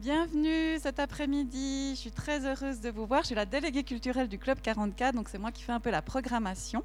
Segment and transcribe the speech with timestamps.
[0.00, 1.90] Bienvenue cet après-midi.
[1.90, 3.20] Je suis très heureuse de vous voir.
[3.20, 5.90] Je suis la déléguée culturelle du Club 44, donc c'est moi qui fais un peu
[5.90, 6.82] la programmation.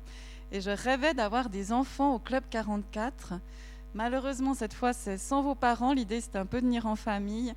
[0.52, 3.36] Et je rêvais d'avoir des enfants au Club 44.
[3.94, 5.94] Malheureusement, cette fois, c'est sans vos parents.
[5.94, 7.54] L'idée, c'était un peu de venir en famille.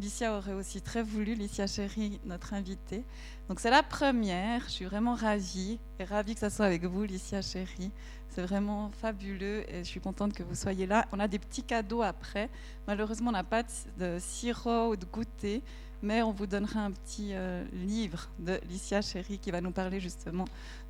[0.00, 3.04] Licia aurait aussi très voulu, Licia Chérie, notre invitée.
[3.48, 4.62] Donc c'est la première.
[4.66, 7.90] Je suis vraiment ravie et ravie que ça soit avec vous, Licia Chérie.
[8.28, 11.08] C'est vraiment fabuleux et je suis contente que vous soyez là.
[11.10, 12.48] On a des petits cadeaux après.
[12.86, 13.64] Malheureusement, on n'a pas
[13.98, 15.62] de sirop ou de goûter,
[16.00, 19.98] mais on vous donnera un petit euh, livre de Licia Chéri qui va nous parler
[19.98, 20.44] justement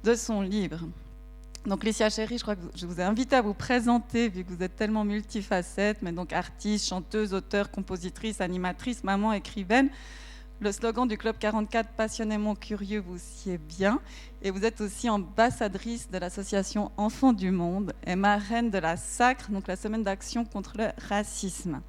[0.04, 0.80] de son livre.
[1.66, 4.52] Donc Licia Chéri, je crois que je vous ai invité à vous présenter, vu que
[4.52, 9.90] vous êtes tellement multifacette, mais donc artiste, chanteuse, auteure, compositrice, animatrice, maman, écrivaine.
[10.60, 13.18] Le slogan du Club 44, passionnément curieux, vous
[13.48, 14.00] est bien.
[14.42, 19.50] Et vous êtes aussi ambassadrice de l'association Enfants du Monde et marraine de la SACRE,
[19.50, 21.80] donc la semaine d'action contre le racisme.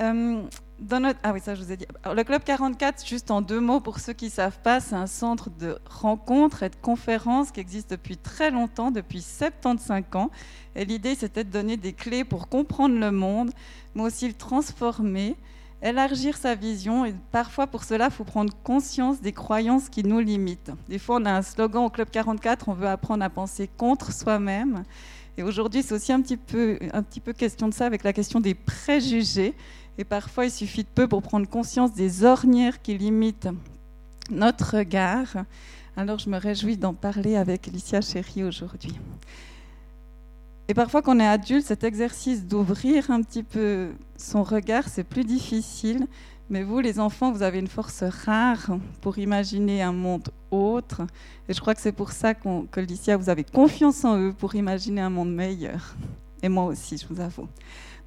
[0.00, 0.42] Euh,
[0.78, 1.18] dans notre...
[1.22, 1.86] Ah oui, ça je vous ai dit.
[2.04, 5.06] le Club 44, juste en deux mots pour ceux qui ne savent pas, c'est un
[5.06, 10.30] centre de rencontres et de conférences qui existe depuis très longtemps, depuis 75 ans.
[10.74, 13.50] Et l'idée, c'était de donner des clés pour comprendre le monde,
[13.94, 15.36] mais aussi le transformer
[15.82, 20.20] élargir sa vision et parfois pour cela, il faut prendre conscience des croyances qui nous
[20.20, 20.70] limitent.
[20.88, 24.12] Des fois, on a un slogan au Club 44, on veut apprendre à penser contre
[24.12, 24.84] soi-même.
[25.36, 28.12] Et aujourd'hui, c'est aussi un petit, peu, un petit peu question de ça avec la
[28.12, 29.54] question des préjugés.
[29.98, 33.48] Et parfois, il suffit de peu pour prendre conscience des ornières qui limitent
[34.30, 35.44] notre regard.
[35.96, 38.98] Alors, je me réjouis d'en parler avec Alicia Chéri aujourd'hui.
[40.68, 45.04] Et parfois, quand on est adulte, cet exercice d'ouvrir un petit peu son regard, c'est
[45.04, 46.06] plus difficile.
[46.48, 51.02] Mais vous, les enfants, vous avez une force rare pour imaginer un monde autre.
[51.48, 54.54] Et je crois que c'est pour ça que Licia, vous avez confiance en eux pour
[54.54, 55.94] imaginer un monde meilleur.
[56.42, 57.48] Et moi aussi, je vous avoue.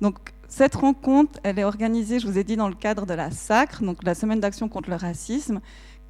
[0.02, 3.32] Donc, cette rencontre, elle est organisée, je vous ai dit, dans le cadre de la
[3.32, 5.60] SACRE, donc la Semaine d'action contre le racisme,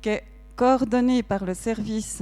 [0.01, 0.23] qui est
[0.55, 2.21] coordonnée par le service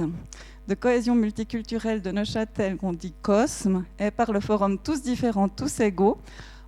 [0.66, 5.80] de cohésion multiculturelle de Neuchâtel, qu'on dit COSME, et par le forum Tous différents, tous
[5.80, 6.18] égaux,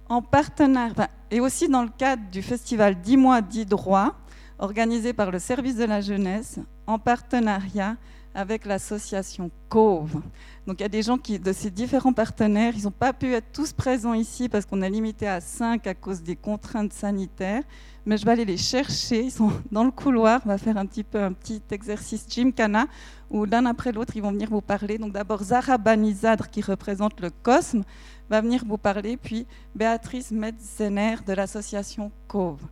[0.09, 0.93] en partenaire,
[1.31, 4.15] et aussi dans le cadre du festival 10 mois, 10 droits,
[4.59, 7.97] organisé par le service de la jeunesse, en partenariat
[8.35, 10.21] avec l'association COVE.
[10.67, 13.53] Donc il y a des gens de ces différents partenaires, ils n'ont pas pu être
[13.53, 17.63] tous présents ici parce qu'on est limité à 5 à cause des contraintes sanitaires,
[18.05, 19.23] mais je vais aller les chercher.
[19.25, 20.41] Ils sont dans le couloir.
[20.45, 22.87] On va faire un petit peu un petit exercice Gymkhana
[23.31, 24.99] où l'un après l'autre, ils vont venir vous parler.
[24.99, 27.85] Donc d'abord Zara Banizadre qui représente le COSME
[28.29, 29.47] va venir vous parler, puis
[29.77, 32.63] Béatrice Metzener de l'association COVE.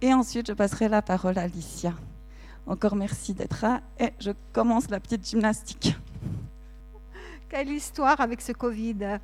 [0.00, 1.92] Et ensuite, je passerai la parole à Alicia.
[2.68, 5.96] Encore merci d'être là et je commence la petite gymnastique.
[7.52, 9.18] Quelle histoire avec ce Covid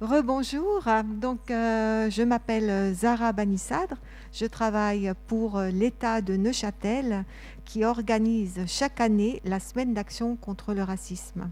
[0.00, 3.94] Rebonjour, donc euh, je m'appelle Zara Banissadre,
[4.32, 7.24] je travaille pour l'État de Neuchâtel
[7.64, 11.48] qui organise chaque année la semaine d'action contre le racisme.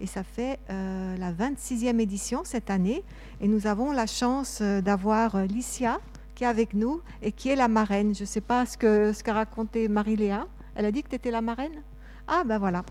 [0.00, 3.04] Et ça fait euh, la 26e édition cette année
[3.40, 6.00] et nous avons la chance euh, d'avoir Licia
[6.34, 8.12] qui est avec nous et qui est la marraine.
[8.12, 10.48] Je ne sais pas ce qu'a ce qu'a raconté Marie-Léa.
[10.74, 11.84] Elle a dit que tu étais la marraine?
[12.26, 12.84] Ah ben voilà.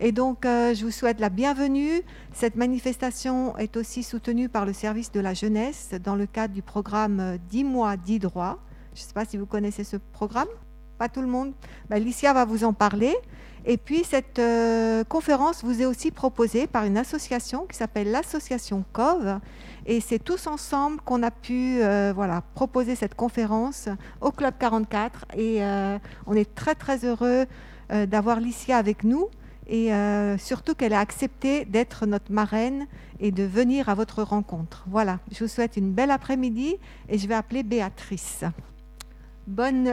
[0.00, 2.02] Et donc euh, je vous souhaite la bienvenue.
[2.32, 6.62] Cette manifestation est aussi soutenue par le service de la jeunesse dans le cadre du
[6.62, 8.58] programme 10 mois, 10 droits.
[8.94, 10.48] Je ne sais pas si vous connaissez ce programme.
[10.96, 11.52] Pas tout le monde.
[11.90, 13.14] Ben, Licia va vous en parler.
[13.66, 18.84] Et puis cette euh, conférence vous est aussi proposée par une association qui s'appelle l'association
[18.94, 19.38] COV.
[19.84, 23.90] Et c'est tous ensemble qu'on a pu euh, voilà, proposer cette conférence
[24.22, 25.26] au Club 44.
[25.36, 25.60] Et
[26.26, 27.46] on est très très heureux
[27.90, 29.28] euh, d'avoir Licia avec nous
[29.66, 32.86] et euh, surtout qu'elle a accepté d'être notre marraine
[33.20, 34.84] et de venir à votre rencontre.
[34.88, 36.76] Voilà, je vous souhaite une belle après-midi
[37.08, 38.44] et je vais appeler Béatrice.
[39.46, 39.90] Bonne,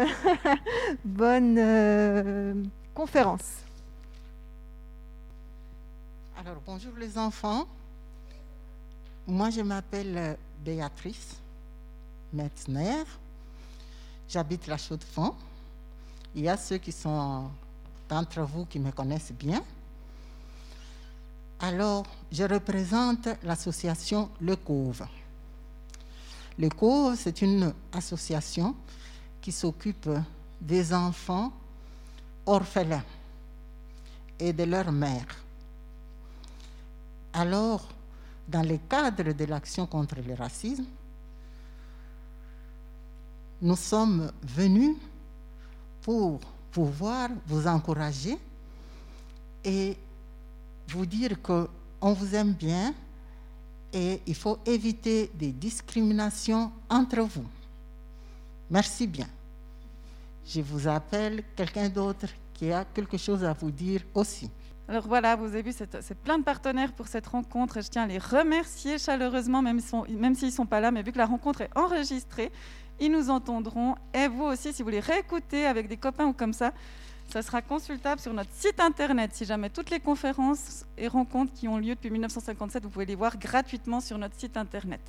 [1.05, 2.53] bonne euh,
[2.93, 3.63] conférence.
[6.37, 7.65] Alors bonjour les enfants.
[9.27, 11.37] Moi je m'appelle Béatrice
[12.33, 13.03] Metzner.
[14.27, 15.35] J'habite la Chaux-de-Fonds.
[16.35, 17.49] Il y a ceux qui sont
[18.09, 19.63] d'entre vous qui me connaissent bien.
[21.59, 25.05] Alors, je représente l'association Le Couve.
[26.57, 28.75] Le Couve, c'est une association
[29.41, 30.09] qui s'occupe
[30.59, 31.51] des enfants
[32.45, 33.03] orphelins
[34.39, 35.43] et de leurs mères.
[37.33, 37.87] Alors,
[38.47, 40.85] dans le cadre de l'action contre le racisme,
[43.61, 44.95] nous sommes venus
[46.01, 46.39] pour
[46.75, 48.37] pouvoir vous encourager
[49.63, 49.95] et
[50.89, 52.93] vous dire qu'on vous aime bien
[53.93, 57.45] et il faut éviter des discriminations entre vous.
[58.69, 59.27] Merci bien.
[60.45, 64.51] Je vous appelle quelqu'un d'autre qui a quelque chose à vous dire aussi.
[64.89, 67.81] Alors voilà, vous avez vu, c'est plein de partenaires pour cette rencontre.
[67.81, 71.17] Je tiens à les remercier chaleureusement, même s'ils ne sont pas là, mais vu que
[71.19, 72.51] la rencontre est enregistrée,
[72.99, 73.95] ils nous entendront.
[74.13, 76.73] Et vous aussi, si vous voulez réécouter avec des copains ou comme ça,
[77.31, 79.31] ça sera consultable sur notre site internet.
[79.33, 83.15] Si jamais toutes les conférences et rencontres qui ont lieu depuis 1957, vous pouvez les
[83.15, 85.01] voir gratuitement sur notre site internet.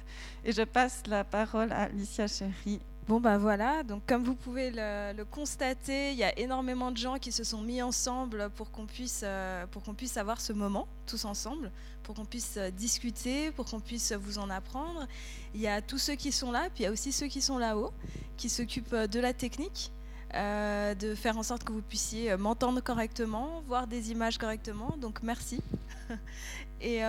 [0.44, 2.80] Et je passe la parole à Alicia Chéry.
[3.08, 7.18] Bon ben voilà, donc comme vous pouvez le, constater, il y a énormément de gens
[7.18, 9.64] qui se sont mis ensemble pour qu'on puisse, euh,
[9.96, 11.70] puisse avoir ce moment tous ensemble,
[12.02, 15.06] pour qu'on puisse euh, discuter, pour qu'on puisse vous en apprendre.
[15.54, 17.40] Il y a tous ceux qui sont là, puis il y a aussi ceux qui
[17.40, 17.92] sont là-haut,
[18.36, 19.92] qui s'occupent euh, de la technique,
[20.34, 24.96] de faire en sorte que vous puissiez m'entendre correctement, voir des images correctement.
[25.00, 25.62] Donc merci.
[26.80, 27.00] Et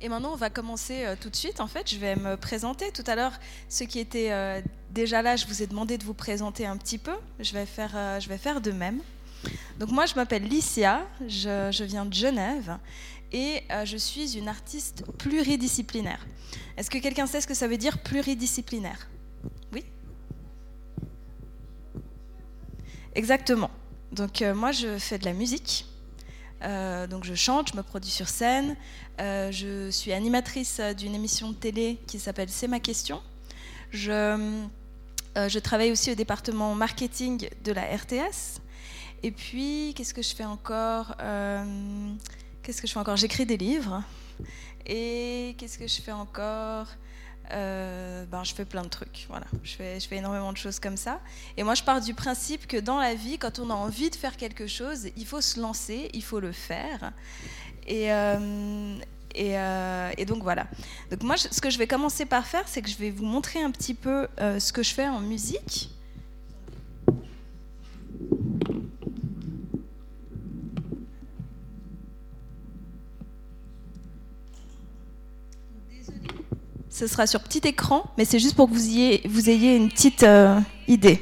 [0.00, 1.60] et maintenant, on va commencer euh, tout de suite.
[1.60, 2.90] En fait, je vais me présenter.
[2.92, 3.32] Tout à l'heure,
[3.68, 4.60] ceux qui étaient euh,
[4.90, 7.14] déjà là, je vous ai demandé de vous présenter un petit peu.
[7.40, 9.00] Je vais faire, euh, je vais faire de même.
[9.78, 12.78] Donc moi, je m'appelle Licia, je, viens de Genève
[13.30, 16.24] et je suis une artiste pluridisciplinaire.
[16.78, 19.08] Est-ce que quelqu'un sait ce que ça veut dire pluridisciplinaire?
[19.72, 19.84] Oui?
[23.14, 23.70] Exactement.
[24.12, 25.84] Donc moi, je fais de la musique.
[26.62, 28.76] Donc je chante, je me produis sur scène.
[29.20, 33.22] Euh, je suis animatrice d'une émission de télé qui s'appelle C'est ma question.
[33.90, 34.60] Je,
[35.36, 38.60] euh, travaille aussi au département marketing de la RTS.
[39.22, 41.14] Et puis, qu'est-ce que je fais encore
[42.62, 43.16] Qu'est-ce que je fais encore?
[43.16, 44.02] J'écris des livres.
[44.86, 46.88] Et qu'est-ce que je fais encore?
[47.50, 49.26] Euh, ben, je fais plein de trucs.
[49.28, 49.46] Voilà.
[49.62, 51.20] Je, fais, je fais énormément de choses comme ça.
[51.56, 54.16] Et moi, je pars du principe que dans la vie, quand on a envie de
[54.16, 57.12] faire quelque chose, il faut se lancer, il faut le faire.
[57.86, 58.96] Et, euh,
[59.34, 60.66] et, euh, et donc voilà.
[61.10, 63.62] Donc moi, ce que je vais commencer par faire, c'est que je vais vous montrer
[63.62, 65.90] un petit peu ce que je fais en musique.
[76.94, 79.88] Ce sera sur petit écran, mais c'est juste pour que vous ayez, vous ayez une
[79.88, 81.20] petite euh, idée.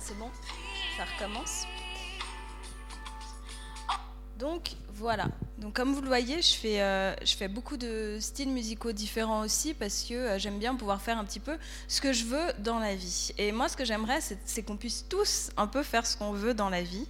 [0.00, 0.30] C'est bon,
[0.96, 1.66] ça recommence.
[4.38, 5.28] Donc voilà.
[5.58, 9.42] Donc comme vous le voyez, je fais, euh, je fais beaucoup de styles musicaux différents
[9.42, 12.52] aussi parce que euh, j'aime bien pouvoir faire un petit peu ce que je veux
[12.58, 13.32] dans la vie.
[13.36, 16.54] Et moi, ce que j'aimerais, c'est qu'on puisse tous un peu faire ce qu'on veut
[16.54, 17.06] dans la vie.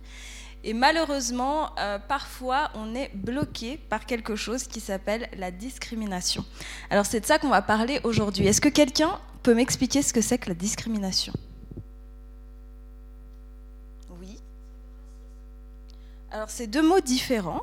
[0.64, 6.44] Et malheureusement, euh, parfois, on est bloqué par quelque chose qui s'appelle la discrimination.
[6.90, 8.46] Alors c'est de ça qu'on va parler aujourd'hui.
[8.46, 11.32] Est-ce que quelqu'un peut m'expliquer ce que c'est que la discrimination?
[16.50, 17.62] C'est deux mots différents,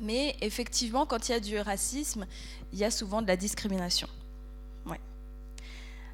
[0.00, 2.26] mais effectivement, quand il y a du racisme,
[2.72, 4.08] il y a souvent de la discrimination.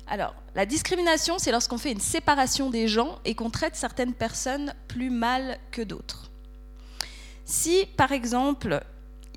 [0.07, 4.75] Alors, la discrimination, c'est lorsqu'on fait une séparation des gens et qu'on traite certaines personnes
[4.87, 6.31] plus mal que d'autres.
[7.47, 8.85] Si, par exemple,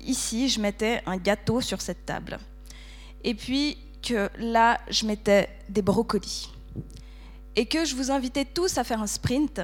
[0.04, 2.38] ici, je mettais un gâteau sur cette table,
[3.24, 6.50] et puis que là, je mettais des brocolis,
[7.54, 9.62] et que je vous invitais tous à faire un sprint,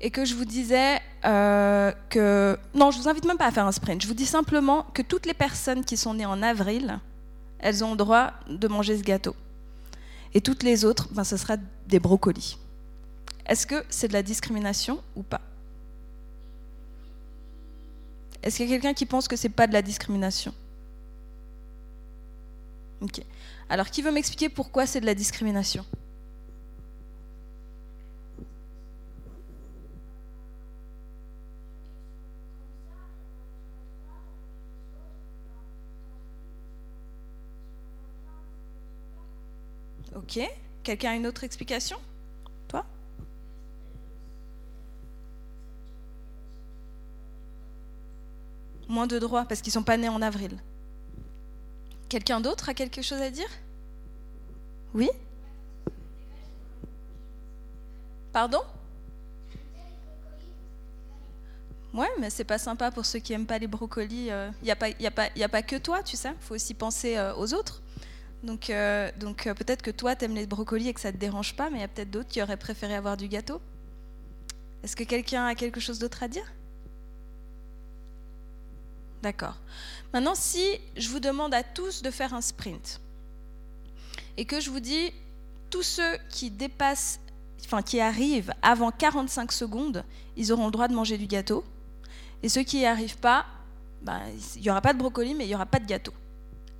[0.00, 2.58] et que je vous disais euh, que...
[2.74, 5.02] Non, je vous invite même pas à faire un sprint, je vous dis simplement que
[5.02, 6.98] toutes les personnes qui sont nées en avril,
[7.58, 9.36] elles ont le droit de manger ce gâteau.
[10.32, 12.58] Et toutes les autres, ben, ce sera des brocolis.
[13.46, 15.40] Est-ce que c'est de la discrimination ou pas?
[18.42, 20.54] Est-ce qu'il y a quelqu'un qui pense que c'est pas de la discrimination?
[23.02, 23.22] Ok.
[23.68, 25.84] Alors, qui veut m'expliquer pourquoi c'est de la discrimination?
[40.14, 40.40] Ok.
[40.82, 41.98] Quelqu'un a une autre explication?
[42.68, 42.84] Toi?
[48.88, 50.56] Moins de droits parce qu'ils ne sont pas nés en avril.
[52.08, 53.48] Quelqu'un d'autre a quelque chose à dire?
[54.94, 55.08] Oui?
[58.32, 58.62] Pardon?
[61.92, 64.26] Ouais, mais c'est pas sympa pour ceux qui aiment pas les brocolis.
[64.26, 66.30] Il euh, n'y a, a, a pas que toi, tu sais.
[66.30, 67.82] Il faut aussi penser euh, aux autres.
[68.42, 71.68] Donc, euh, euh, peut-être que toi, t'aimes les brocolis et que ça te dérange pas,
[71.68, 73.60] mais il y a peut-être d'autres qui auraient préféré avoir du gâteau.
[74.82, 76.50] Est-ce que quelqu'un a quelque chose d'autre à dire?
[79.22, 79.58] D'accord.
[80.14, 80.64] Maintenant, si
[80.96, 83.00] je vous demande à tous de faire un sprint
[84.38, 85.12] et que je vous dis
[85.68, 87.20] tous ceux qui dépassent,
[87.66, 90.02] enfin qui arrivent avant 45 secondes,
[90.36, 91.62] ils auront le droit de manger du gâteau.
[92.42, 93.44] Et ceux qui n'y arrivent pas,
[94.00, 94.22] ben,
[94.56, 96.14] il n'y aura pas de brocoli, mais il n'y aura pas de gâteau.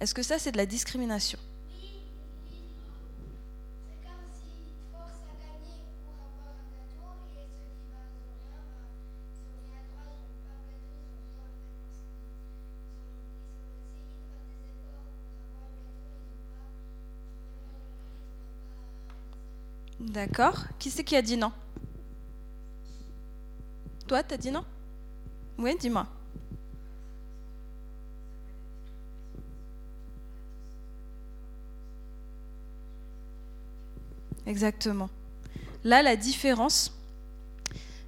[0.01, 1.39] Est-ce que ça, c'est de la discrimination?
[20.11, 20.65] D'accord.
[20.81, 21.53] Qui c'est qui a dit non?
[24.09, 24.65] Toi, t'as dit non?
[25.57, 26.05] Oui, dis-moi.
[34.47, 35.09] Exactement.
[35.85, 36.93] Là, la différence,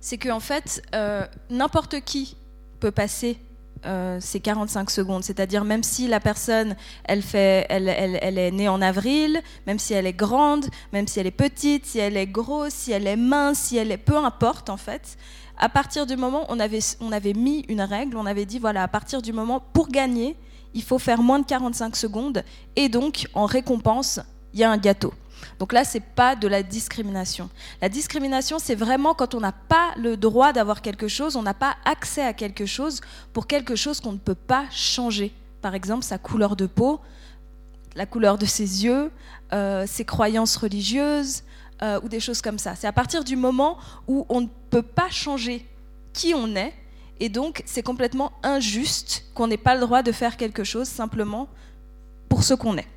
[0.01, 2.37] c'est qu'en fait, euh, n'importe qui
[2.81, 3.39] peut passer
[3.85, 5.25] euh, ces 45 secondes.
[5.25, 9.95] C'est-à-dire même si la personne, elle, fait, elle, elle, est née en avril, même si
[9.95, 13.17] elle est grande, même si elle est petite, si elle est grosse, si elle est
[13.17, 13.99] mince, si elle est...
[13.99, 15.17] Peu importe en fait.
[15.59, 18.83] À partir du moment, on avait, on avait mis une règle, on avait dit, voilà,
[18.83, 20.37] à partir du moment, pour gagner,
[20.75, 22.43] il faut faire moins de 45 secondes.
[22.77, 24.21] Et donc, en récompense,
[24.55, 25.13] il y a un gâteau.
[25.59, 27.51] Donc là, c'est pas de la discrimination.
[27.81, 31.55] La discrimination, c'est vraiment quand on n'a pas le droit d'avoir quelque chose, on n'a
[31.55, 33.01] pas accès à quelque chose
[33.33, 35.33] pour quelque chose qu'on ne peut pas changer.
[35.61, 37.01] Par exemple, sa couleur de peau,
[37.95, 39.11] la couleur de ses yeux,
[39.53, 41.43] euh, ses croyances religieuses
[41.83, 42.75] euh, ou des choses comme ça.
[42.75, 45.67] C'est à partir du moment où on ne peut pas changer
[46.13, 46.73] qui on est
[47.21, 51.49] et donc c'est complètement injuste qu'on n'ait pas le droit de faire quelque chose simplement
[52.29, 52.89] pour ce qu'on est.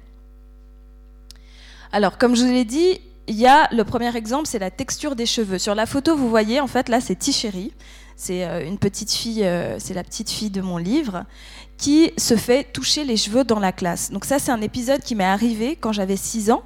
[1.95, 2.99] Alors, comme je vous l'ai dit,
[3.29, 5.57] il y a le premier exemple, c'est la texture des cheveux.
[5.57, 7.71] Sur la photo, vous voyez, en fait, là, c'est Tichéri.
[8.17, 11.23] C'est euh, une petite fille, euh, c'est la petite fille de mon livre,
[11.77, 14.11] qui se fait toucher les cheveux dans la classe.
[14.11, 16.63] Donc ça, c'est un épisode qui m'est arrivé quand j'avais 6 ans.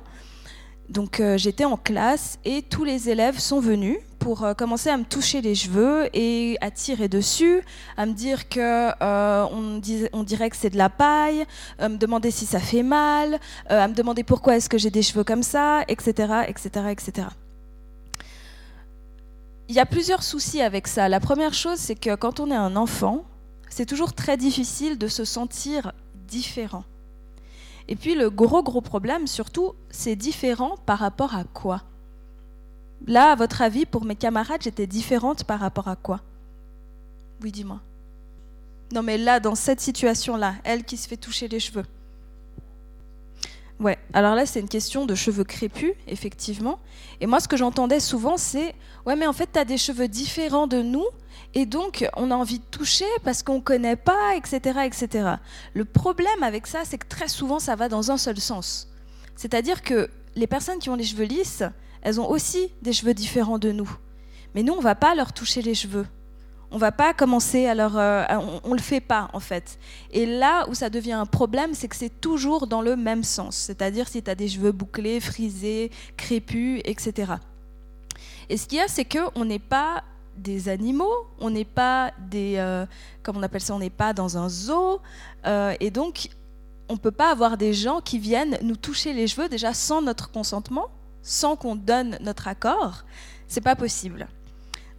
[0.89, 4.97] Donc euh, j'étais en classe et tous les élèves sont venus pour euh, commencer à
[4.97, 7.61] me toucher les cheveux et à tirer dessus,
[7.95, 11.45] à me dire que euh, on, dirait que c'est de la paille,
[11.77, 15.03] à me demander si ça fait mal, à me demander pourquoi est-ce que j'ai des
[15.03, 17.27] cheveux comme ça, etc., etc., etc.
[19.67, 21.07] Il y a plusieurs soucis avec ça.
[21.07, 23.25] La première chose, c'est que quand on est un enfant,
[23.69, 25.93] c'est toujours très difficile de se sentir
[26.27, 26.83] différent.
[27.89, 31.81] Et puis le gros gros problème surtout, c'est différent par rapport à quoi?
[33.07, 36.21] Là, à votre avis, pour mes camarades, j'étais différente par rapport à quoi?
[37.41, 37.81] Oui, dis-moi.
[38.93, 41.85] Non, mais là, dans cette situation-là, elle qui se fait toucher les cheveux.
[43.79, 46.79] Ouais, alors là, c'est une question de cheveux crépus, effectivement.
[47.21, 50.09] Et moi, ce que j'entendais souvent, c'est Ouais, mais en fait, tu as des cheveux
[50.09, 51.05] différents de nous,
[51.53, 55.35] et donc on a envie de toucher parce qu'on ne connaît pas, etc., etc.
[55.73, 58.89] Le problème avec ça, c'est que très souvent, ça va dans un seul sens.
[59.35, 61.63] C'est-à-dire que les personnes qui ont les cheveux lisses,
[62.01, 63.89] elles ont aussi des cheveux différents de nous.
[64.53, 66.05] Mais nous, on ne va pas leur toucher les cheveux.
[66.71, 68.23] On va pas commencer alors euh,
[68.63, 69.79] on, ne le fait pas en fait.
[70.11, 73.55] Et là où ça devient un problème, c'est que c'est toujours dans le même sens.
[73.55, 77.33] C'est-à-dire si tu as des cheveux bouclés, frisés, crépus, etc.
[78.49, 80.03] Et ce qu'il y a, c'est que on n'est pas
[80.37, 82.85] des animaux, on n'est pas des, euh,
[83.23, 85.01] comme on appelle ça, on n'est pas dans un zoo,
[85.45, 86.29] euh, et donc
[86.87, 90.31] on peut pas avoir des gens qui viennent nous toucher les cheveux déjà sans notre
[90.31, 90.87] consentement,
[91.21, 93.05] sans qu'on donne notre accord.
[93.47, 94.27] C'est pas possible.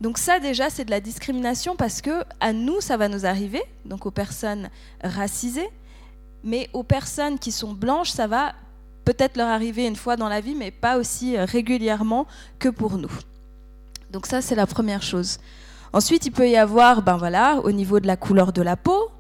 [0.00, 3.62] Donc ça déjà c'est de la discrimination parce que à nous ça va nous arriver,
[3.84, 4.70] donc aux personnes
[5.04, 5.68] racisées,
[6.42, 8.54] mais aux personnes qui sont blanches ça va
[9.04, 12.26] peut-être leur arriver une fois dans la vie, mais pas aussi régulièrement
[12.58, 13.12] que pour nous.
[14.10, 15.38] Donc ça c'est la première chose.
[15.92, 19.10] Ensuite il peut y avoir, ben voilà, au niveau de la couleur de la peau,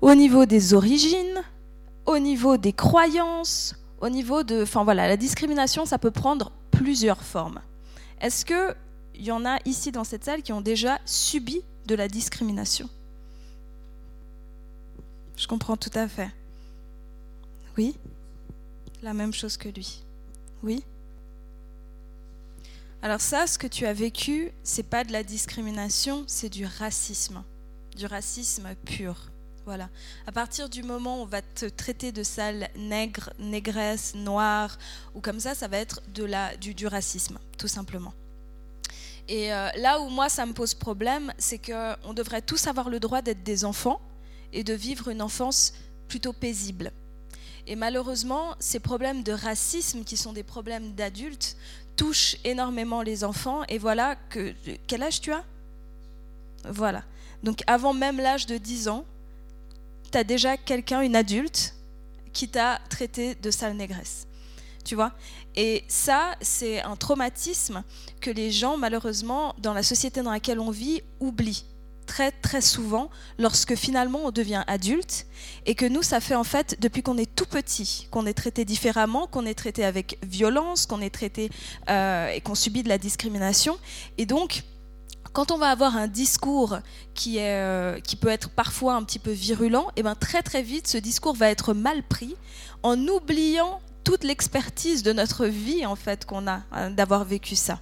[0.00, 1.42] au niveau des origines,
[2.06, 7.22] au niveau des croyances, au niveau de, enfin voilà, la discrimination ça peut prendre plusieurs
[7.22, 7.60] formes.
[8.20, 8.74] Est-ce que
[9.20, 12.88] il y en a ici dans cette salle qui ont déjà subi de la discrimination.
[15.36, 16.30] Je comprends tout à fait.
[17.76, 17.96] Oui
[19.02, 20.02] La même chose que lui.
[20.62, 20.82] Oui
[23.02, 27.44] Alors ça, ce que tu as vécu, c'est pas de la discrimination, c'est du racisme.
[27.94, 29.30] Du racisme pur.
[29.66, 29.90] Voilà.
[30.26, 34.78] À partir du moment où on va te traiter de sale nègre, négresse, noire,
[35.14, 38.14] ou comme ça, ça va être de la, du racisme, tout simplement.
[39.30, 42.98] Et euh, là où moi ça me pose problème, c'est qu'on devrait tous avoir le
[42.98, 44.00] droit d'être des enfants
[44.52, 45.72] et de vivre une enfance
[46.08, 46.90] plutôt paisible.
[47.68, 51.56] Et malheureusement, ces problèmes de racisme, qui sont des problèmes d'adultes,
[51.94, 53.62] touchent énormément les enfants.
[53.68, 54.52] Et voilà que...
[54.88, 55.44] Quel âge tu as?
[56.64, 57.04] Voilà.
[57.44, 59.04] Donc avant même l'âge de 10 ans,
[60.10, 61.76] tu as déjà quelqu'un, une adulte,
[62.32, 64.26] qui t'a traité de sale négresse.
[64.84, 65.12] Tu vois.
[65.56, 67.82] Et ça, c'est un traumatisme
[68.20, 71.64] que les gens, malheureusement, dans la société dans laquelle on vit, oublient
[72.10, 73.08] très très souvent
[73.38, 75.26] lorsque finalement on devient adulte
[75.64, 78.64] et que nous ça fait en fait depuis qu'on est tout petit qu'on est traité
[78.64, 81.50] différemment qu'on est traité avec violence qu'on est traité
[81.88, 83.78] euh, et qu'on subit de la discrimination.
[84.18, 84.64] Et donc
[85.32, 86.78] quand on va avoir un discours
[87.14, 90.42] qui, est, euh, qui peut être parfois un petit peu virulent, et eh ben très
[90.42, 92.34] très vite ce discours va être mal pris
[92.82, 97.80] en oubliant toute l'expertise de notre vie en fait qu'on a hein, d'avoir vécu ça.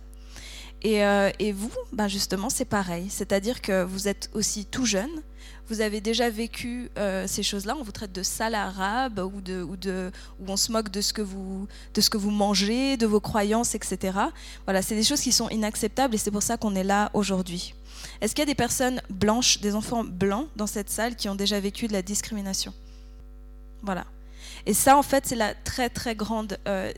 [0.83, 3.07] Et, euh, et vous, ben justement, c'est pareil.
[3.11, 5.23] C'est-à-dire que vous êtes aussi tout jeune,
[5.69, 7.77] vous avez déjà vécu euh, ces choses-là.
[7.79, 11.01] On vous traite de sale arabe ou, de, ou, de, ou on se moque de
[11.01, 14.19] ce, que vous, de ce que vous mangez, de vos croyances, etc.
[14.65, 17.75] Voilà, c'est des choses qui sont inacceptables et c'est pour ça qu'on est là aujourd'hui.
[18.21, 21.35] Est-ce qu'il y a des personnes blanches, des enfants blancs dans cette salle qui ont
[21.35, 22.73] déjà vécu de la discrimination?
[23.83, 24.07] Voilà.
[24.67, 26.59] Et ça, en fait, c'est la très très grande.
[26.67, 26.93] Euh,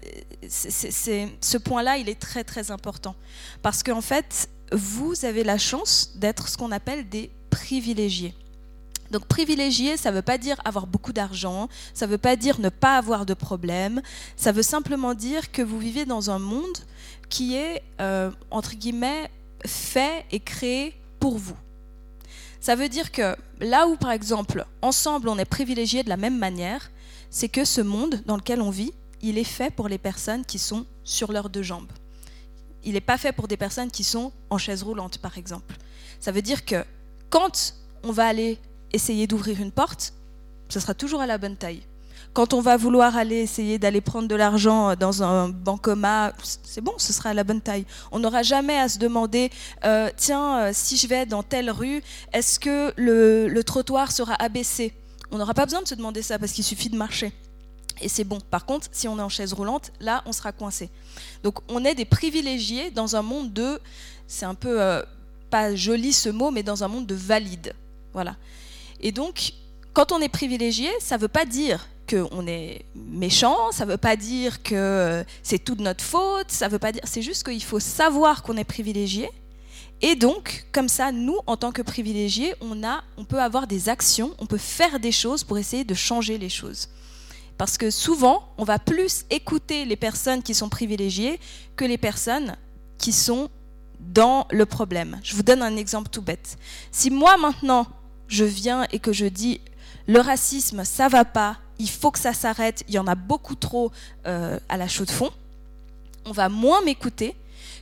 [0.49, 3.15] ce point-là, il est très très important
[3.63, 8.35] parce qu'en fait, vous avez la chance d'être ce qu'on appelle des privilégiés.
[9.11, 12.61] Donc privilégié, ça ne veut pas dire avoir beaucoup d'argent, ça ne veut pas dire
[12.61, 14.03] ne pas avoir de problème,
[14.37, 16.79] ça veut simplement dire que vous vivez dans un monde
[17.29, 19.31] qui est, euh, entre guillemets,
[19.67, 21.57] fait et créé pour vous.
[22.61, 26.39] Ça veut dire que là où, par exemple, ensemble, on est privilégié de la même
[26.39, 26.91] manière,
[27.31, 30.59] c'est que ce monde dans lequel on vit, il est fait pour les personnes qui
[30.59, 31.91] sont sur leurs deux jambes.
[32.83, 35.77] Il n'est pas fait pour des personnes qui sont en chaise roulante, par exemple.
[36.19, 36.85] Ça veut dire que
[37.29, 38.59] quand on va aller
[38.93, 40.13] essayer d'ouvrir une porte,
[40.69, 41.83] ce sera toujours à la bonne taille.
[42.33, 46.95] Quand on va vouloir aller essayer d'aller prendre de l'argent dans un bancomat, c'est bon,
[46.97, 47.85] ce sera à la bonne taille.
[48.13, 49.51] On n'aura jamais à se demander,
[49.85, 54.95] euh, tiens, euh, si je vais dans telle rue, est-ce que le trottoir sera abaissé?
[55.31, 57.33] On n'aura pas besoin de se demander ça parce qu'il suffit de marcher.
[58.01, 58.41] Et c'est bon.
[58.51, 60.91] Par contre, si on est en chaise roulante, là, on sera coincé.
[61.43, 63.81] Donc, on est des privilégiés dans un monde de.
[64.27, 64.81] C'est un peu.
[64.81, 65.03] Euh,
[65.51, 67.75] pas joli ce mot, mais dans un monde de valide.
[68.13, 68.37] Voilà.
[69.01, 69.53] Et donc,
[69.93, 73.97] quand on est privilégié, ça ne veut pas dire qu'on est méchant, ça ne veut
[73.97, 77.03] pas dire que c'est toute notre faute, ça veut pas dire.
[77.05, 79.31] C'est juste qu'il faut savoir qu'on est privilégié
[80.03, 83.89] et donc, comme ça, nous, en tant que privilégiés, on, a, on peut avoir des
[83.89, 86.89] actions, on peut faire des choses pour essayer de changer les choses.
[87.59, 91.39] Parce que souvent, on va plus écouter les personnes qui sont privilégiées
[91.77, 92.57] que les personnes
[92.97, 93.51] qui sont
[94.01, 95.21] dans le problème.
[95.23, 96.57] Je vous donne un exemple tout bête.
[96.91, 97.87] Si moi, maintenant,
[98.29, 99.61] je viens et que je dis
[100.07, 103.55] le racisme, ça va pas, il faut que ça s'arrête, il y en a beaucoup
[103.55, 103.93] trop
[104.27, 105.31] euh, à la chaux de fond,
[106.25, 107.37] on va moins m'écouter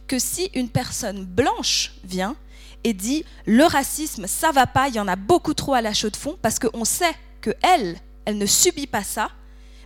[0.08, 2.34] que si une personne blanche vient
[2.82, 5.94] et dit le racisme, ça va pas, il y en a beaucoup trop à la
[5.94, 9.28] chaux de fond, parce qu'on sait que elle, elle ne subit pas ça,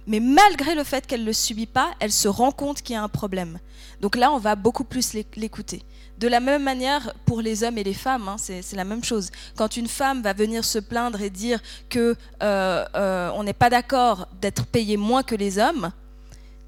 [0.07, 2.97] Mais malgré le fait qu'elle ne le subit pas, elle se rend compte qu'il y
[2.97, 3.61] a un problème.
[4.01, 5.85] Donc là, on va beaucoup plus l'écouter.
[6.19, 9.31] De la même manière pour les hommes et les femmes, hein, c'est la même chose.
[9.57, 13.71] Quand une femme va venir se plaindre et dire que euh, euh, on n'est pas
[13.71, 15.93] d'accord d'être payé moins que les hommes,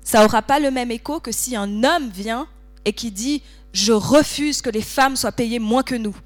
[0.02, 2.46] ça n'aura pas le même écho que si un homme vient
[2.84, 3.42] et qui dit
[3.72, 6.16] je refuse que les femmes soient payées moins que nous.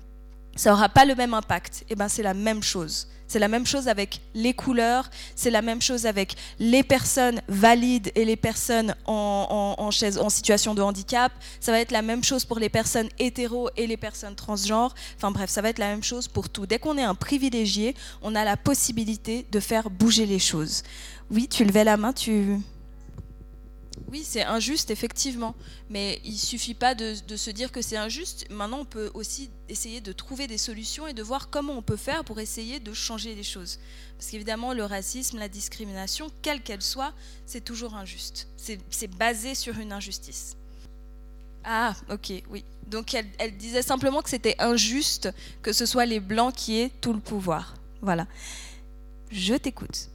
[0.54, 1.82] Ça n'aura pas le même impact.
[1.82, 3.08] Et eh ben c'est la même chose.
[3.28, 8.10] C'est la même chose avec les couleurs, c'est la même chose avec les personnes valides
[8.14, 11.30] et les personnes en, en, en, situation de handicap.
[11.60, 14.94] Ça va être la même chose pour les personnes hétéros et les personnes transgenres.
[15.16, 16.64] Enfin bref, ça va être la même chose pour tout.
[16.64, 20.82] Dès qu'on est un privilégié, on a la possibilité de faire bouger les choses.
[21.30, 22.56] Oui, tu levais la main, tu...
[24.10, 25.54] Oui, c'est injuste, effectivement.
[25.90, 28.46] Mais il suffit pas de, se dire que c'est injuste.
[28.50, 31.96] Maintenant, on peut aussi essayer de trouver des solutions et de voir comment on peut
[31.96, 33.78] faire pour essayer de changer les choses.
[34.16, 37.12] Parce qu'évidemment, le racisme, la discrimination, quelle qu'elle soit,
[37.46, 38.48] c'est toujours injuste.
[38.56, 40.56] C'est basé sur une injustice.
[41.64, 42.64] Ah, ok, oui.
[42.86, 45.28] Donc elle, elle disait simplement que c'était injuste
[45.60, 47.74] que ce soit les Blancs qui aient tout le pouvoir.
[48.00, 48.26] Voilà.
[49.30, 50.08] Je t'écoute.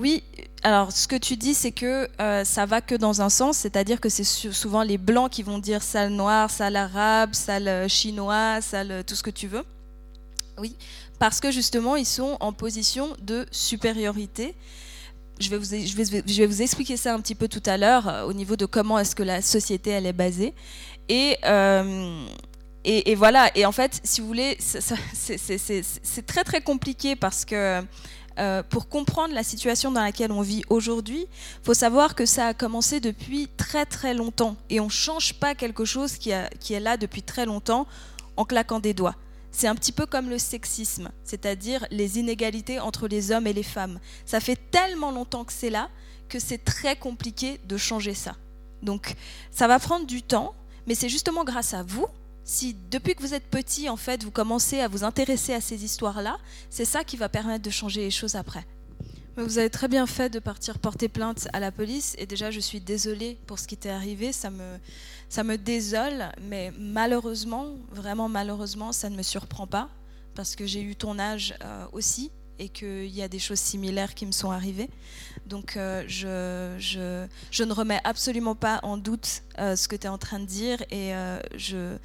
[0.00, 0.22] Oui,
[0.62, 4.00] alors ce que tu dis, c'est que euh, ça va que dans un sens, c'est-à-dire
[4.00, 8.62] que c'est souvent les blancs qui vont dire sale noir, sale arabe, sale euh, chinois,
[8.62, 9.62] sale euh, tout ce que tu veux.
[10.56, 10.74] Oui,
[11.18, 14.54] parce que justement, ils sont en position de supériorité.
[15.38, 18.98] Je vais, vous, expliquer ça un petit peu tout à l'heure au niveau de comment
[18.98, 20.54] est-ce que la société elle est basée.
[21.10, 21.36] Et,
[23.16, 27.82] voilà, et en fait, si vous voulez, c'est très très compliqué parce que
[28.38, 31.26] euh, pour comprendre la situation dans laquelle on vit aujourd'hui,
[31.62, 35.54] faut savoir que ça a commencé depuis très très longtemps et on ne change pas
[35.54, 37.86] quelque chose qui est là depuis très longtemps
[38.36, 39.16] en claquant des doigts.
[39.52, 43.64] C'est un petit peu comme le sexisme, c'est-à-dire les inégalités entre les hommes et les
[43.64, 43.98] femmes.
[44.24, 45.88] Ça fait tellement longtemps que c'est là
[46.28, 48.36] que c'est très compliqué de changer ça.
[48.82, 49.14] Donc
[49.50, 50.54] ça va prendre du temps,
[50.86, 52.06] mais c'est justement grâce à vous
[52.50, 55.84] si depuis que vous êtes petit, en fait, vous commencez à vous intéresser à ces
[55.84, 56.36] histoires-là,
[56.68, 58.66] c'est ça qui va permettre de changer les choses après.
[59.36, 62.16] Vous avez très bien fait de partir porter plainte à la police.
[62.18, 64.78] Et déjà je suis désolée pour ce qui t'est arrivé, ça me,
[65.28, 69.88] ça me désole, mais malheureusement, vraiment malheureusement, ça ne me surprend pas.
[70.34, 72.32] Parce que j'ai eu ton âge euh, aussi.
[72.58, 74.90] Et qu'il y a des choses similaires qui me sont arrivées.
[75.46, 80.06] Donc euh, je, je, je, ne remets absolument pas en doute euh, ce que tu
[80.06, 80.82] es en train de dire.
[80.90, 81.12] Et
[81.56, 81.96] je,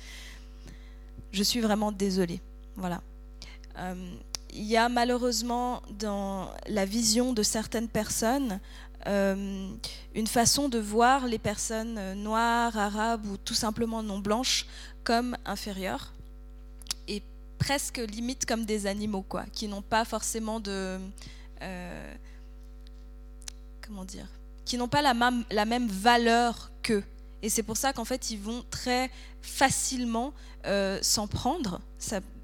[1.31, 2.41] je suis vraiment désolée.
[2.75, 3.01] Voilà.
[3.77, 4.15] Euh,
[4.53, 8.59] il y a malheureusement dans la vision de certaines personnes
[9.07, 9.69] euh,
[10.15, 14.65] une façon de voir les personnes noires, arabes ou tout simplement non blanches
[15.03, 16.13] comme inférieures
[17.07, 17.21] et
[17.59, 20.97] presque limite comme des animaux, quoi, qui n'ont pas forcément de
[21.61, 22.13] euh,
[23.85, 24.27] comment dire,
[24.65, 25.13] qui n'ont pas la
[25.51, 27.03] la même valeur qu'eux.
[27.45, 29.11] Et c'est pour ça qu'en fait, ils vont très
[29.43, 30.33] facilement
[30.65, 31.79] euh, s'en prendre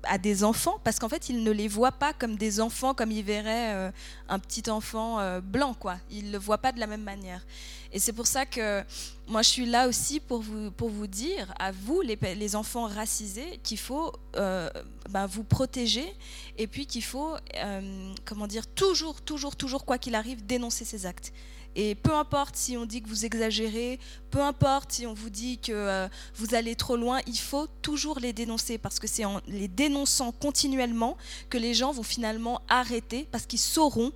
[0.04, 3.12] à des enfants, parce qu'en fait, ils ne les voient pas comme des enfants, comme
[3.12, 3.92] ils verraient euh,
[4.30, 5.98] un petit enfant euh, blanc, quoi.
[6.12, 7.44] Ils ne le voient pas de la même manière.
[7.92, 8.84] Et c'est pour ça que
[9.28, 13.60] moi, je suis là aussi pour vous, pour vous dire, à vous, les, enfants racisés,
[13.64, 16.16] qu'il faut ben, vous protéger,
[16.60, 17.36] et puis qu'il faut,
[18.24, 21.34] comment dire, toujours, toujours, toujours, quoi qu'il arrive, dénoncer ces actes.
[21.76, 25.58] Et peu importe si on dit que vous exagérez, peu importe si on vous dit
[25.58, 29.40] que euh, vous allez trop loin, il faut toujours les dénoncer parce que c'est en
[29.48, 31.18] les dénonçant continuellement
[31.50, 34.12] que les gens vont finalement arrêter parce qu'ils sauront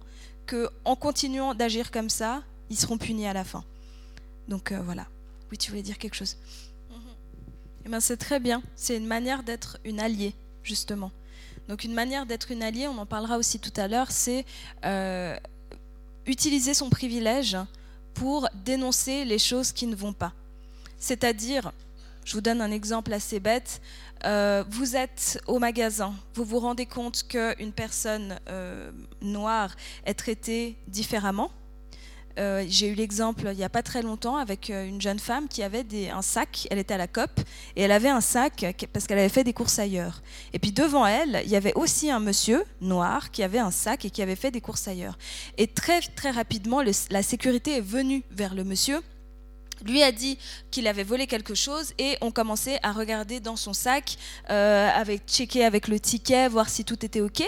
[0.45, 3.63] que en continuant d'agir comme ça, ils seront punis à la fin.
[4.47, 5.07] Donc euh, voilà.
[5.49, 6.37] Oui, tu voulais dire quelque chose?
[7.85, 8.63] Eh ben c'est très bien.
[8.75, 11.11] C'est une manière d'être une alliée justement.
[11.67, 14.45] Donc une manière d'être une alliée, on en parlera aussi tout à l'heure, c'est
[14.85, 15.37] euh,
[16.25, 17.57] utiliser son privilège
[18.13, 20.33] pour dénoncer les choses qui ne vont pas.
[20.97, 21.71] C'est-à-dire,
[22.23, 23.81] je vous donne un exemple assez bête,
[24.23, 30.77] euh, vous êtes au magasin, vous vous rendez compte qu'une personne euh, noire est traitée
[30.87, 31.51] différemment,
[32.37, 35.47] euh, j'ai eu l'exemple il n'y a pas très longtemps avec euh, une jeune femme
[35.47, 37.39] qui avait un sac, elle était à la COP,
[37.75, 40.21] et elle avait un sac parce qu'elle avait fait des courses ailleurs.
[40.53, 44.05] Et puis devant elle, il y avait aussi un monsieur noir qui avait un sac
[44.05, 45.17] et qui avait fait des courses ailleurs.
[45.57, 49.01] Et très très rapidement, la sécurité est venue vers le monsieur
[49.83, 50.37] lui a dit
[50.71, 54.17] qu'il avait volé quelque chose et on commençait à regarder dans son sac,
[54.49, 57.43] euh, avec checker avec le ticket, voir si tout était ok.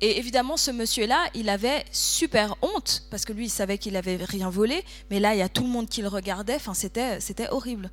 [0.00, 4.16] Et évidemment, ce monsieur-là, il avait super honte, parce que lui, il savait qu'il n'avait
[4.16, 7.20] rien volé, mais là, il y a tout le monde qui le regardait, enfin, c'était,
[7.20, 7.90] c'était horrible.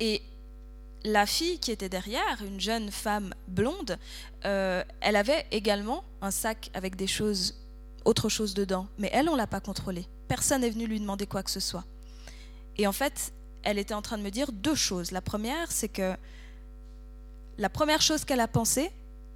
[0.00, 0.22] Et
[1.04, 3.98] la fille qui était derrière, une jeune femme blonde,
[4.44, 7.56] euh, elle avait également un sac avec des choses
[8.04, 8.86] autre chose dedans.
[8.98, 10.06] Mais elle, on l'a pas contrôlée.
[10.28, 11.84] Personne n'est venu lui demander quoi que ce soit.
[12.76, 15.10] Et en fait, elle était en train de me dire deux choses.
[15.10, 16.14] La première, c'est que
[17.58, 18.90] la première chose qu'elle a pensé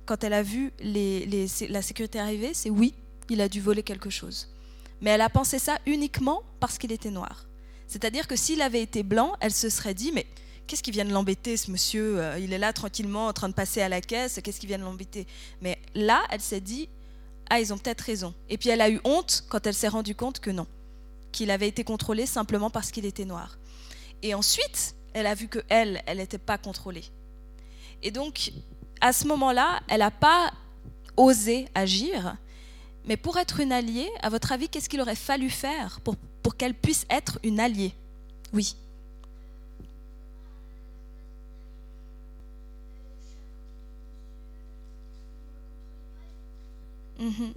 [0.06, 2.94] quand elle a vu la sécurité arriver, c'est oui,
[3.28, 4.48] il a dû voler quelque chose.
[5.00, 7.46] Mais elle a pensé ça uniquement parce qu'il était noir.
[7.86, 10.26] C'est-à-dire que s'il avait été blanc, elle se serait dit, mais
[10.66, 13.54] qu'est-ce qui vient de l'embêter, ce monsieur euh, Il est là tranquillement en train de
[13.54, 15.26] passer à la caisse, qu'est-ce qui vient de l'embêter?
[15.60, 16.88] Mais là, elle s'est dit,
[17.50, 18.34] ah, ils ont peut-être raison.
[18.48, 20.66] Et puis elle a eu honte quand elle s'est rendue compte que non,
[21.32, 23.58] qu'il avait été contrôlé simplement parce qu'il était noir.
[24.22, 27.04] Et ensuite, elle a vu que elle, elle n'était pas contrôlée.
[28.02, 28.52] Et donc,
[29.00, 30.52] à ce moment-là, elle n'a pas
[31.16, 32.36] osé agir.
[33.06, 36.56] Mais pour être une alliée, à votre avis, qu'est-ce qu'il aurait fallu faire pour, pour
[36.56, 37.94] qu'elle puisse être une alliée?
[38.52, 38.76] Oui.
[47.18, 47.52] Mhm.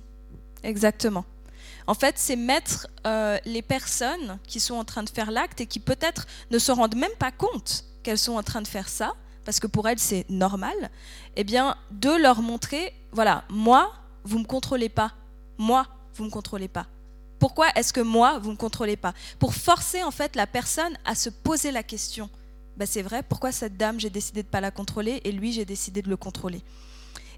[0.63, 1.25] Exactement.
[1.87, 5.65] En fait, c'est mettre euh, les personnes qui sont en train de faire l'acte et
[5.65, 9.13] qui peut-être ne se rendent même pas compte qu'elles sont en train de faire ça,
[9.47, 10.91] parce que pour elles c'est normal,
[11.37, 13.93] eh bien, de leur montrer, voilà, moi,
[14.25, 15.13] vous ne me contrôlez pas.
[15.57, 16.85] Moi, vous ne me contrôlez pas.
[17.39, 19.13] Pourquoi est-ce que moi, vous ne me contrôlez pas?
[19.39, 22.29] Pour forcer en fait la personne à se poser la question.
[22.75, 25.53] Ben, c'est vrai, pourquoi cette dame, j'ai décidé de ne pas la contrôler et lui,
[25.53, 26.61] j'ai décidé de le contrôler?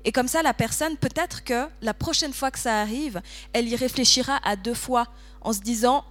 [0.04, 3.22] Et comme ça, la personne, peut-être que la prochaine fois que ça arrive,
[3.54, 5.06] elle y réfléchira à deux fois
[5.42, 6.04] en se disant,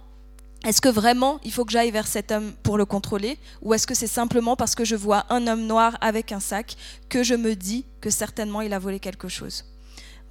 [0.65, 3.37] est-ce que vraiment il faut que j'aille vers cet homme pour le contrôler?
[3.61, 6.75] Ou est-ce que c'est simplement parce que je vois un homme noir avec un sac
[7.07, 9.65] que je me dis que certainement il a volé quelque chose?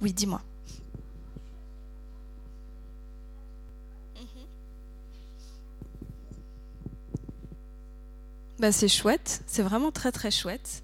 [0.01, 0.41] Oui, dis-moi.
[8.59, 10.83] Ben, c'est chouette, c'est vraiment très très chouette.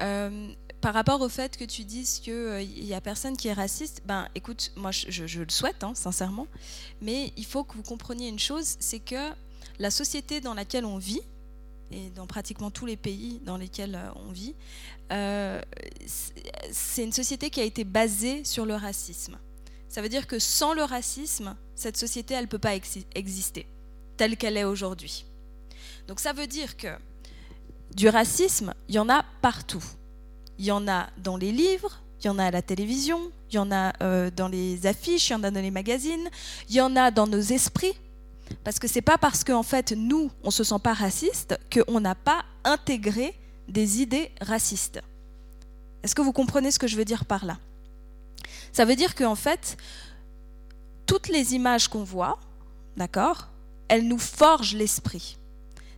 [0.00, 3.52] Euh, par rapport au fait que tu dises qu'il n'y euh, a personne qui est
[3.52, 6.46] raciste, ben écoute, moi je, le souhaite, hein, sincèrement,
[7.02, 9.30] mais il faut que vous compreniez une chose, c'est que
[9.78, 11.22] la société dans laquelle on vit,
[11.92, 14.54] et dans pratiquement tous les pays dans lesquels euh, on vit,
[15.12, 15.60] euh,
[16.06, 19.38] c'est une société qui a été basée sur le racisme.
[19.88, 22.76] Ça veut dire que sans le racisme, cette société, elle ne peut pas
[23.14, 23.66] exister
[24.16, 25.24] telle qu'elle est aujourd'hui.
[26.06, 26.88] Donc ça veut dire que
[27.94, 29.82] du racisme, il y en a partout.
[30.60, 33.54] Il y en a dans les livres, il y en a à la télévision, il
[33.54, 36.28] y en a euh, dans les affiches, il y en a dans les magazines,
[36.68, 37.94] il y en a dans nos esprits.
[38.62, 42.14] Parce que c'est pas parce qu'en fait nous on se sent pas raciste qu'on n'a
[42.14, 43.34] pas intégré
[43.68, 45.00] des idées racistes.
[46.02, 47.56] Est-ce que vous comprenez ce que je veux dire par là?
[48.74, 49.78] Ça veut dire qu'en fait
[51.06, 52.38] toutes les images qu'on voit,
[52.98, 53.48] d'accord,
[53.88, 55.38] elles nous forgent l'esprit.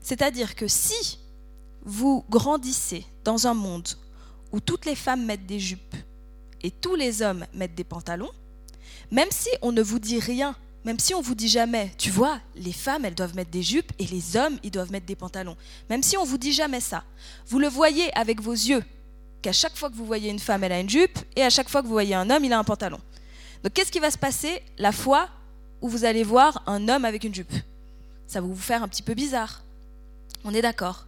[0.01, 1.19] C'est-à-dire que si
[1.85, 3.89] vous grandissez dans un monde
[4.53, 5.97] où toutes les femmes mettent des jupes
[6.63, 8.31] et tous les hommes mettent des pantalons,
[9.11, 12.41] même si on ne vous dit rien, même si on vous dit jamais, tu vois,
[12.57, 15.57] les femmes, elles doivent mettre des jupes et les hommes, ils doivent mettre des pantalons.
[15.89, 17.05] Même si on vous dit jamais ça,
[17.47, 18.83] vous le voyez avec vos yeux,
[19.43, 21.69] qu'à chaque fois que vous voyez une femme, elle a une jupe, et à chaque
[21.69, 23.01] fois que vous voyez un homme, il a un pantalon.
[23.63, 25.29] Donc qu'est-ce qui va se passer la fois
[25.81, 27.53] où vous allez voir un homme avec une jupe?
[28.27, 29.63] Ça va vous faire un petit peu bizarre.
[30.45, 31.07] On est d'accord.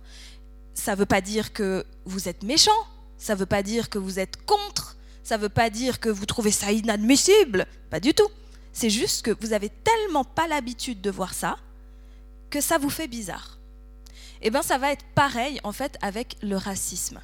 [0.74, 2.70] Ça ne veut pas dire que vous êtes méchant,
[3.18, 6.08] ça ne veut pas dire que vous êtes contre, ça ne veut pas dire que
[6.08, 8.28] vous trouvez ça inadmissible, pas du tout.
[8.72, 11.56] C'est juste que vous avez tellement pas l'habitude de voir ça
[12.50, 13.58] que ça vous fait bizarre.
[14.42, 17.20] Eh bien, ça va être pareil en fait avec le racisme.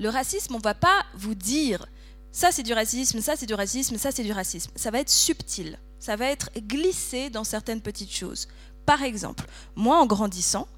[0.00, 1.86] Le racisme, on ne va pas vous dire
[2.32, 4.70] ça c'est du racisme, ça c'est du racisme, ça c'est du racisme.
[4.74, 8.48] Ça va être subtil, ça va être glissé dans certaines petites choses.
[8.84, 10.68] Par exemple, moi en grandissant,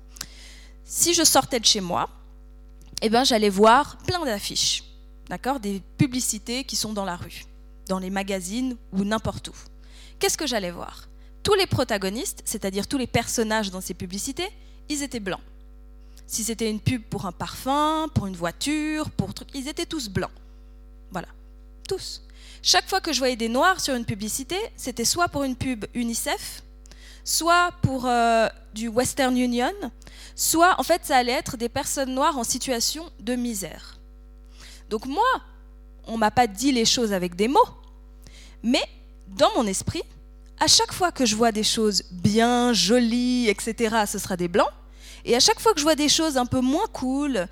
[0.84, 2.08] si je sortais de chez moi,
[3.02, 4.84] eh ben, j'allais voir plein d'affiches,
[5.28, 7.44] d'accord, des publicités qui sont dans la rue,
[7.88, 9.54] dans les magazines ou n'importe où.
[10.18, 11.08] Qu'est-ce que j'allais voir?
[11.42, 14.48] Tous les protagonistes, c'est-à-dire tous les personnages dans ces publicités,
[14.88, 15.40] ils étaient blancs.
[16.26, 20.08] Si c'était une pub pour un parfum, pour une voiture, pour truc, ils étaient tous
[20.08, 20.30] blancs.
[21.10, 21.28] Voilà,
[21.88, 22.22] tous.
[22.62, 25.86] Chaque fois que je voyais des noirs sur une publicité, c'était soit pour une pub
[25.94, 26.62] UNICEF,
[27.28, 29.74] soit pour euh, du Western Union,
[30.34, 33.98] soit en fait ça allait être des personnes noires en situation de misère.
[34.88, 35.28] Donc moi,
[36.06, 37.68] on m'a pas dit les choses avec des mots,
[38.62, 38.82] mais
[39.26, 40.02] dans mon esprit,
[40.58, 44.72] à chaque fois que je vois des choses bien, jolies, etc., ce sera des blancs,
[45.26, 47.46] et à chaque fois que je vois des choses un peu moins cool,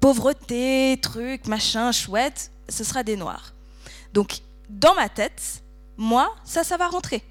[0.00, 3.54] pauvreté, trucs, machin, chouette, ce sera des noirs.
[4.12, 5.62] Donc dans ma tête,
[5.96, 7.22] moi, ça, ça va rentrer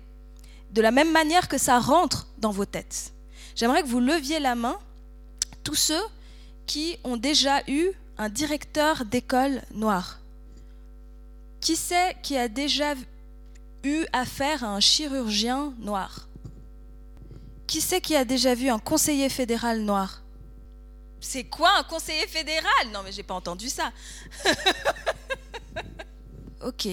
[0.72, 3.14] de la même manière que ça rentre dans vos têtes.
[3.56, 4.78] J'aimerais que vous leviez la main,
[5.64, 6.02] tous ceux
[6.66, 10.20] qui ont déjà eu un directeur d'école noir.
[11.62, 12.94] Qui sait qui a déjà
[13.84, 16.28] eu affaire à un chirurgien noir?
[17.68, 20.22] Qui c'est qui a déjà vu un conseiller fédéral noir?
[21.22, 22.92] C'est quoi un conseiller fédéral?
[22.94, 23.92] Non mais j'ai pas entendu ça.
[26.66, 26.88] ok.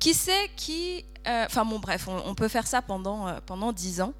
[0.00, 1.04] Qui c'est qui...
[1.28, 4.14] euh, Enfin bon bref, on, peut faire ça pendant, euh, pendant 10 ans.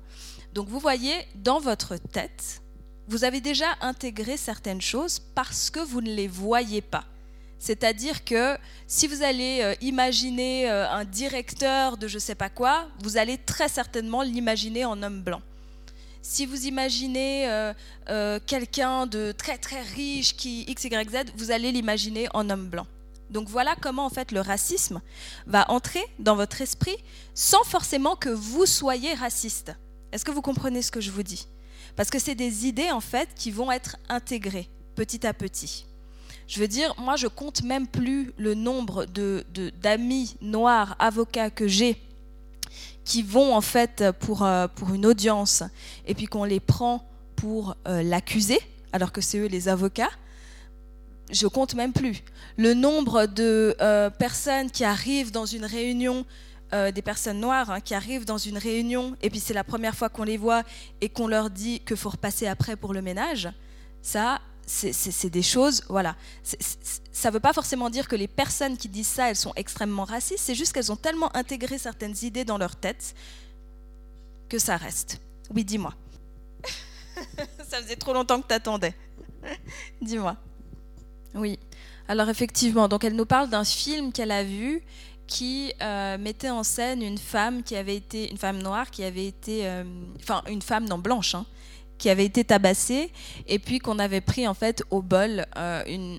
[0.53, 2.61] Donc vous voyez, dans votre tête,
[3.09, 7.05] vous avez déjà intégré certaines choses parce que vous ne les voyez pas.
[7.59, 13.17] C'est-à-dire que si vous allez euh, imaginer un directeur de je sais pas quoi, vous
[13.17, 15.41] allez très certainement l'imaginer en homme blanc.
[16.23, 17.73] Si vous imaginez
[18.47, 22.87] quelqu'un de très très riche qui X, Y, Z, vous allez l'imaginer en homme blanc.
[23.31, 25.01] Donc voilà comment en fait le racisme
[25.47, 26.97] va entrer dans votre esprit
[27.35, 29.73] sans forcément que vous soyez raciste.
[30.13, 31.47] Est-ce que vous comprenez ce que je vous dis?
[31.97, 35.87] Parce que c'est des idées en fait qui vont être intégrées petit à petit.
[36.49, 39.45] Je veux dire, moi je compte même plus le nombre de
[39.81, 41.97] d'amis noirs avocats que j'ai
[43.05, 45.63] qui vont en fait pour, euh, pour une audience
[46.07, 48.61] et puis qu'on les prend pour euh, l'accuser,
[48.93, 50.11] alors que c'est eux les avocats,
[51.33, 52.23] je compte même plus.
[52.57, 56.27] Le nombre de euh, personnes qui arrivent dans une réunion,
[56.73, 59.95] euh, des personnes noires hein, qui arrivent dans une réunion et puis c'est la première
[59.95, 60.63] fois qu'on les voit
[61.01, 63.49] et qu'on leur dit qu'il faut repasser après pour le ménage,
[64.03, 66.15] ça, c'est- des choses, voilà.
[67.13, 70.05] Ça ne veut pas forcément dire que les personnes qui disent ça, elles sont extrêmement
[70.05, 73.15] racistes, c'est juste qu'elles ont tellement intégré certaines idées dans leur tête
[74.49, 75.21] que ça reste.
[75.53, 75.93] Oui, dis-moi.
[77.69, 78.95] ça faisait trop longtemps que t'attendais.
[80.03, 80.37] dis-moi.
[81.35, 81.59] Oui.
[82.09, 84.83] Alors effectivement, donc elle nous parle d'un film qu'elle a vu
[85.31, 89.27] qui euh, mettait en scène une femme qui avait été une femme noire qui avait
[89.27, 89.85] été euh,
[90.21, 91.47] enfin une femme non blanche hein,
[91.99, 93.13] qui avait été tabassée
[93.47, 96.17] et puis qu'on avait pris en fait au bol euh,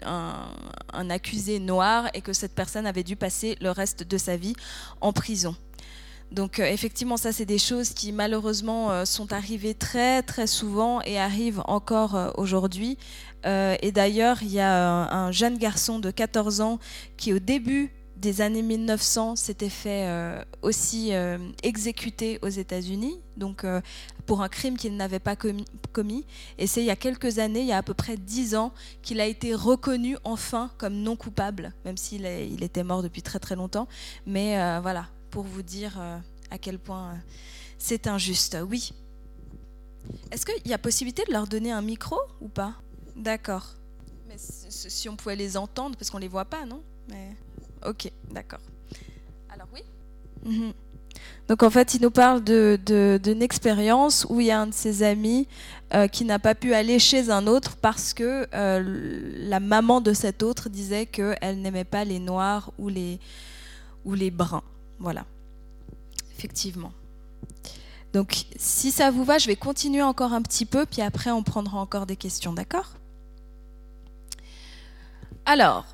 [0.93, 4.55] un accusé noir et que cette personne avait dû passer le reste de sa vie
[5.01, 5.57] en prison.
[6.31, 11.01] Donc euh, effectivement, ça c'est des choses qui malheureusement euh, sont arrivées très très souvent
[11.01, 12.97] et arrivent encore euh, aujourd'hui.
[13.43, 16.77] Et d'ailleurs, il y a un, un jeune garçon de 14 ans
[17.17, 20.07] qui au début des années 1900 s'était fait
[20.61, 21.11] aussi
[21.63, 23.65] exécuter aux États-Unis, donc
[24.27, 26.27] pour un crime qu'il n'avait pas commis.
[26.59, 28.73] Et c'est il y a quelques années, il y a à peu près 10 ans,
[29.01, 33.55] qu'il a été reconnu enfin comme non coupable, même s'il était mort depuis très très
[33.55, 33.87] longtemps.
[34.27, 36.17] Mais voilà, pour vous dire euh,
[36.51, 37.17] à quel point euh,
[37.79, 38.57] c'est injuste.
[38.69, 38.93] Oui.
[40.29, 42.73] Est-ce qu'il y a possibilité de leur donner un micro ou pas?
[43.15, 43.65] D'accord.
[44.27, 46.81] Mais si on pouvait les entendre, parce qu'on les voit pas, non?
[47.85, 48.59] Ok, d'accord.
[49.49, 49.81] Alors oui?
[50.43, 50.73] Mhm.
[51.47, 55.03] Donc en fait, il nous parle d'une expérience où il y a un de ses
[55.03, 55.47] amis
[55.93, 60.43] euh, qui n'a pas pu aller chez un autre parce que la maman de cet
[60.43, 63.19] autre disait qu'elle n'aimait pas les noirs ou les,
[64.05, 64.63] ou les bruns.
[65.01, 65.25] Voilà.
[66.37, 66.93] Effectivement.
[68.13, 71.43] Donc si ça vous va, je vais continuer encore un petit peu, puis après on
[71.43, 72.91] prendra encore des questions, d'accord?
[75.45, 75.85] Alors,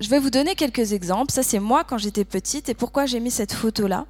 [0.00, 1.30] je vais vous donner quelques exemples.
[1.30, 2.70] Ça, c'est moi quand j'étais petite.
[2.70, 4.06] Et pourquoi j'ai mis cette photo-là?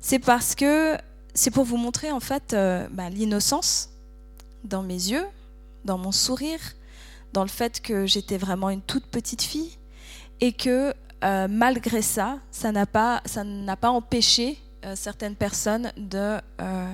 [0.00, 0.96] C'est parce que
[1.32, 3.90] c'est pour vous montrer en fait euh, bah, l'innocence
[4.64, 5.24] dans mes yeux,
[5.84, 6.60] dans mon sourire,
[7.32, 9.78] dans le fait que j'étais vraiment une toute petite fille
[10.40, 13.20] et que euh, malgré ça, ça n'a pas,
[13.82, 16.92] empêché euh, certaines personnes de euh,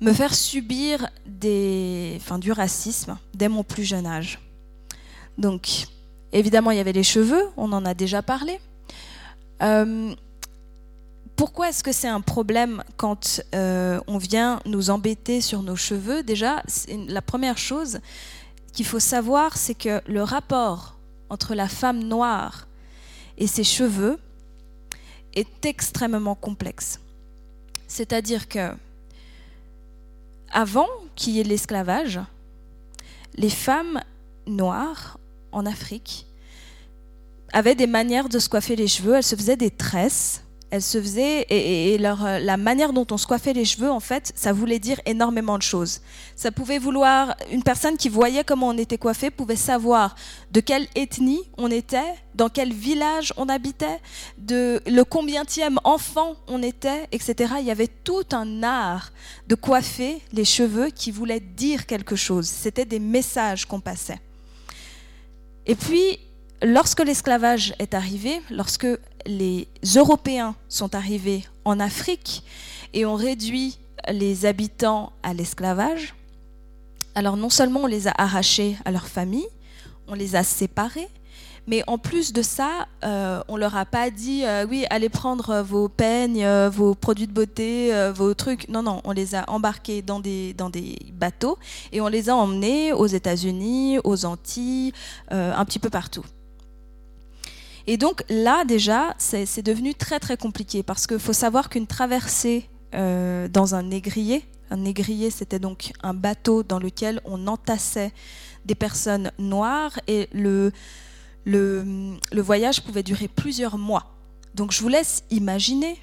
[0.00, 4.38] me faire subir des, du racisme dès mon plus jeune âge.
[5.36, 5.86] Donc,
[6.32, 8.58] évidemment, il y avait les cheveux, on en a déjà parlé.
[11.36, 16.22] Pourquoi est-ce que c'est un problème quand on vient nous embêter sur nos cheveux?
[16.22, 16.62] Déjà,
[17.08, 18.00] la première chose
[18.72, 20.96] qu'il faut savoir, c'est que le rapport
[21.28, 22.66] entre la femme noire
[23.38, 24.18] et ses cheveux
[25.34, 27.00] est extrêmement complexe.
[27.86, 28.72] C'est-à-dire que
[30.50, 32.20] avant qu'il y ait l'esclavage,
[33.36, 34.00] les femmes
[34.46, 35.18] noires
[35.52, 36.26] en Afrique
[37.52, 39.14] avaient des manières de se coiffer les cheveux.
[39.14, 40.42] Elles se faisaient des tresses.
[40.70, 44.00] Elles se faisaient et, leur, euh, la manière dont on se coiffait les cheveux, en
[44.00, 46.00] fait, ça voulait dire énormément de choses.
[46.34, 50.16] Ça pouvait vouloir une personne qui voyait comment on était coiffé pouvait savoir
[50.50, 54.00] de quelle ethnie on était, dans quel village on habitait,
[54.38, 57.54] de le combientième enfant on était, etc.
[57.60, 59.12] Il y avait tout un art
[59.46, 62.46] de coiffer les cheveux qui voulait dire quelque chose.
[62.46, 64.20] C'était des messages qu'on passait.
[65.66, 66.18] Et puis,
[66.62, 68.86] lorsque l'esclavage est arrivé, lorsque
[69.26, 72.42] les Européens sont arrivés en Afrique
[72.94, 73.78] et ont réduit
[74.10, 76.14] les habitants à l'esclavage,
[77.14, 79.48] alors non seulement on les a arrachés à leur famille,
[80.06, 81.08] on les a séparés,
[81.68, 85.62] Mais en plus de ça, euh, on leur a pas dit euh, oui, allez prendre
[85.62, 88.68] vos peignes, euh, vos produits de beauté, euh, vos trucs.
[88.68, 91.58] Non, non, on les a embarqués dans des, dans des bateaux
[91.90, 94.92] et on les a emmenés aux États-Unis, aux Antilles,
[95.32, 96.24] euh, un petit peu partout.
[97.86, 102.68] Et donc là, déjà, c'est devenu très très compliqué parce qu'il faut savoir qu'une traversée
[102.94, 108.12] euh, dans un négrier, un négrier c'était donc un bateau dans lequel on entassait
[108.64, 110.72] des personnes noires et le
[112.32, 114.16] voyage pouvait durer plusieurs mois.
[114.54, 115.96] Donc je vous laisse imaginer,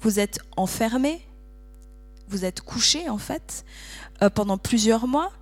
[0.00, 1.20] vous êtes enfermé,
[2.28, 3.64] vous êtes couché en fait
[4.22, 5.32] euh, pendant plusieurs mois,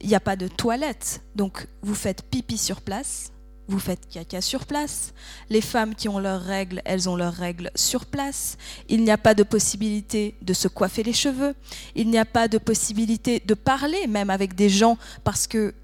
[0.00, 3.32] il n'y a pas de toilette, donc vous faites pipi sur place,
[3.70, 5.14] vous faites caca sur place.
[5.48, 8.58] Les femmes qui ont leurs règles, elles ont leurs règles sur place.
[8.88, 11.54] Il n'y a pas de possibilité de se coiffer les cheveux.
[11.94, 15.74] Il n'y a pas de possibilité de parler même avec des gens parce que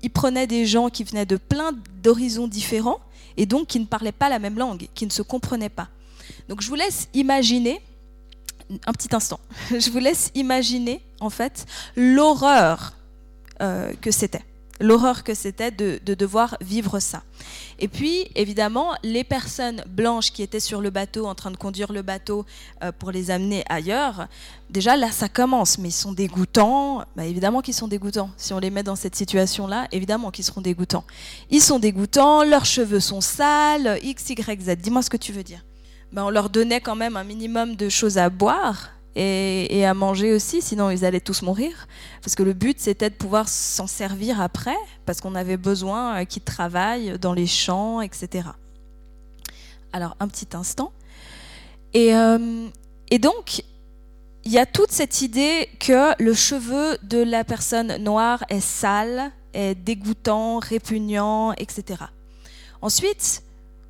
[0.00, 3.00] ils, prenaient des gens qui venaient de plein d'horizons différents
[3.36, 5.88] et donc qui ne parlaient pas la même langue, qui ne se comprenaient pas.
[6.48, 7.80] Donc je vous laisse imaginer
[8.86, 9.40] un petit instant.
[9.70, 11.66] Je vous laisse imaginer en fait
[11.96, 12.94] l'horreur
[13.60, 14.44] euh, que c'était
[14.80, 17.22] l'horreur que c'était de, de, devoir vivre ça.
[17.78, 21.92] Et puis, évidemment, les personnes blanches qui étaient sur le bateau, en train de conduire
[21.92, 22.44] le bateau
[22.82, 24.28] euh, pour les amener ailleurs,
[24.70, 27.04] déjà là, ça commence, mais ils sont dégoûtants.
[27.16, 28.30] Bah, évidemment qu'ils sont dégoûtants.
[28.36, 31.04] Si on les met dans cette situation-là, évidemment qu'ils seront dégoûtants.
[31.50, 34.76] Ils sont dégoûtants, leurs cheveux sont sales, X, Y, Z.
[34.76, 35.64] Dis-moi ce que tu veux dire.
[36.12, 40.32] Bah, on leur donnait quand même un minimum de choses à boire et, à manger
[40.32, 41.88] aussi, sinon ils allaient tous mourir.
[42.22, 46.42] Parce que le but, c'était de pouvoir s'en servir après, parce qu'on avait besoin qu'ils
[46.42, 48.48] travaillent dans les champs, etc.
[49.92, 50.92] Alors, un petit instant.
[51.94, 52.68] Et, euh,
[53.10, 53.64] et donc,
[54.44, 59.32] il y a toute cette idée que le cheveu de la personne noire est sale,
[59.52, 62.04] est dégoûtant, répugnant, etc.
[62.80, 63.42] Ensuite,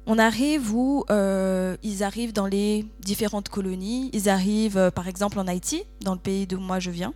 [0.08, 4.08] on arrive où euh, ils arrivent dans les différentes colonies.
[4.14, 7.12] Ils arrivent, euh, par exemple, en Haïti, dans le pays d'où moi je viens.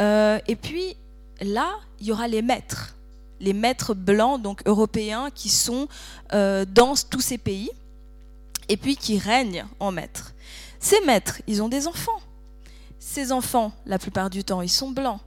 [0.00, 0.96] Euh, et puis
[1.40, 2.96] là, il y aura les maîtres,
[3.38, 5.86] les maîtres blancs, donc européens, qui sont
[6.32, 7.70] dans tous ces pays,
[8.68, 10.34] et puis qui règnent en maîtres.
[10.80, 12.20] Ces maîtres, ils ont des enfants.
[12.98, 15.20] Ces enfants, la plupart du temps, ils sont blancs.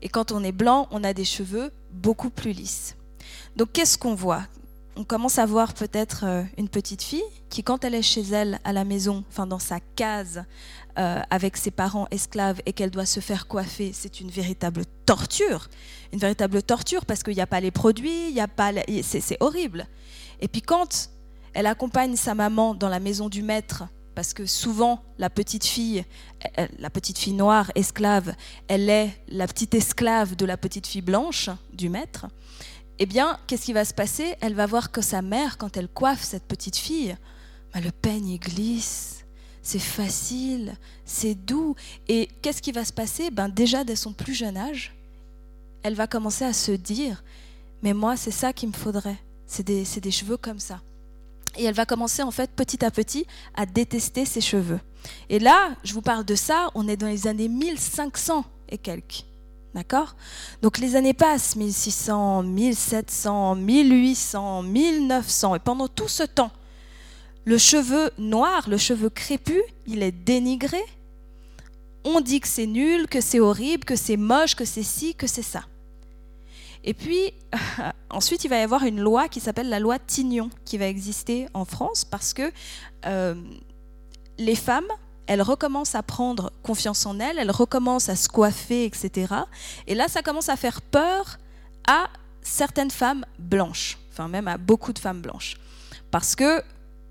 [0.00, 2.94] Et quand on est blanc, on a des cheveux beaucoup plus lisses.
[3.56, 4.44] Donc qu'est-ce qu'on voit?
[4.96, 8.60] On commence à voir peut-être euh, une petite fille qui, quand elle est chez elle
[8.64, 10.44] à la maison, enfin dans sa case,
[10.98, 15.68] euh, avec ses parents esclaves et qu'elle doit se faire coiffer, c'est une véritable torture,
[16.12, 18.72] une véritable torture parce qu'il n'y a pas les produits, il y a pas,
[19.02, 19.86] c'est horrible.
[20.40, 21.10] Et puis quand
[21.52, 23.84] elle accompagne sa maman dans la maison du maître,
[24.14, 26.04] parce que souvent la petite fille,
[26.54, 28.34] elle, la petite fille noire esclave,
[28.68, 32.26] elle est la petite esclave de la petite fille blanche du maître
[32.98, 34.36] eh bien, qu'est-ce qui va se passer?
[34.40, 37.16] Elle va voir que sa mère, quand elle coiffe cette petite fille,
[37.72, 39.24] bah, le peigne il glisse,
[39.62, 41.74] c'est facile, c'est doux.
[42.06, 43.30] Et qu'est-ce qui va se passer?
[43.30, 44.94] Ben, Déjà, dès son plus jeune âge,
[45.82, 47.24] elle va commencer à se dire,
[47.82, 50.80] mais moi, c'est ça qu'il me faudrait, c'est des, des cheveux comme ça.
[51.56, 54.80] Et elle va commencer, en fait, petit à petit, à détester ses cheveux.
[55.28, 59.24] Et là, je vous parle de ça, on est dans les années 1500 et quelques.
[59.74, 60.14] D'accord?
[60.62, 66.52] Donc les années passent, 1600, 1700, 1800, 1900, et pendant tout ce temps,
[67.44, 70.80] le cheveu noir, le cheveu crépus, il est dénigré.
[72.04, 75.26] On dit que c'est nul, que c'est horrible, que c'est moche, que c'est ci, que
[75.26, 75.64] c'est ça.
[76.84, 77.32] Et puis,
[78.10, 81.48] ensuite, il va y avoir une loi qui s'appelle la loi Tignon, qui va exister
[81.52, 82.52] en France parce que
[83.06, 83.34] euh,
[84.38, 84.88] les femmes
[85.26, 89.32] elle recommence à prendre confiance en elle, elle recommence à se coiffer, etc.
[89.86, 91.38] Et là, ça commence à faire peur
[91.86, 92.08] à
[92.42, 95.56] certaines femmes blanches, enfin même à beaucoup de femmes blanches.
[96.10, 96.62] Parce que,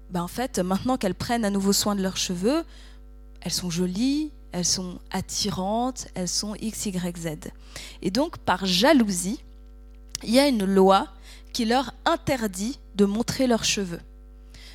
[0.09, 2.64] ben en fait, maintenant qu'elles prennent à nouveau soin de leurs cheveux,
[3.41, 7.51] elles sont jolies, elles sont attirantes, elles sont X, Y, Z.
[8.01, 9.43] Et donc, par jalousie,
[10.24, 11.07] il y a une loi
[11.51, 13.99] qui leur interdit de montrer leurs cheveux.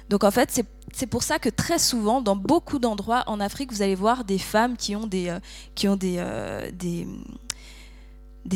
[0.09, 3.83] Donc en fait, c'est pour ça que très souvent, dans beaucoup d'endroits en Afrique, vous
[3.83, 5.39] allez voir des femmes qui ont des, euh,
[5.85, 7.05] euh,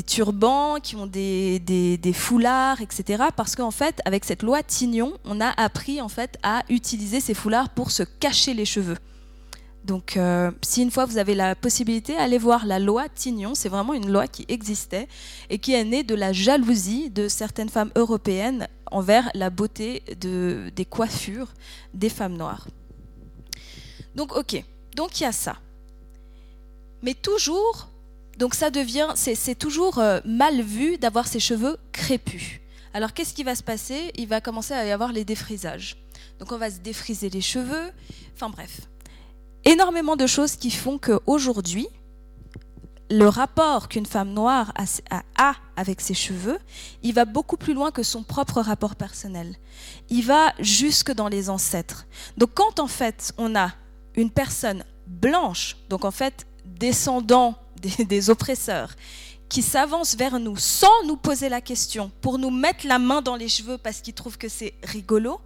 [0.06, 3.24] turbans, qui ont des, des, des foulards, etc.
[3.36, 7.34] Parce qu'en fait, avec cette loi Tignon, on a appris en fait à utiliser ces
[7.34, 8.96] foulards pour se cacher les cheveux.
[9.84, 13.54] Donc, euh, si une fois vous avez la possibilité, allez voir la loi Tignon.
[13.54, 15.08] C'est vraiment une loi qui existait
[15.50, 20.70] et qui est née de la jalousie de certaines femmes européennes envers la beauté de,
[20.76, 21.52] des coiffures
[21.94, 22.68] des femmes noires.
[24.14, 24.62] Donc, ok,
[24.94, 25.56] donc il y a ça.
[27.02, 27.88] Mais toujours,
[28.38, 32.60] donc ça devient, c'est toujours euh, mal vu d'avoir ses cheveux crépus.
[32.94, 34.12] Alors qu'est-ce qui va se passer?
[34.16, 35.96] Il va commencer à y avoir les défrisages.
[36.38, 37.90] Donc on va se défriser les cheveux,
[38.34, 38.82] enfin bref.
[39.64, 41.86] Énormément de choses qui font qu'aujourd'hui,
[43.12, 44.72] le rapport qu'une femme noire
[45.36, 46.58] a, avec ses cheveux,
[47.02, 49.56] il va beaucoup plus loin que son propre rapport personnel.
[50.08, 52.06] Il va jusque dans les ancêtres.
[52.38, 53.72] Donc quand en fait on a
[54.16, 57.56] une personne blanche, donc en fait descendant
[57.98, 58.94] des, oppresseurs,
[59.48, 63.36] qui s'avance vers nous sans nous poser la question, pour nous mettre la main dans
[63.36, 65.38] les cheveux parce qu'ils trouvent que c'est rigolo,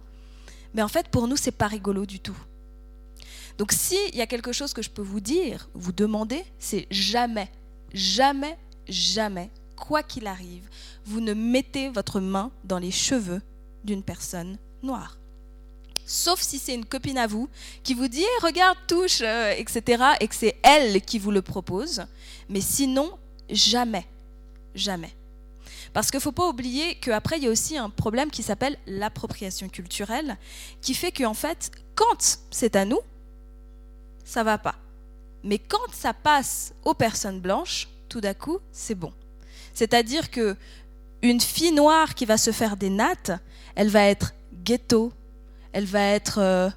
[0.73, 2.37] mais en fait pour nous c'est pas rigolo du tout.
[3.57, 7.49] Donc s'il y a quelque chose que je peux vous dire, vous demander, c'est jamais,
[7.93, 10.69] jamais, jamais, quoi qu'il arrive,
[11.05, 13.41] vous ne mettez votre main dans les cheveux
[13.83, 15.17] d'une personne noire.
[16.05, 17.49] Sauf si c'est une copine à vous
[17.83, 20.03] qui vous dit eh, regarde, touche, euh, etc.
[20.21, 22.05] et que c'est elle qui vous le propose.
[22.47, 23.11] Mais sinon,
[23.49, 24.05] Jamais.
[24.75, 25.13] Jamais.
[25.93, 28.77] Parce qu'il ne faut pas oublier qu'après, il y a aussi un problème qui s'appelle
[28.85, 30.37] l'appropriation culturelle,
[30.81, 32.99] qui fait qu'en fait, quand c'est à nous,
[34.27, 34.75] ça va pas.
[35.43, 39.13] Mais quand ça passe aux personnes blanches, tout d'un coup, c'est bon.
[39.73, 40.55] C'est-à-dire que
[41.21, 43.31] une fille noire qui va se faire des nattes,
[43.75, 45.11] elle va être ghetto,
[45.71, 46.69] elle va être, euh,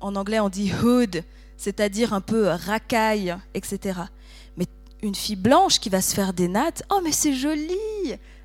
[0.00, 1.24] en anglais on dit hood,
[1.56, 4.02] c'est-à-dire un peu racaille, etc
[5.02, 7.76] une fille blanche qui va se faire des nattes, oh mais c'est joli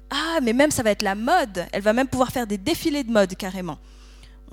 [0.09, 3.03] Ah, mais même ça va être la mode, elle va même pouvoir faire des défilés
[3.03, 3.77] de mode carrément.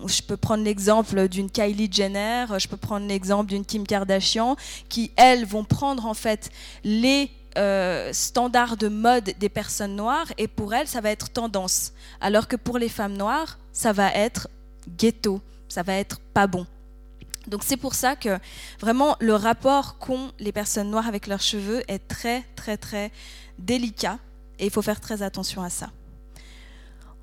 [0.06, 4.56] Je peux prendre l'exemple d'une Kylie Jenner, je peux prendre l'exemple d'une Kim Kardashian,
[4.88, 6.50] qui elles vont prendre en fait
[6.82, 11.92] les euh, standards de mode des personnes noires et pour elles ça va être tendance,
[12.20, 14.48] alors que pour les femmes noires ça va être
[14.98, 16.66] ghetto, ça va être pas bon.
[17.46, 18.38] Donc c'est pour ça que
[18.80, 23.12] vraiment le rapport qu'ont les personnes noires avec leurs cheveux est très très très
[23.58, 24.18] délicat
[24.58, 25.90] et il faut faire très attention à ça.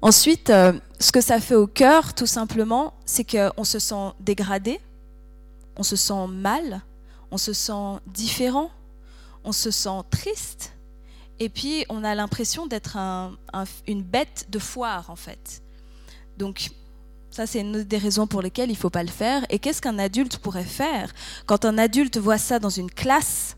[0.02, 4.80] Ensuite, euh, ce que ça fait au cœur, tout simplement, c'est qu'on se sent dégradé,
[5.78, 6.82] on se sent mal,
[7.30, 8.72] on se sent différent,
[9.44, 10.74] on se sent triste,
[11.40, 12.98] et puis on a l'impression d'être
[13.88, 15.62] une bête de foire en fait.
[16.38, 16.72] Donc
[17.32, 19.46] ça, c'est une des raisons pour lesquelles il ne faut pas le faire.
[19.50, 21.14] Et qu'est-ce qu'un adulte pourrait faire
[21.46, 23.56] quand un adulte voit ça dans une classe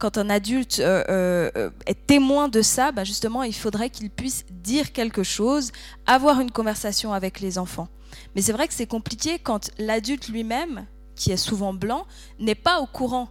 [0.00, 4.44] quand un adulte euh, euh, est témoin de ça, bah, justement, il faudrait qu'il puisse
[4.50, 5.70] dire quelque chose,
[6.06, 7.88] avoir une conversation avec les enfants.
[8.34, 12.06] Mais c'est vrai que c'est compliqué quand l'adulte lui-même, qui est souvent blanc,
[12.40, 13.28] n'est pas au courant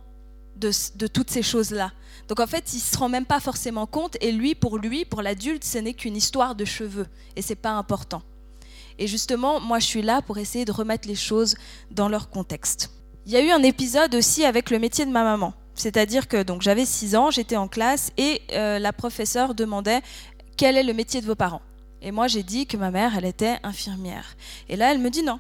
[0.56, 1.92] de, de toutes ces choses-là.
[2.28, 5.22] Donc en fait, il se rend même pas forcément compte, et lui, pour lui, pour
[5.22, 8.22] l'adulte, ce n'est qu'une histoire de cheveux, et c'est pas important.
[9.00, 11.56] Et justement, moi, je suis là pour essayer de remettre les choses
[11.90, 12.92] dans leur contexte.
[13.26, 15.54] Il y a eu un épisode aussi avec le métier de ma maman.
[15.80, 20.02] C'est-à-dire que donc j'avais 6 ans, j'étais en classe et euh, la professeure demandait
[20.58, 21.62] quel est le métier de vos parents.
[22.02, 24.36] Et moi, j'ai dit que ma mère, elle était infirmière.
[24.68, 25.40] Et là, elle me dit non.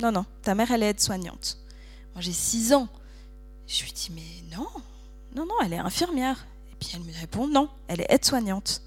[0.00, 1.58] Non, non, ta mère, elle est aide-soignante.
[2.14, 2.88] Moi, j'ai 6 ans.
[3.66, 4.68] Je lui dis, mais non,
[5.34, 6.46] non, non, elle est infirmière.
[6.72, 8.82] Et puis elle me répond, non, elle est aide-soignante.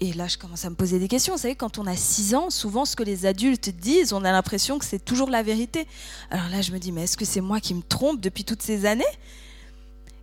[0.00, 1.34] Et là, je commence à me poser des questions.
[1.34, 4.30] Vous savez, quand on a 6 ans, souvent ce que les adultes disent, on a
[4.30, 5.88] l'impression que c'est toujours la vérité.
[6.30, 8.62] Alors là, je me dis, mais est-ce que c'est moi qui me trompe depuis toutes
[8.62, 9.04] ces années?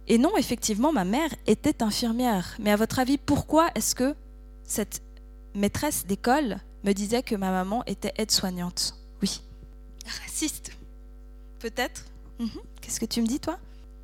[0.08, 2.56] Et non, effectivement, ma mère était infirmière.
[2.60, 4.16] Mais à votre avis, pourquoi est-ce que
[4.64, 5.02] cette
[5.54, 8.96] maîtresse d'école me disait que ma maman était aide-soignante?
[9.22, 9.42] Oui.
[10.24, 10.72] Raciste
[11.60, 12.06] Peut-être
[12.40, 12.50] mhm.
[12.82, 13.58] Qu'est-ce que tu me dis, toi?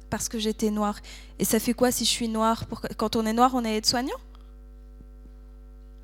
[0.09, 0.99] Parce que j'étais noire.
[1.39, 2.65] Et ça fait quoi si je suis noire?
[2.97, 4.17] Quand on est noire, on est aide-soignant?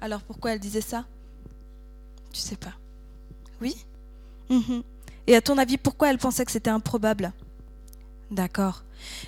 [0.01, 1.05] Alors pourquoi elle disait ça?
[2.31, 2.73] Tu sais pas.
[3.61, 3.75] Oui?
[4.49, 4.83] Mhm.
[5.27, 7.33] Et à ton avis, pourquoi elle pensait que c'était improbable?
[8.31, 8.83] D'accord.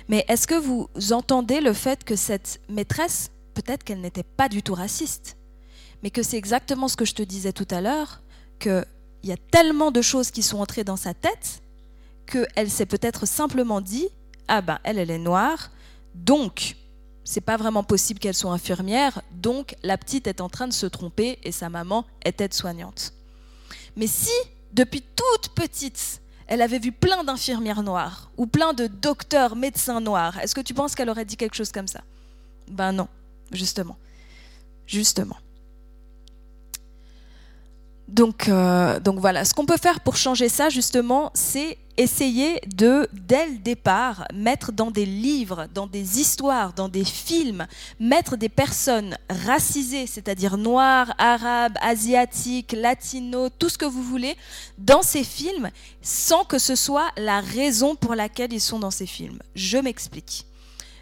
[0.08, 4.62] Mais est-ce que vous entendez le fait que cette maîtresse, peut-être qu'elle n'était pas du
[4.62, 5.36] tout raciste,
[6.02, 8.22] mais que c'est exactement ce que je te disais tout à l'heure,
[8.58, 8.84] qu'il
[9.24, 11.62] y a tellement de choses qui sont entrées dans sa tête
[12.26, 14.08] qu'elle s'est peut-être simplement dit
[14.48, 15.70] Ah ben, elle, elle est noire,
[16.14, 16.76] donc
[17.30, 20.86] c'est pas vraiment possible qu'elle soit infirmière, donc la petite est en train de se
[20.86, 23.12] tromper et sa maman est aide-soignante.
[23.94, 24.32] Mais si,
[24.72, 30.40] depuis toute petite, elle avait vu plein d'infirmières noires ou plein de docteurs, médecins noirs,
[30.40, 32.00] est-ce que tu penses qu'elle aurait dit quelque chose comme ça?
[32.66, 33.06] Ben non,
[33.52, 33.96] justement.
[34.88, 35.36] Justement.
[38.10, 43.08] Donc, euh, donc voilà, ce qu'on peut faire pour changer ça, justement, c'est essayer de,
[43.12, 47.68] dès le départ, mettre dans des livres, dans des histoires, dans des films,
[48.00, 54.36] mettre des personnes racisées, c'est-à-dire noires, arabes, asiatiques, latinos, tout ce que vous voulez,
[54.78, 55.70] dans ces films,
[56.02, 59.38] sans que ce soit la raison pour laquelle ils sont dans ces films.
[59.54, 60.46] Je m'explique.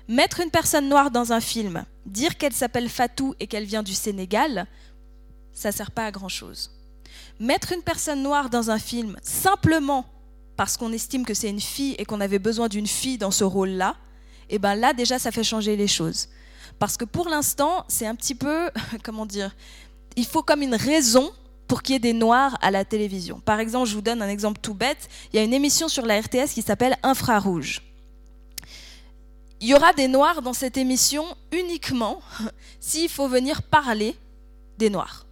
[0.09, 3.95] Mettre une personne noire dans un film, dire qu'elle s'appelle Fatou et qu'elle vient du
[3.95, 4.67] Sénégal,
[5.55, 6.78] ça sert pas à grand-chose.
[7.41, 10.05] Mettre une personne noire dans un film simplement
[10.59, 13.45] parce qu'on estime que c'est une fille et qu'on avait besoin d'une fille dans ce
[13.45, 13.95] rôle-là,
[14.51, 16.29] et eh ben là déjà ça fait changer les choses.
[16.81, 18.69] Parce que pour l'instant, c'est un petit peu,
[19.05, 19.55] comment dire,
[20.17, 21.31] il faut comme une raison
[21.69, 23.39] pour qu'il y ait des noirs à la télévision.
[23.39, 26.05] Par exemple, je vous donne un exemple tout bête, il y a une émission sur
[26.05, 27.83] la RTS qui s'appelle Infrarouge.
[29.61, 32.21] Il y aura des noirs dans cette émission uniquement
[32.81, 34.17] s'il faut venir parler
[34.77, 35.28] des noirs.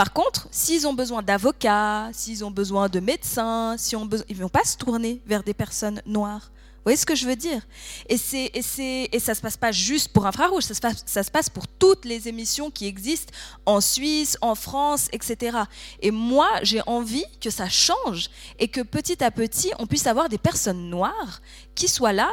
[0.00, 4.64] Par contre, s'ils ont besoin d'avocats, s'ils ont besoin de médecins, ils ne vont pas
[4.64, 6.50] se tourner vers des personnes noires.
[6.50, 7.60] Vous voyez ce que je veux dire?
[8.08, 11.22] Et, et, et ça ne se passe pas juste pour Infrarouge, ça se, passe, ça
[11.22, 13.30] se passe pour toutes les émissions qui existent
[13.66, 15.58] en Suisse, en France, etc.
[16.00, 20.30] Et moi, j'ai envie que ça change et que petit à petit, on puisse avoir
[20.30, 21.42] des personnes noires
[21.74, 22.30] qui soient là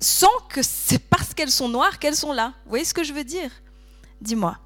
[0.00, 2.52] sans que c'est parce qu'elles sont noires qu'elles sont là.
[2.64, 3.52] Vous voyez ce que je veux dire?
[4.20, 4.58] Dis-moi.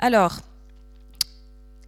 [0.00, 0.40] Alors,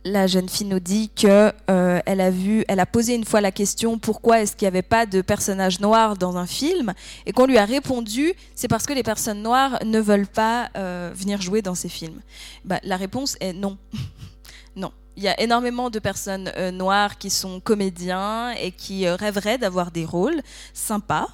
[0.05, 3.41] la jeune fille nous dit que euh, elle a vu, elle a posé une fois
[3.41, 6.93] la question pourquoi est-ce qu'il n'y avait pas de personnage noir dans un film?
[7.27, 11.11] Et qu'on lui a répondu c'est parce que les personnes noires ne veulent pas euh,
[11.15, 12.21] venir jouer dans ces films.
[12.65, 13.79] Bah, la réponse est non,
[14.77, 14.93] non.
[15.17, 19.91] Il y a énormément de personnes euh, noires qui sont comédiens et qui rêveraient d'avoir
[19.91, 20.43] des rôles
[20.75, 21.29] sympas.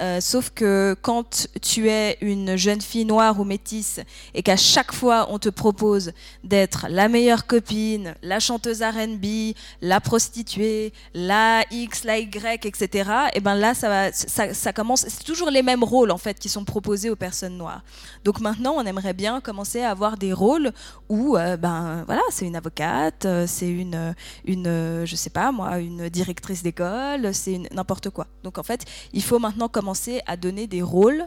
[0.00, 4.00] Euh, sauf que quand tu es une jeune fille noire ou métisse
[4.34, 6.10] et qu'à chaque fois on te propose
[6.42, 13.10] d'être la meilleure copine, la chanteuse R&B, la prostituée, la X, la Y, etc.
[13.34, 15.06] Et ben là ça, commence.
[15.08, 17.84] C'est toujours les mêmes rôles en fait qui sont proposés aux personnes noires.
[18.24, 20.72] Donc maintenant on aimerait bien commencer à avoir des rôles
[21.08, 24.14] où euh, ben voilà c'est une avocate, euh, c'est une
[24.44, 28.26] une je sais pas moi une directrice d'école, c'est n'importe quoi.
[28.42, 29.83] Donc en fait il faut maintenant commencer
[30.26, 31.26] à donner des rôles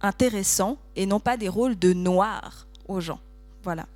[0.00, 3.20] intéressants et non pas des rôles de noir aux gens.
[3.62, 3.86] Voilà.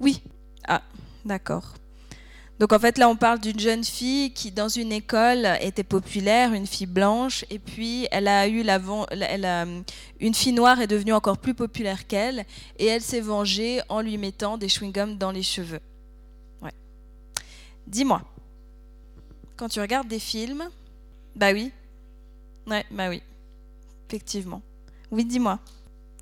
[0.00, 0.22] Oui.
[0.66, 0.82] Ah,
[1.24, 1.74] d'accord.
[2.58, 6.52] Donc en fait là on parle d'une jeune fille qui dans une école était populaire,
[6.52, 8.80] une fille blanche, et puis elle a eu la,
[9.10, 9.84] elle
[10.20, 12.44] une fille noire est devenue encore plus populaire qu'elle,
[12.78, 15.80] et elle s'est vengée en lui mettant des chewing-gums dans les cheveux.
[16.60, 16.70] Ouais.
[17.88, 18.22] Dis-moi,
[19.56, 20.68] quand tu regardes des films,
[21.34, 21.72] bah oui,
[22.66, 23.22] Ouais, bah oui.
[24.08, 24.62] Effectivement.
[25.10, 25.58] Oui, dis-moi.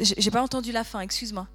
[0.00, 1.46] J'ai pas entendu la fin, excuse-moi.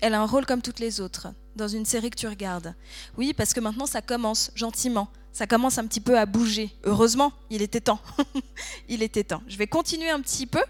[0.00, 2.74] Elle a un rôle comme toutes les autres, dans une série que tu regardes.
[3.16, 5.08] Oui, parce que maintenant ça commence, gentiment.
[5.32, 6.70] Ça commence un petit peu à bouger.
[6.84, 8.00] Heureusement, il était temps.
[8.88, 9.42] il était temps.
[9.48, 10.62] Je vais continuer un petit peu.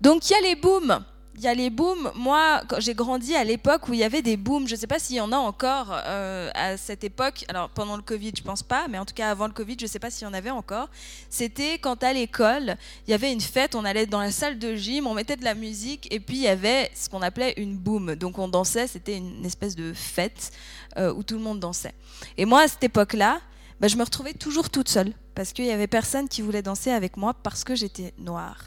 [0.00, 1.02] Donc il y a les booms
[1.40, 2.12] il y a les booms.
[2.16, 4.68] Moi, j'ai grandi à l'époque où il y avait des booms.
[4.68, 7.46] Je ne sais pas s'il y en a encore euh, à cette époque.
[7.48, 9.86] Alors, pendant le Covid, je pense pas, mais en tout cas, avant le Covid, je
[9.86, 10.90] ne sais pas s'il y en avait encore.
[11.30, 12.76] C'était quand à l'école,
[13.06, 15.44] il y avait une fête, on allait dans la salle de gym, on mettait de
[15.44, 18.16] la musique, et puis il y avait ce qu'on appelait une boom.
[18.16, 20.50] Donc, on dansait, c'était une espèce de fête
[20.98, 21.94] euh, où tout le monde dansait.
[22.36, 23.40] Et moi, à cette époque-là,
[23.80, 26.90] bah, je me retrouvais toujours toute seule parce qu'il y avait personne qui voulait danser
[26.90, 28.64] avec moi parce que j'étais noire.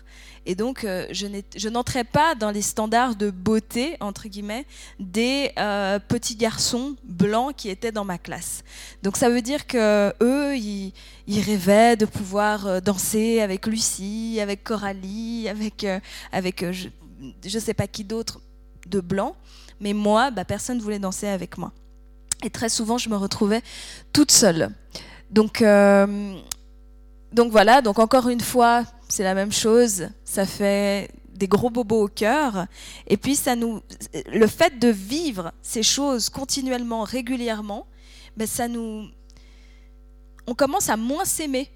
[0.47, 4.65] Et donc, euh, je n'entrais pas dans les standards de beauté, entre guillemets,
[4.99, 8.63] des euh, petits garçons blancs qui étaient dans ma classe.
[9.03, 10.93] Donc, ça veut dire que eux, ils,
[11.27, 15.85] rêvaient de pouvoir euh, danser avec Lucie, avec Coralie, avec,
[16.31, 16.89] avec je
[17.43, 18.41] ne sais pas qui d'autre
[18.87, 19.35] de blanc.
[19.79, 21.71] Mais moi, bah, personne ne voulait danser avec moi.
[22.43, 23.61] Et très souvent, je me retrouvais
[24.11, 24.71] toute seule.
[25.29, 25.63] Donc,
[27.33, 30.09] donc voilà, donc encore une fois, c'est la même chose.
[30.23, 32.67] Ça fait des gros bobos au cœur.
[33.07, 33.81] Et puis, ça nous,
[34.31, 37.87] le fait de vivre ces choses continuellement, régulièrement,
[38.37, 39.07] ben ça nous,
[40.47, 41.69] on commence à moins s'aimer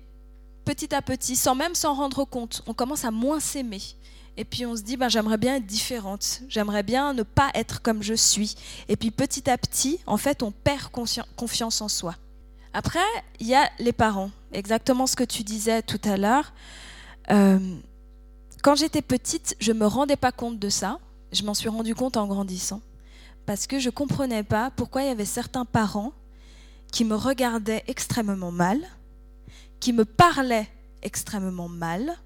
[0.65, 2.61] petit à petit, sans même s'en rendre compte.
[2.67, 3.81] On commence à moins s'aimer.
[4.35, 7.81] Et puis on se dit, ben, j'aimerais bien être différente, j'aimerais bien ne pas être
[7.81, 8.55] comme je suis.
[8.87, 10.91] Et puis petit à petit, en fait, on perd
[11.35, 12.15] confiance en soi.
[12.73, 12.99] Après,
[13.39, 16.53] il y a les parents, exactement ce que tu disais tout à l'heure.
[17.31, 17.75] Euh,
[18.63, 20.99] quand j'étais petite, je ne me rendais pas compte de ça.
[21.31, 22.81] Je m'en suis rendu compte en grandissant.
[23.45, 26.13] Parce que je ne comprenais pas pourquoi il y avait certains parents
[26.91, 28.79] qui me regardaient extrêmement mal,
[29.79, 30.67] qui me parlaient
[31.01, 32.17] extrêmement mal,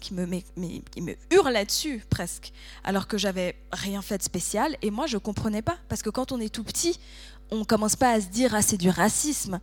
[0.00, 2.52] qui me, hurlaient dessus presque,
[2.84, 4.76] alors que j'avais rien fait de spécial.
[4.82, 5.76] Et moi, je ne comprenais pas.
[5.88, 6.98] Parce que quand on est tout petit,
[7.50, 9.60] on commence pas à se dire ah c'est du racisme.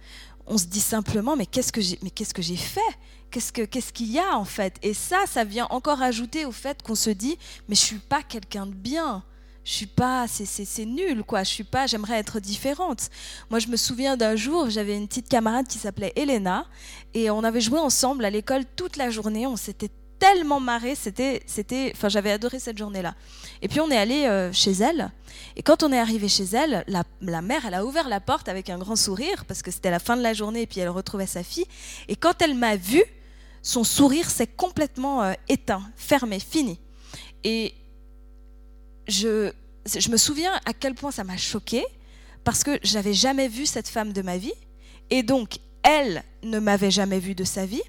[0.50, 2.82] On se dit simplement mais qu'est-ce que j'ai mais qu'est-ce que j'ai fait?
[3.30, 4.78] Qu'est-ce que qu'est-ce qu'il y a en fait?
[4.82, 7.38] Et ça, ça vient encore ajouter au fait qu'on se dit
[7.68, 9.24] mais je suis pas quelqu'un de bien.
[9.64, 11.44] Je suis pas, c'est nul quoi.
[11.44, 13.10] Je suis pas, j'aimerais être différente.
[13.52, 16.66] Moi, je me souviens d'un jour, j'avais une petite camarade qui s'appelait Elena
[17.14, 19.46] et on avait joué ensemble à l'école toute la journée.
[19.46, 20.96] On s'était tellement marré.
[20.96, 23.16] C'était, c'était, enfin, j'avais adoré cette journée-là.
[23.62, 25.12] Et puis on est allé euh, chez elle.
[25.56, 28.70] Et quand on est arrivé chez elle, la, mère, elle a ouvert la porte avec
[28.70, 31.26] un grand sourire parce que c'était la fin de la journée et puis elle retrouvait
[31.26, 31.66] sa fille.
[32.08, 33.04] Et quand elle m'a vue,
[33.62, 36.80] son sourire s'est complètement euh, éteint, fermé, fini.
[37.44, 37.74] Et
[39.08, 39.52] je,
[39.86, 41.84] je me souviens à quel point ça m'a choqué
[42.44, 44.54] parce que j'avais jamais vu cette femme de ma vie.
[45.10, 47.82] Et donc, elle ne m'avait jamais vue de sa vie.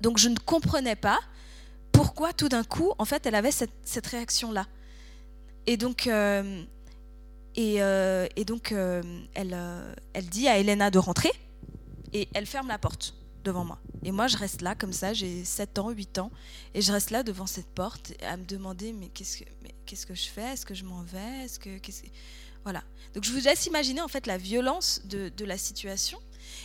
[0.00, 1.18] Donc, je ne comprenais pas
[1.92, 4.66] pourquoi tout d'un coup, en fait, elle avait cette, réaction-là.
[5.66, 6.62] Et donc, euh,
[7.54, 8.72] et, euh, et, donc
[9.34, 9.58] elle,
[10.12, 11.32] elle dit à Elena de rentrer
[12.12, 13.78] et elle ferme la porte devant moi.
[14.04, 16.30] Et moi, je reste là comme ça, j'ai 7 ans, 8 ans,
[16.74, 20.06] et je reste là devant cette porte à me demander mais qu'est-ce que, mais qu'est-ce
[20.06, 20.52] que je fais?
[20.52, 21.44] Est-ce que je m'en vais?
[21.44, 22.02] Est-ce que, qu'est-ce
[22.62, 22.82] Voilà.
[23.14, 26.18] Donc je vous laisse imaginer en fait la violence de, de la situation.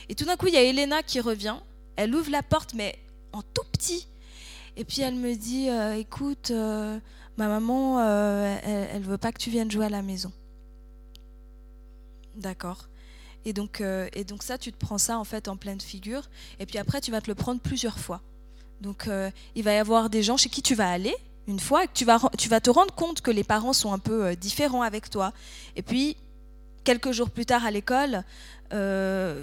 [0.09, 1.57] Et tout d'un coup, il y a Elena qui revient,
[1.95, 2.99] elle ouvre la porte, mais
[3.33, 4.07] en tout petit.
[4.75, 6.97] Et puis elle me dit euh, écoute, euh,
[7.37, 10.31] ma maman, euh, elle, veut pas que tu viennes jouer à la maison.
[12.35, 12.87] D'accord.
[13.45, 16.29] Et donc, et donc ça, tu te prends ça en fait en pleine figure.
[16.59, 18.21] Et puis après, tu vas te le prendre plusieurs fois.
[18.79, 19.09] Donc
[19.53, 21.13] il va y avoir des gens chez qui tu vas aller
[21.45, 23.99] une fois que tu vas, tu vas te rendre compte que les parents sont un
[23.99, 25.33] peu différents avec toi.
[25.75, 26.15] Et puis,
[26.85, 28.23] quelques jours plus tard à l'école,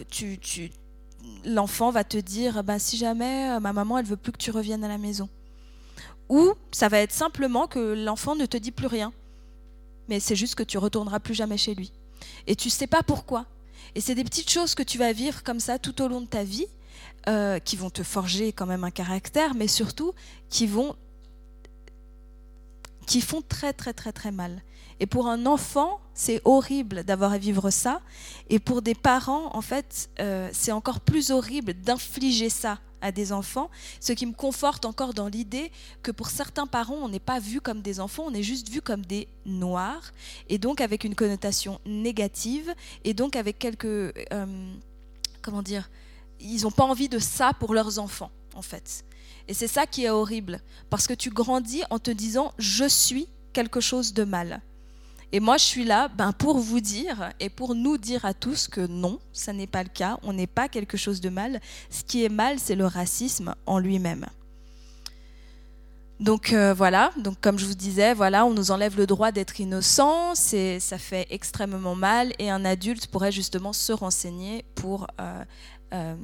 [0.08, 0.70] tu, tu,
[1.44, 4.84] l'enfant va te dire, bah, si jamais ma maman, elle veut plus que tu reviennes
[4.84, 5.28] à la maison.
[6.28, 9.12] Ou ça va être simplement que l'enfant ne te dit plus rien.
[10.08, 11.92] Mais c'est juste que tu retourneras plus jamais chez lui.
[12.46, 13.46] Et tu sais pas pourquoi.
[13.94, 16.26] Et c'est des petites choses que tu vas vivre comme ça tout au long de
[16.26, 16.66] ta vie,
[17.28, 20.12] euh, qui vont te forger quand même un caractère, mais surtout
[20.48, 20.94] qui vont
[23.10, 24.62] qui font très très très très mal.
[25.00, 28.02] Et pour un enfant, c'est horrible d'avoir à vivre ça.
[28.48, 33.32] Et pour des parents, en fait, euh, c'est encore plus horrible d'infliger ça à des
[33.32, 35.72] enfants, ce qui me conforte encore dans l'idée
[36.04, 38.80] que pour certains parents, on n'est pas vu comme des enfants, on est juste vu
[38.80, 40.12] comme des noirs,
[40.48, 43.86] et donc avec une connotation négative, et donc avec quelques...
[43.86, 44.74] Euh,
[45.42, 45.90] comment dire
[46.38, 49.04] Ils n'ont pas envie de ça pour leurs enfants, en fait.
[49.50, 53.26] Et c'est ça qui est horrible, parce que tu grandis en te disant, je suis
[53.52, 54.62] quelque chose de mal.
[55.32, 58.68] Et moi, je suis là ben, pour vous dire et pour nous dire à tous
[58.68, 60.20] que non, ça n'est pas le cas.
[60.22, 61.60] On n'est pas quelque chose de mal.
[61.90, 64.24] Ce qui est mal, c'est le racisme en lui-même.
[66.20, 69.58] Donc euh, voilà, donc comme je vous disais, voilà, on nous enlève le droit d'être
[69.58, 75.42] innocent, c'est, ça fait extrêmement mal, et un adulte pourrait justement se renseigner pour euh,
[75.94, 76.14] euh,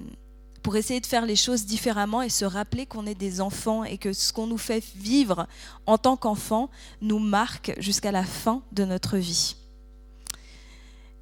[0.66, 3.98] pour essayer de faire les choses différemment et se rappeler qu'on est des enfants et
[3.98, 5.46] que ce qu'on nous fait vivre
[5.86, 9.54] en tant qu'enfants nous marque jusqu'à la fin de notre vie.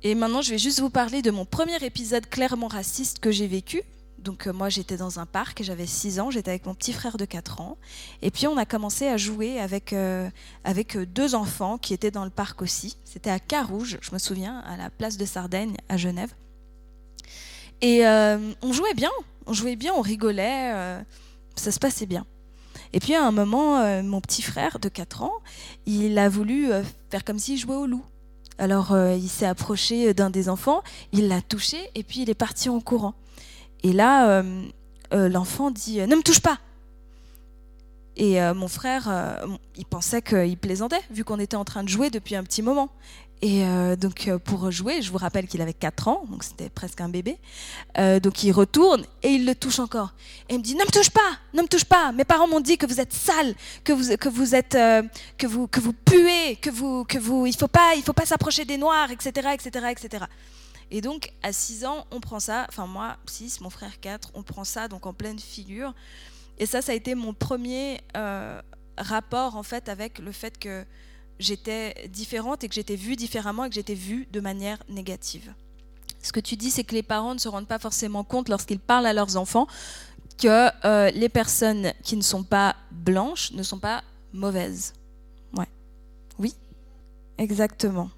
[0.03, 3.47] Et maintenant, je vais juste vous parler de mon premier épisode clairement raciste que j'ai
[3.47, 3.83] vécu.
[4.17, 7.19] Donc euh, moi, j'étais dans un parc, j'avais 6 ans, j'étais avec mon petit frère
[7.19, 7.77] de 4 ans.
[8.23, 10.27] Et puis on a commencé à jouer avec, euh,
[10.65, 12.97] avec euh, deux enfants qui étaient dans le parc aussi.
[13.05, 16.33] C'était à Carouge, je me souviens, à la place de Sardaigne, à Genève.
[17.83, 19.11] Et on jouait bien,
[19.47, 21.01] on jouait bien, on rigolait, euh,
[21.57, 22.27] ça se passait bien.
[22.93, 25.33] Et puis à un moment, euh, mon petit frère de 4 ans,
[25.87, 28.05] il a voulu euh, faire comme s'il jouait au loup.
[28.57, 32.69] Alors il s'est approché d'un des enfants, il l'a touché et puis il est parti
[32.69, 33.15] en courant.
[33.83, 34.45] Et là,
[35.11, 36.61] l'enfant dit Ne me touche pas
[38.17, 39.43] Et mon frère,
[39.77, 42.91] il pensait qu'il plaisantait, vu qu'on était en train de jouer depuis un petit moment.
[43.45, 46.71] Et euh, donc euh, pour jouer, je vous rappelle qu'il avait 4 ans, donc c'était
[46.71, 47.37] presque un bébé.
[47.99, 50.15] Euh, donc il retourne et il le touche encore.
[50.49, 52.11] Et il me dit ne me touche pas, ne me touche pas.
[52.13, 53.55] Mes parents m'ont dit que vous êtes sale,
[53.85, 54.79] que vous que vous êtes
[55.37, 58.25] que vous que vous puez, que vous que vous il faut pas il faut pas
[58.25, 60.25] s'approcher des noirs, etc etc etc.
[60.91, 62.65] Et donc à 6 ans, on prend ça.
[62.71, 65.93] Enfin moi 6, mon frère 4, on prend ça donc en pleine figure.
[66.59, 68.01] Et ça, ça a été mon premier
[68.97, 70.85] rapport en fait avec le fait que
[71.39, 75.53] j'étais différente et que j'étais vue différemment et que j'étais vue de manière négative.
[76.23, 78.79] Ce que tu dis, c'est que les parents ne se rendent pas forcément compte lorsqu'ils
[78.79, 79.67] parlent à leurs enfants
[80.39, 84.03] que euh, les personnes qui ne sont pas blanches ne sont pas
[84.33, 84.95] mauvaises.
[85.57, 85.69] Ouais.
[86.39, 86.55] Oui,
[87.39, 88.11] exactement.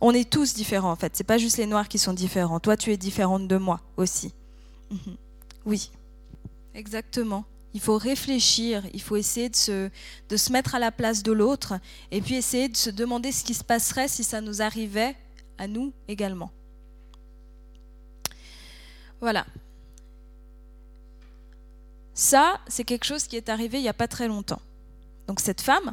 [0.00, 1.16] On est tous différents en fait.
[1.16, 2.60] C'est pas juste les noirs qui sont différents.
[2.60, 4.32] Toi, tu es différente de moi aussi.
[4.90, 5.16] Mhm.
[5.66, 5.90] Oui,
[6.74, 7.44] exactement.
[7.76, 11.74] Il faut réfléchir, il faut essayer de se, mettre à la place de l'autre
[12.10, 15.14] et puis essayer de se demander ce qui se passerait si ça nous arrivait
[15.58, 16.50] à nous également.
[19.20, 19.44] Voilà.
[22.14, 24.62] Ça, c'est quelque chose qui est arrivé il n'y a pas très longtemps.
[25.26, 25.92] Donc cette femme,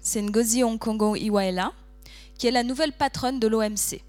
[0.00, 1.72] c'est Ngozi Onkongo Iweala,
[2.38, 4.02] qui est la nouvelle patronne de l'OMC.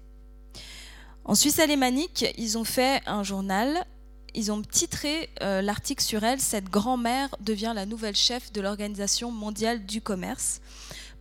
[1.24, 3.86] En Suisse alémanique, ils ont fait un journal
[4.34, 9.30] ils ont titré euh, l'article sur elle Cette grand-mère devient la nouvelle chef de l'Organisation
[9.30, 10.60] mondiale du commerce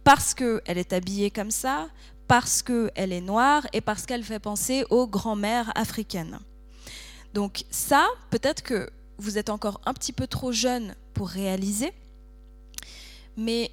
[0.03, 1.89] parce qu'elle est habillée comme ça,
[2.27, 6.39] parce qu'elle est noire et parce qu'elle fait penser aux grand-mères africaines.
[7.33, 11.93] Donc ça, peut-être que vous êtes encore un petit peu trop jeune pour réaliser,
[13.37, 13.71] mais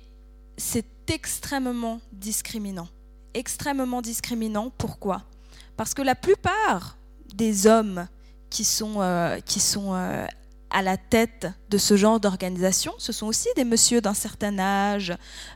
[0.57, 2.89] c'est extrêmement discriminant.
[3.33, 4.71] Extrêmement discriminant.
[4.77, 5.25] Pourquoi?
[5.77, 6.99] Parce que la plupart
[7.35, 8.09] des hommes
[8.51, 10.27] qui sont, euh, qui sont euh,
[10.71, 15.15] à la tête de ce genre d'organisation, ce sont aussi des messieurs d'un certain âge,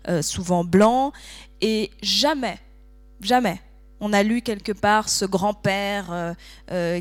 [0.09, 1.13] euh, souvent blancs,
[1.61, 2.59] et jamais,
[3.21, 3.61] jamais,
[4.01, 6.35] on a lu quelque part ce grand-père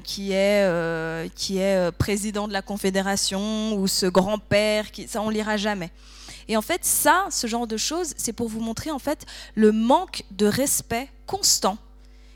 [0.04, 5.58] qui est, qui est président de la Confédération ou ce grand-père qui, ça on lira
[5.58, 5.90] jamais.
[6.48, 9.26] Et en fait, ça, ce genre de choses, c'est pour vous montrer en fait
[9.56, 11.80] le manque de respect constant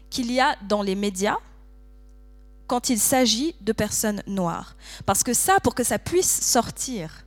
[0.10, 1.38] qu'il y a dans les médias
[2.68, 4.76] quand il s'agit de personnes noires.
[5.06, 7.26] Parce que ça, pour que ça puisse sortir,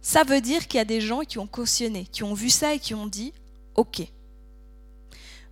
[0.00, 2.74] ça veut dire qu'il y a des gens qui ont cautionné, qui ont vu ça
[2.74, 3.32] et qui ont dit
[3.76, 4.02] OK.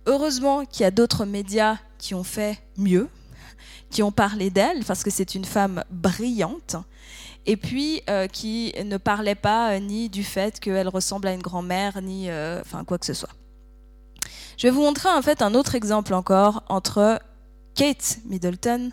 [0.05, 3.07] Heureusement qu'il y a d'autres médias qui ont fait mieux,
[3.89, 6.75] qui ont parlé d'elle, parce que c'est une femme brillante,
[7.45, 11.41] et puis euh, qui ne parlait pas euh, ni du fait qu'elle ressemble à une
[11.41, 13.29] grand-mère, ni euh, quoi que ce soit.
[14.57, 17.19] Je vais vous montrer en fait un autre exemple encore entre
[17.75, 18.91] Kate Middleton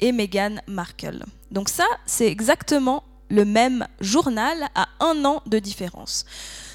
[0.00, 1.24] et Meghan Markle.
[1.50, 6.24] Donc ça, c'est exactement le même journal à un an de différence.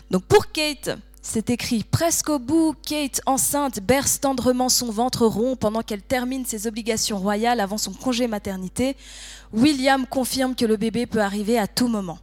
[0.10, 5.56] Donc pour Kate, c'est écrit presque au bout, Kate, enceinte, berce tendrement son ventre rond
[5.56, 8.97] pendant qu'elle termine ses obligations royales avant son congé maternité.
[9.54, 12.18] William confirme que le bébé peut arriver à tout moment.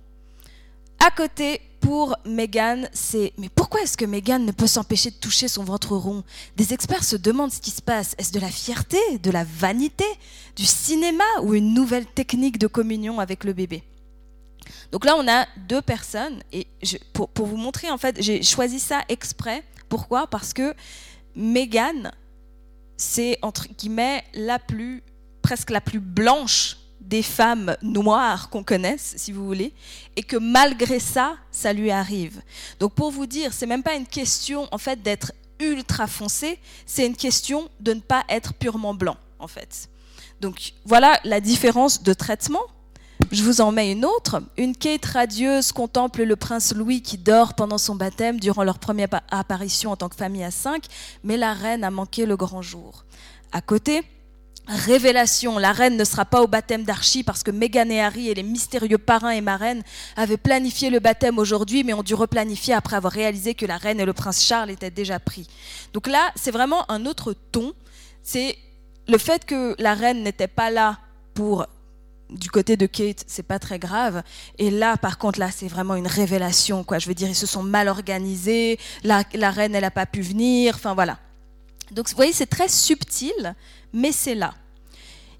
[1.07, 5.49] À côté, pour Meghan, c'est mais pourquoi est-ce que Meghan ne peut s'empêcher de toucher
[5.49, 6.25] son ventre rond?
[6.57, 8.15] Des experts se demandent ce qui se passe.
[8.19, 10.05] Est-ce de la fierté, de la vanité,
[10.57, 13.83] du cinéma ou une nouvelle technique de communion avec le bébé?
[14.93, 16.67] Donc là, on a deux personnes et
[17.13, 19.63] pour, pour, vous montrer, en fait, j'ai choisi ça exprès.
[19.89, 20.27] Pourquoi?
[20.27, 20.75] Parce que
[21.35, 22.11] Meghan,
[22.97, 25.03] c'est entre guillemets la plus,
[25.43, 26.77] presque la plus blanche
[27.09, 29.73] des femmes noires qu'on connaisse, si vous voulez,
[30.17, 32.43] et que malgré ça, ça lui arrive.
[32.79, 37.07] Donc pour vous dire, c'est même pas une question en fait d'être ultra foncé, c'est
[37.07, 39.89] une question de ne pas être purement blanc en fait.
[40.41, 42.63] Donc voilà la différence de traitement.
[43.33, 44.41] Je vous en mets une autre.
[44.57, 49.09] Une Kate radieuse contemple le prince Louis qui dort pendant son baptême durant leur première
[49.31, 50.85] apparition en tant que famille à cinq,
[51.25, 53.05] mais la reine a manqué le grand jour.
[53.51, 54.03] À côté,
[54.69, 55.59] révélation.
[55.59, 58.43] La reine ne sera pas au baptême d'Archie parce que Meghan et Harry et les
[58.43, 59.83] mystérieux parrains et marraines
[60.17, 64.01] avaient planifié le baptême aujourd'hui, mais ont dû replanifier après avoir réalisé que la reine
[64.01, 65.49] et le prince Charles étaient déjà pris.
[65.93, 67.73] Donc là, c'est vraiment un autre ton.
[68.23, 68.57] C'est
[69.09, 70.99] le fait que la reine n'était pas là
[71.35, 71.67] pour
[72.31, 74.23] du côté de Kate, c'est pas très grave.
[74.59, 76.99] Et là, par contre, là, c'est vraiment une révélation, quoi.
[76.99, 78.79] Je veux dire, ils se sont mal organisés.
[79.03, 80.75] La, la reine, elle n'a pas pu venir.
[80.75, 81.19] Enfin, voilà.
[81.91, 83.55] Donc, vous voyez, c'est très subtil
[83.93, 84.55] mais c'est là.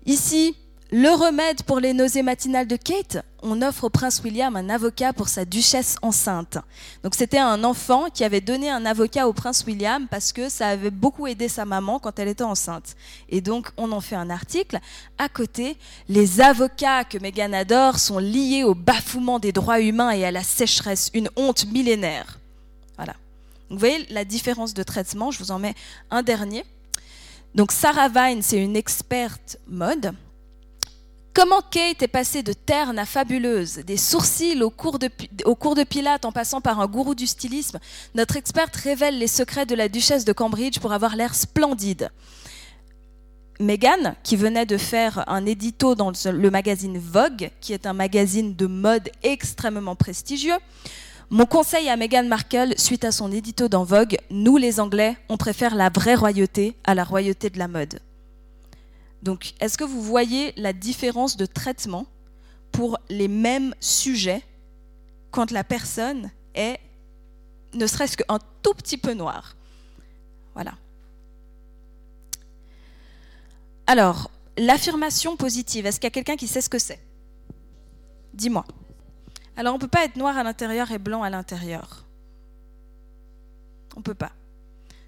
[0.07, 0.57] Ici,
[0.91, 5.13] le remède pour les nausées matinales de Kate, on offre au prince William un avocat
[5.13, 6.57] pour sa duchesse enceinte.
[7.03, 10.69] Donc c'était un enfant qui avait donné un avocat au prince William parce que ça
[10.69, 12.97] avait beaucoup aidé sa maman quand elle était enceinte.
[13.29, 14.79] Et donc on en fait un article.
[15.19, 15.77] À côté,
[16.09, 20.43] les avocats que Meghan adore sont liés au bafouement des droits humains et à la
[20.43, 22.39] sécheresse, une honte millénaire.
[22.97, 23.15] Voilà.
[23.69, 25.33] vous voyez la différence de traitement.
[25.33, 25.75] Je vous en mets
[26.11, 26.65] un dernier.
[27.55, 30.13] Donc Sarah Vine, c'est une experte mode.
[31.35, 35.09] Comment Kate est passée de terne à fabuleuse, des sourcils au cours, de,
[35.45, 37.79] au cours de Pilate en passant par un gourou du stylisme,
[38.15, 42.11] notre experte révèle les secrets de la duchesse de Cambridge pour avoir l'air splendide.
[43.61, 48.55] Meghan, qui venait de faire un édito dans le magazine Vogue, qui est un magazine
[48.55, 50.59] de mode extrêmement prestigieux,
[51.31, 55.37] mon conseil à Meghan Markle, suite à son édito dans Vogue, nous les Anglais, on
[55.37, 58.01] préfère la vraie royauté à la royauté de la mode.
[59.23, 62.07] Donc, est-ce que vous voyez la différence de traitement
[62.73, 64.43] pour les mêmes sujets
[65.31, 66.79] quand la personne est
[67.75, 69.55] ne serait-ce qu'un tout petit peu noire?
[70.55, 70.75] Voilà.
[73.87, 77.01] Alors, l'affirmation positive, est-ce qu'il y a quelqu'un qui sait ce que c'est?
[78.33, 78.65] Dis-moi.
[79.59, 82.05] Alors on ne peut pas être noir à l'intérieur et blanc à l'intérieur.
[83.97, 84.31] On ne peut pas.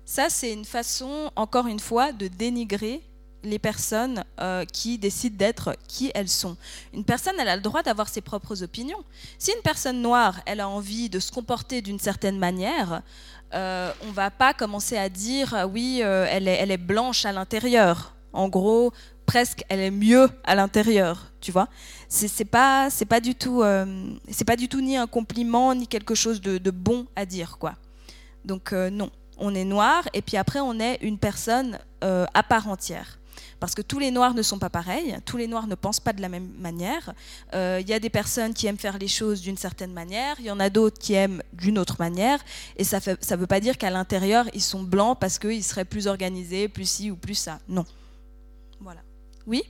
[0.04, 3.00] Ça, c'est une façon, encore une fois, de dénigrer
[3.44, 6.56] les personnes euh, qui décident d'être qui elles sont.
[6.92, 9.04] Une personne, elle a le droit d'avoir ses propres opinions.
[9.38, 13.02] Si une personne noire, elle a envie de se comporter d'une certaine manière,
[13.54, 17.24] euh, on ne va pas commencer à dire, oui, euh, elle, est, elle est blanche
[17.24, 18.16] à l'intérieur.
[18.32, 18.92] En gros,
[19.30, 21.68] presque elle est mieux à l'intérieur, tu vois.
[22.08, 23.86] C'est pas c'est pas du tout euh,
[24.28, 27.76] c'est pas du tout ni un compliment ni quelque chose de, bon à dire quoi.
[28.44, 29.08] Donc euh, non,
[29.38, 33.20] on est noir et puis après on est une personne euh, à part entière.
[33.60, 36.12] Parce que tous les noirs ne sont pas pareils, tous les noirs ne pensent pas
[36.12, 37.14] de la même manière.
[37.52, 40.50] Il y a des personnes qui aiment faire les choses d'une certaine manière, il y
[40.50, 42.40] en a d'autres qui aiment d'une autre manière,
[42.76, 46.06] et ça ne veut pas dire qu'à l'intérieur ils sont blancs parce qu'ils seraient plus
[46.08, 47.60] organisés, plus ci ou plus ça.
[47.68, 47.84] Non.
[48.80, 49.02] Voilà.
[49.50, 49.64] Oui?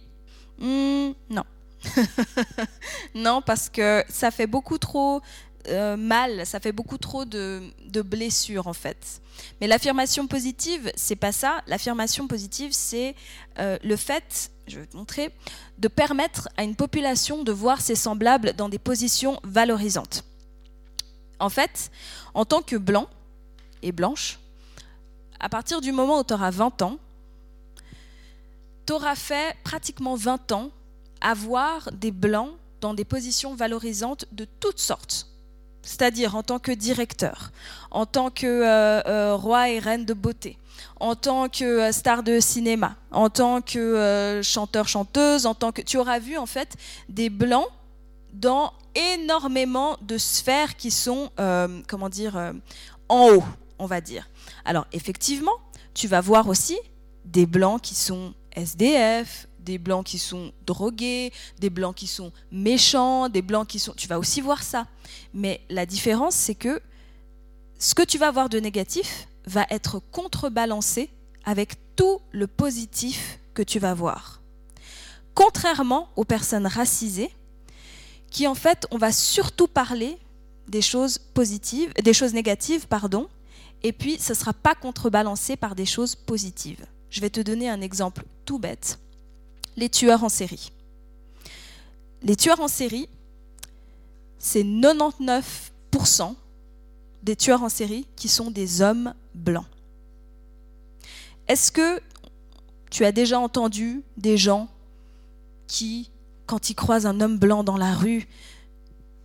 [0.58, 1.44] Hmm, Non.
[3.14, 5.22] non, parce que ça fait beaucoup trop
[5.68, 7.72] euh, mal, ça fait beaucoup trop de,
[8.02, 9.22] blessures en fait.
[9.60, 11.62] Mais l'affirmation positive, c'est pas ça.
[11.66, 13.14] L'affirmation positive, c'est
[13.58, 15.34] euh, le fait, je vais te montrer,
[15.78, 20.24] de permettre à une population de voir ses semblables dans des positions valorisantes.
[21.38, 21.90] En fait,
[22.34, 23.08] en tant que blanc
[23.80, 24.38] et blanche,
[25.40, 26.98] à partir du moment où tu auras 20 ans,
[28.86, 30.70] tu auras fait pratiquement 20 ans
[31.20, 35.26] à voir des blancs dans des positions valorisantes de toutes sortes.
[35.82, 37.52] C'est-à-dire en tant que directeur,
[37.90, 40.58] en tant que euh, euh, roi et reine de beauté,
[40.98, 45.80] en tant que euh, star de cinéma, en tant que chanteur-chanteuse, en tant que...
[45.80, 46.76] Tu auras vu en fait
[47.08, 47.66] des blancs
[48.34, 51.30] dans énormément de sphères qui sont,
[51.88, 52.52] comment dire,
[53.08, 53.44] en haut,
[53.78, 54.28] on va dire.
[54.64, 55.54] Alors effectivement,
[55.94, 56.78] tu vas voir aussi
[57.24, 63.28] des blancs qui sont SDF, des blancs qui sont drogués, des blancs qui sont méchants,
[63.28, 63.92] des blancs qui sont...
[63.94, 64.86] Tu vas aussi voir ça.
[65.34, 66.80] Mais la différence, c'est que
[67.78, 71.10] ce que tu vas voir de négatif va être contrebalancé
[71.44, 74.40] avec tout le positif que tu vas voir.
[75.34, 77.30] Contrairement aux personnes racisées,
[78.30, 80.18] qui en fait, on va surtout parler
[80.68, 83.28] des choses positives, des choses négatives, pardon,
[83.82, 86.84] et puis ce ne sera pas contrebalancé par des choses positives.
[87.10, 88.98] Je vais te donner un exemple tout bête.
[89.76, 90.72] Les tueurs en série.
[92.22, 93.08] Les tueurs en série,
[94.38, 96.34] c'est 99%
[97.22, 99.66] des tueurs en série qui sont des hommes blancs.
[101.48, 102.00] Est-ce que
[102.90, 104.68] tu as déjà entendu des gens
[105.66, 106.10] qui,
[106.46, 108.26] quand ils croisent un homme blanc dans la rue,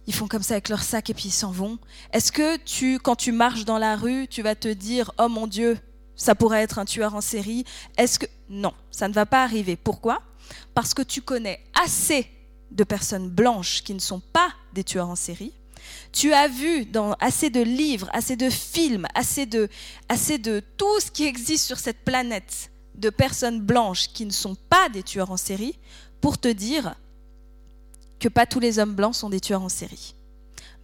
[0.08, 1.78] ils font comme ça avec leur sac et puis ils s'en vont?
[2.14, 5.48] Est-ce que tu, quand tu marches dans la rue, tu vas te dire, oh mon
[5.48, 5.78] Dieu,
[6.16, 7.66] ça pourrait être un tueur en série.
[7.97, 9.76] Est-ce que non, ça ne va pas arriver.
[9.76, 10.22] Pourquoi?
[10.74, 12.30] Parce que tu connais assez
[12.72, 15.53] de personnes blanches qui ne sont pas des tueurs en série.
[16.11, 19.70] Tu as vu dans assez de livres, assez de films, assez de,
[20.09, 24.55] assez de tout ce qui existe sur cette planète de personnes blanches qui ne sont
[24.70, 25.78] pas des tueurs en série
[26.22, 26.95] pour te dire
[28.20, 30.16] que pas tous les hommes blancs sont des tueurs en série.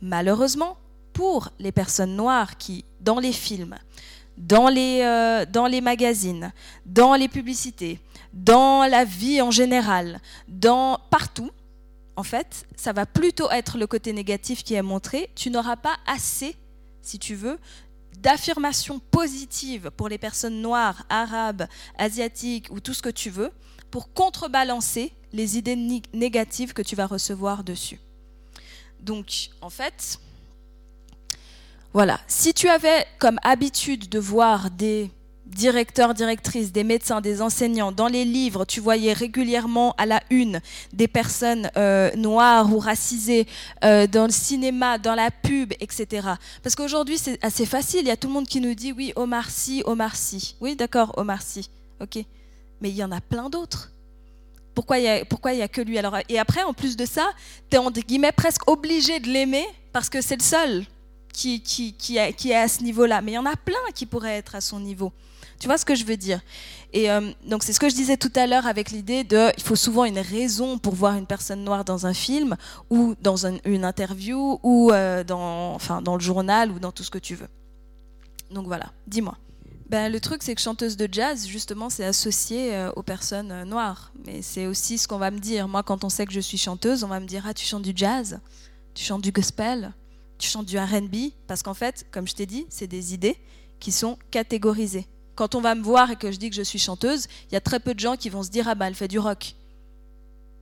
[0.01, 0.77] Malheureusement,
[1.13, 3.77] pour les personnes noires qui, dans les films,
[4.41, 6.51] dans les, euh, dans les magazines,
[6.85, 7.99] dans les publicités,
[8.33, 11.51] dans la vie en général, dans partout,
[12.15, 15.29] en fait, ça va plutôt être le côté négatif qui est montré.
[15.35, 16.55] Tu n'auras pas assez,
[17.01, 17.59] si tu veux,
[18.17, 21.67] d'affirmations positives pour les personnes noires, arabes,
[21.97, 23.51] asiatiques ou tout ce que tu veux,
[23.91, 27.99] pour contrebalancer les idées négatives que tu vas recevoir dessus.
[28.99, 30.19] Donc, en fait,
[31.93, 32.19] voilà.
[32.27, 35.11] Si tu avais comme habitude de voir des
[35.45, 40.61] directeurs, directrices, des médecins, des enseignants, dans les livres, tu voyais régulièrement à la une
[40.93, 43.47] des personnes euh, noires ou racisées
[43.83, 46.27] euh, dans le cinéma, dans la pub, etc.
[46.63, 48.01] Parce qu'aujourd'hui, c'est assez facile.
[48.01, 50.55] Il y a tout le monde qui nous dit oui, Omar Sy, Omar Sy.
[50.61, 51.69] Oui, d'accord, Omar Sy.
[51.99, 52.23] Ok.
[52.79, 53.91] Mais il y en a plein d'autres.
[54.73, 55.97] Pourquoi il n'y a, que lui?
[55.97, 57.29] Alors, Et après, en plus de ça,
[57.69, 60.85] tu es en guillemets presque obligé de l'aimer parce que c'est le seul
[61.31, 61.63] qui,
[62.17, 64.79] est à ce niveau-là, mais il y en a plein qui pourraient être à son
[64.79, 65.11] niveau.
[65.59, 66.41] Tu vois ce que je veux dire?
[66.91, 69.63] Et euh, donc c'est ce que je disais tout à l'heure avec l'idée de, il
[69.63, 72.57] faut souvent une raison pour voir une personne noire dans un film
[72.89, 75.77] ou dans une interview ou euh, dans
[76.13, 77.47] le journal ou dans tout ce que tu veux.
[78.49, 79.37] Donc voilà, dis-moi.
[79.91, 84.13] Ben, le truc, c'est que chanteuse de jazz, justement, c'est associé euh, aux personnes noires.
[84.25, 85.67] Mais c'est aussi ce qu'on va me dire.
[85.67, 87.81] Moi, quand on sait que je suis chanteuse, on va me dire Ah, tu chantes
[87.81, 88.39] du jazz?
[88.93, 89.93] Tu chantes du gospel?
[90.41, 93.37] Tu chantes du RB, parce qu'en fait, comme je t'ai dit, c'est des idées
[93.79, 95.07] qui sont catégorisées.
[95.35, 97.55] Quand on va me voir et que je dis que je suis chanteuse, il y
[97.55, 99.55] a très peu de gens qui vont se dire ah bah elle fait du rock.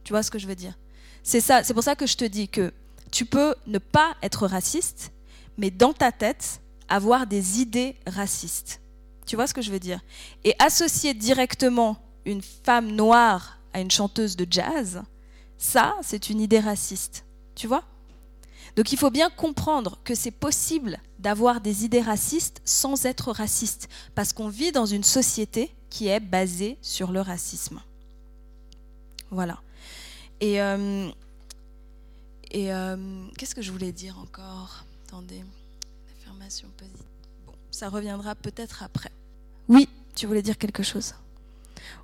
[0.04, 0.78] Tu vois ce que je veux dire?
[1.24, 2.74] C'est ça, c'est pour ça que je te dis que
[3.12, 5.12] tu peux ne pas être raciste,
[5.58, 8.82] mais dans ta tête avoir des idées racistes.
[9.26, 10.02] Tu vois ce que je veux dire?
[10.44, 15.02] Et associer directement une femme noire à une chanteuse de jazz,
[15.58, 17.26] ça, c'est une idée raciste.
[17.56, 17.84] Tu vois?
[18.76, 23.90] Donc il faut bien comprendre que c'est possible d'avoir des idées racistes sans être raciste,
[24.16, 27.82] parce qu'on vit dans une société qui est basée sur le racisme.
[29.32, 29.60] Voilà.
[30.40, 31.10] Et, euh,
[32.56, 34.86] euh, qu'est-ce que je voulais dire encore?
[35.08, 35.44] Attendez,
[36.08, 37.06] l'affirmation positive.
[37.46, 39.12] Bon, ça reviendra peut-être après.
[39.68, 41.14] Oui, tu voulais dire quelque chose?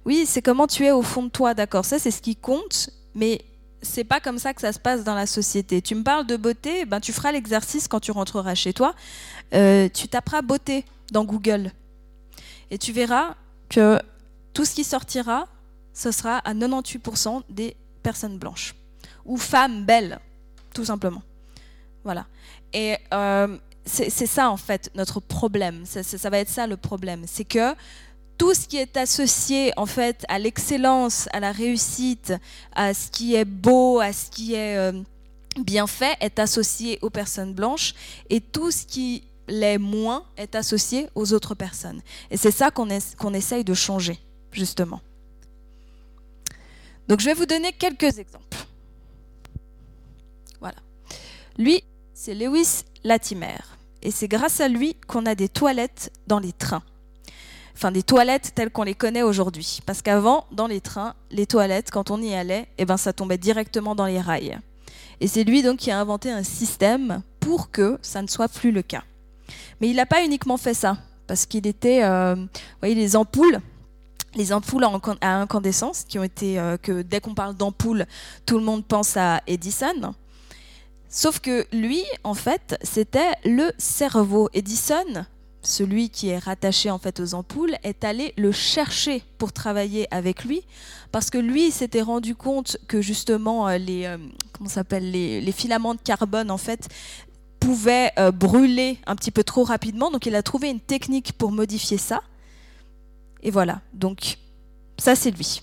[0.05, 2.89] Oui, c'est comment tu es au fond de toi, d'accord Ça, c'est ce qui compte,
[3.15, 3.43] mais
[3.85, 5.81] c'est pas comme ça que ça se passe dans la société.
[5.81, 8.93] Tu me parles de beauté, ben tu feras l'exercice quand tu rentreras chez toi.
[9.53, 11.71] Euh, tu taperas beauté dans Google
[12.71, 13.35] et tu verras
[13.69, 13.99] que
[14.53, 15.47] tout ce qui sortira,
[15.93, 18.75] ce sera à 98% des personnes blanches
[19.25, 20.19] ou femmes belles,
[20.73, 21.21] tout simplement.
[22.03, 22.25] Voilà.
[22.73, 25.85] Et euh, c'est ça en fait notre problème.
[25.85, 27.75] Ça, ça va être ça le problème, c'est que
[28.37, 32.33] tout ce qui est associé en fait à l'excellence, à la réussite,
[32.73, 34.91] à ce qui est beau, à ce qui est euh,
[35.63, 37.93] bien fait est associé aux personnes blanches
[38.29, 42.01] et tout ce qui l'est moins est associé aux autres personnes.
[42.31, 44.19] Et c'est ça qu'on qu'on essaye de changer,
[44.51, 45.01] justement.
[47.07, 48.57] Donc je vais vous donner quelques exemples.
[50.59, 50.77] Voilà.
[51.57, 51.83] Lui,
[52.13, 53.57] c'est Lewis Latimer.
[54.01, 56.83] Et c'est grâce à lui qu'on a des toilettes dans les trains
[57.75, 59.79] enfin des toilettes telles qu'on les connaît aujourd'hui.
[59.85, 63.37] Parce qu'avant, dans les trains, les toilettes, quand on y allait, eh ben, ça tombait
[63.37, 64.59] directement dans les rails.
[65.21, 68.71] Et c'est lui donc qui a inventé un système pour que ça ne soit plus
[68.71, 69.03] le cas.
[69.81, 70.97] Mais il n'a pas uniquement fait ça,
[71.27, 72.47] parce qu'il était, euh, vous
[72.79, 73.59] voyez, les ampoules,
[74.35, 74.85] les ampoules
[75.21, 78.05] à incandescence, qui ont été, euh, que dès qu'on parle d'ampoules,
[78.45, 80.13] tout le monde pense à Edison.
[81.09, 84.49] Sauf que lui, en fait, c'était le cerveau.
[84.53, 85.25] Edison,
[85.65, 90.45] celui qui est rattaché en fait aux ampoules, est allé le chercher pour travailler avec
[90.45, 90.61] lui,
[91.11, 94.17] parce que lui s'était rendu compte que justement euh, les, euh,
[94.53, 96.89] comment s'appelle, les, filaments de carbone en fait
[97.59, 101.51] pouvaient euh, brûler un petit peu trop rapidement, donc il a trouvé une technique pour
[101.51, 102.21] modifier ça.
[103.41, 104.37] Et voilà, donc
[104.97, 105.61] ça c'est lui.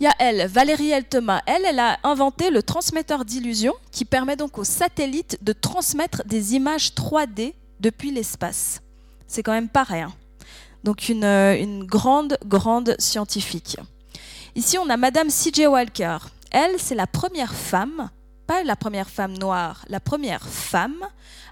[0.00, 1.04] Il y a elle, Valérie El.
[1.46, 6.54] Elle, elle a inventé le transmetteur d'illusion qui permet donc aux satellites de transmettre des
[6.54, 8.80] images 3D depuis l'espace.
[9.26, 10.12] C'est quand même pas rien.
[10.84, 13.76] Donc une, euh, grande, grande scientifique.
[14.54, 15.66] Ici, on a Madame C.J.
[15.66, 16.18] Walker.
[16.50, 18.10] Elle, c'est la première femme,
[18.46, 21.06] pas la première femme noire, la première femme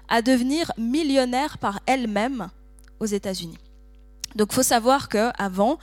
[0.09, 2.49] à devenir millionnaire par elle-même
[2.99, 3.57] aux États-Unis.
[4.35, 5.77] Donc, faut savoir qu'avant,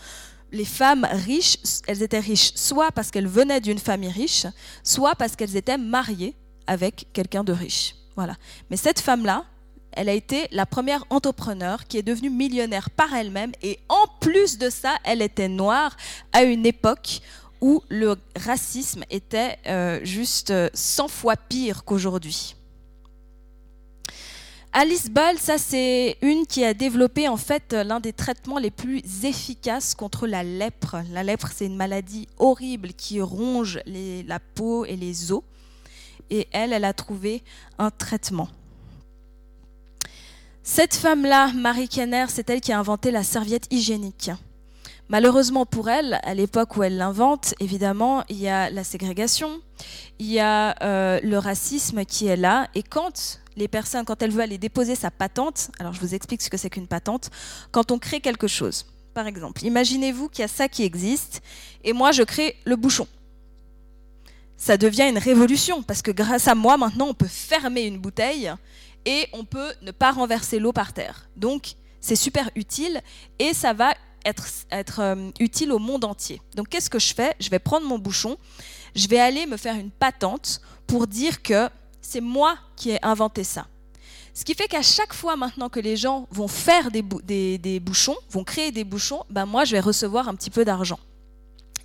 [0.52, 4.46] les femmes riches, elles étaient riches soit parce qu'elles venaient d'une famille riche,
[4.82, 6.34] soit parce qu'elles étaient mariées
[6.66, 7.94] avec quelqu'un de riche.
[8.16, 8.36] Voilà.
[8.70, 9.44] Mais cette femme-là,
[9.96, 14.58] elle a été la première entrepreneur qui est devenue millionnaire par elle-même et en plus
[14.58, 15.96] de ça, elle était noire
[16.32, 17.20] à une époque
[17.60, 22.56] où le racisme était euh, juste 100 fois pire qu'aujourd'hui.
[24.76, 29.02] Alice Ball, ça c'est une qui a développé en fait l'un des traitements les plus
[29.22, 30.96] efficaces contre la lèpre.
[31.12, 35.42] La lèpre, c'est une maladie horrible qui ronge la peau et les os.
[36.28, 37.44] Et elle, elle a trouvé
[37.78, 38.48] un traitement.
[40.66, 44.30] Cette femme-là, Marie Kenner, c'est elle qui a inventé la serviette hygiénique.
[45.10, 49.60] Malheureusement pour elle, à l'époque où elle l'invente, évidemment, il y a la ségrégation,
[50.18, 52.68] il y a euh, le racisme qui est là.
[52.74, 56.40] Et quand les personnes, quand elle veut aller déposer sa patente, alors je vous explique
[56.40, 57.28] ce que c'est qu'une patente,
[57.70, 61.42] quand on crée quelque chose, par exemple, imaginez-vous qu'il y a ça qui existe,
[61.84, 63.06] et moi je crée le bouchon.
[64.56, 68.50] Ça devient une révolution, parce que grâce à moi, maintenant, on peut fermer une bouteille
[69.04, 71.28] et on peut ne pas renverser l'eau par terre.
[71.36, 73.00] Donc c'est super utile
[73.38, 73.94] et ça va
[74.24, 76.40] être, être euh, utile au monde entier.
[76.56, 77.34] Donc qu'est-ce que je fais?
[77.40, 78.36] Je vais prendre mon bouchon,
[78.94, 81.68] je vais aller me faire une patente pour dire que
[82.00, 83.66] c'est moi qui ai inventé ça.
[84.34, 88.16] Ce qui fait qu'à chaque fois maintenant que les gens vont faire des, des, bouchons,
[88.30, 90.98] vont créer des bouchons, ben moi je vais recevoir un petit peu d'argent.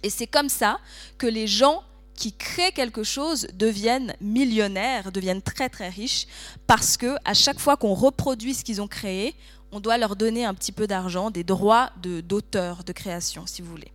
[0.02, 0.80] Et c'est comme ça
[1.18, 1.84] que les gens
[2.20, 6.28] qui créent quelque chose deviennent millionnaires, deviennent très très riches,
[6.68, 9.34] parce que à chaque fois qu'on reproduit ce qu'ils ont créé,
[9.72, 13.72] on doit leur donner un petit peu d'argent, des droits d'auteur, de, création, si vous
[13.72, 13.92] voulez.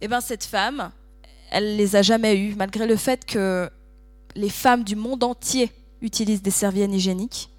[0.00, 0.92] Et eh bien cette femme,
[1.50, 3.68] elle les a jamais eus, malgré le fait que
[4.36, 7.50] les femmes du monde entier utilisent des serviettes hygiéniques.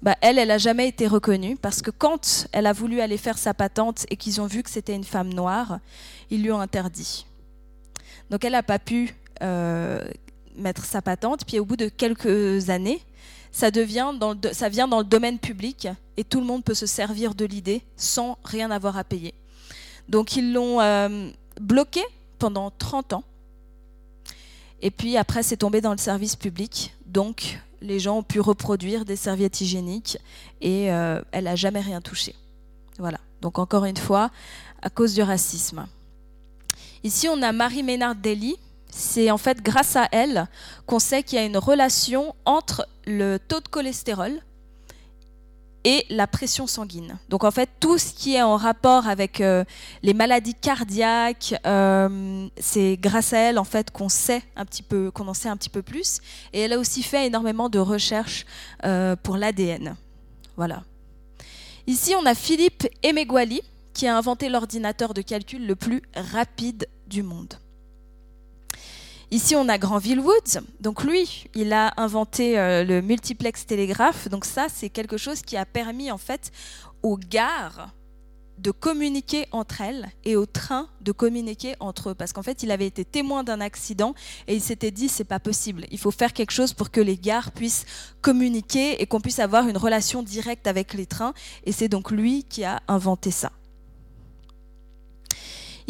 [0.00, 3.38] Bah, elle, elle n'a jamais été reconnue parce que quand elle a voulu aller faire
[3.38, 5.80] sa patente et qu'ils ont vu que c'était une femme noire,
[6.30, 7.26] ils lui ont interdit.
[8.32, 10.02] Donc elle n'a pas pu euh,
[10.56, 11.44] mettre sa patente.
[11.46, 13.02] Puis au bout de quelques années,
[13.52, 15.86] ça, vient dans le domaine public
[16.16, 19.34] et tout le monde peut se servir de l'idée sans rien avoir à payer.
[20.08, 21.28] Donc ils l'ont euh,
[21.60, 22.00] bloqué
[22.38, 23.24] pendant 30 ans.
[24.80, 26.96] Et puis après, c'est tombé dans le service public.
[27.04, 30.16] Donc les gens ont pu reproduire des serviettes hygiéniques
[30.62, 32.34] et euh, elle n'a jamais rien touché.
[32.98, 33.18] Voilà.
[33.42, 34.30] Donc encore une fois,
[34.80, 35.86] à cause du racisme.
[37.04, 38.56] Ici, on a Marie Ménard Dely.
[38.88, 40.46] C'est en fait grâce à elle
[40.86, 44.40] qu'on sait qu'il y a une relation entre le taux de cholestérol
[45.84, 47.18] et la pression sanguine.
[47.28, 49.64] Donc en fait, tout ce qui est en rapport avec euh,
[50.02, 55.10] les maladies cardiaques, euh, c'est grâce à elle en fait qu'on sait un petit peu,
[55.10, 56.20] qu'on en sait un petit peu plus.
[56.52, 58.46] Et elle a aussi fait énormément de recherches
[58.84, 59.96] euh, pour l'ADN.
[60.56, 60.84] Voilà.
[61.88, 63.60] Ici, on a Philippe Emeguali
[63.92, 67.54] qui a inventé l'ordinateur de calcul le plus rapide du monde.
[69.32, 70.60] Ici, on a Granville Woods.
[70.80, 74.28] Donc lui, il a inventé euh, le multiplex télégraphe.
[74.28, 76.52] Donc ça, c'est quelque chose qui a permis en fait
[77.02, 77.94] aux gares
[78.58, 82.70] de communiquer entre elles et aux trains de communiquer entre eux parce qu'en fait il
[82.70, 84.14] avait été témoin d'un accident
[84.46, 87.16] et il s'était dit c'est pas possible il faut faire quelque chose pour que les
[87.16, 87.86] gares puissent
[88.20, 91.32] communiquer et qu'on puisse avoir une relation directe avec les trains
[91.64, 93.50] et c'est donc lui qui a inventé ça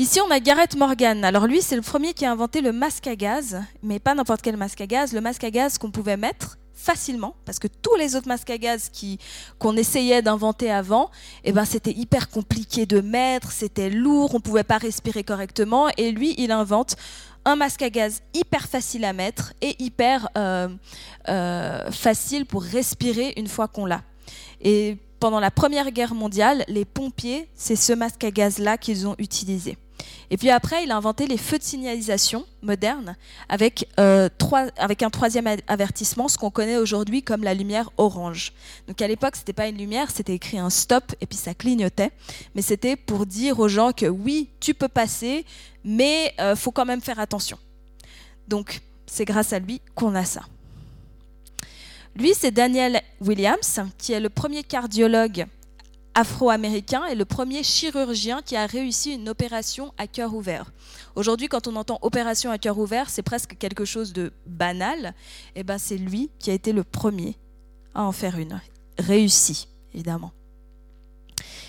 [0.02, 1.24] Ici, on a Garrett Morgan.
[1.24, 4.42] Alors lui, c'est le premier qui a inventé le masque à gaz, mais pas n'importe
[4.42, 7.94] quel masque à gaz, le masque à gaz qu'on pouvait mettre facilement, parce que tous
[7.94, 8.90] les autres masques à gaz
[9.60, 11.12] qu'on essayait d'inventer avant,
[11.44, 15.88] eh ben, c'était hyper compliqué de mettre, c'était lourd, on ne pouvait pas respirer correctement,
[15.96, 16.96] et lui, il invente
[17.44, 20.66] un masque à gaz hyper facile à mettre et hyper euh,
[21.28, 24.02] euh, facile pour respirer une fois qu'on l'a.
[24.62, 29.14] Et pendant la Première Guerre mondiale, les pompiers, c'est ce masque à gaz-là qu'ils ont
[29.18, 29.78] utilisé.
[30.30, 33.16] Et puis après, il a inventé les feux de signalisation modernes
[33.48, 34.28] avec, euh,
[34.80, 38.52] un troisième avertissement, ce qu'on connaît aujourd'hui comme la lumière orange.
[38.88, 41.54] Donc à l'époque, ce n'était pas une lumière, c'était écrit un stop et puis ça
[41.54, 42.10] clignotait.
[42.54, 45.44] Mais c'était pour dire aux gens que oui, tu peux passer,
[45.84, 47.58] mais euh, faut quand même faire attention.
[48.48, 50.42] Donc c'est grâce à lui qu'on a ça.
[52.16, 55.46] Lui, c'est Daniel Williams, qui est le premier cardiologue
[56.14, 60.72] afro-américain et le premier chirurgien qui a réussi une opération à cœur ouvert.
[61.14, 65.14] Aujourd'hui, quand on entend opération à cœur ouvert, c'est presque quelque chose de banal.
[65.54, 67.36] Et eh ben, c'est lui qui a été le premier
[67.94, 68.60] à en faire une,
[68.98, 70.32] réussi évidemment.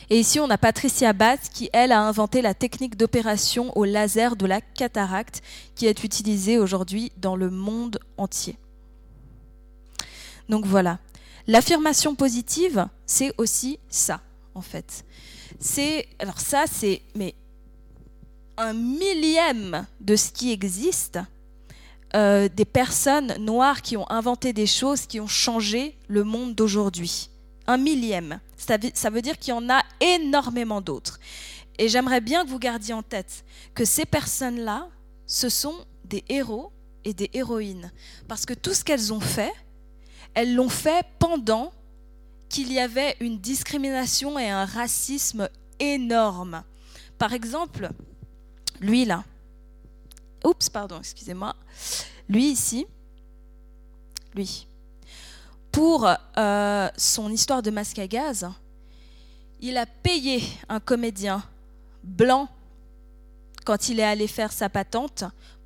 [0.09, 4.35] Et ici, on a Patricia Bass qui, elle, a inventé la technique d'opération au laser
[4.35, 5.41] de la cataracte
[5.75, 8.57] qui est utilisée aujourd'hui dans le monde entier.
[10.49, 10.99] Donc voilà.
[11.47, 14.21] L'affirmation positive, c'est aussi ça,
[14.55, 15.05] en fait.
[15.59, 17.35] C'est alors ça, c'est mais
[18.57, 21.19] un millième de ce qui existe.
[22.15, 27.31] Euh, des personnes noires qui ont inventé des choses qui ont changé le monde d'aujourd'hui.
[27.65, 28.39] Un millième.
[28.55, 31.19] Ça ça veut dire qu'il y en a énormément d'autres.
[31.79, 33.43] Et j'aimerais bien que vous gardiez en tête
[33.73, 34.89] que ces personnes-là,
[35.25, 35.73] ce sont
[36.05, 36.71] des héros
[37.03, 37.91] et des héroïnes.
[38.27, 39.53] Parce que tout ce qu'elles ont fait,
[40.35, 41.73] elles l'ont fait pendant
[42.53, 45.49] qu'il y avait une discrimination et un racisme
[45.79, 46.63] énorme.
[47.17, 47.89] Par exemple,
[48.79, 49.23] lui là,
[50.45, 51.55] oups, pardon, excusez-moi,
[52.29, 52.85] lui ici,
[54.35, 54.67] lui,
[55.71, 56.07] pour
[56.37, 58.47] euh, son histoire de masque à gaz,
[59.59, 61.41] il a payé un comédien
[62.03, 62.47] blanc
[63.65, 65.23] quand il est allé faire sa patente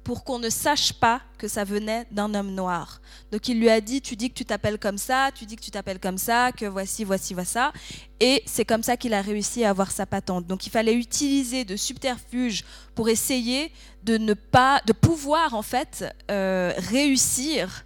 [0.07, 3.01] pour qu'on ne sache pas que ça venait d'un homme noir.
[3.33, 5.61] Donc il lui a dit, tu dis que tu t'appelles comme ça, tu dis que
[5.61, 7.73] tu t'appelles comme ça, que voici, voici, voici ça.
[8.21, 10.47] Et c'est comme ça qu'il a réussi à avoir sa patente.
[10.47, 12.63] Donc il fallait utiliser de subterfuges
[12.95, 13.69] pour essayer
[14.03, 17.83] de ne pas, de pouvoir en fait euh, réussir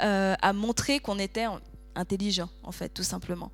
[0.00, 1.44] euh, à montrer qu'on était
[1.94, 3.52] intelligent, en fait, tout simplement.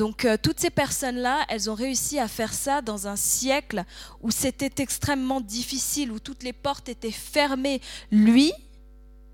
[0.00, 3.84] Donc euh, toutes ces personnes-là, elles ont réussi à faire ça dans un siècle
[4.22, 7.82] où c'était extrêmement difficile, où toutes les portes étaient fermées.
[8.10, 8.50] Lui,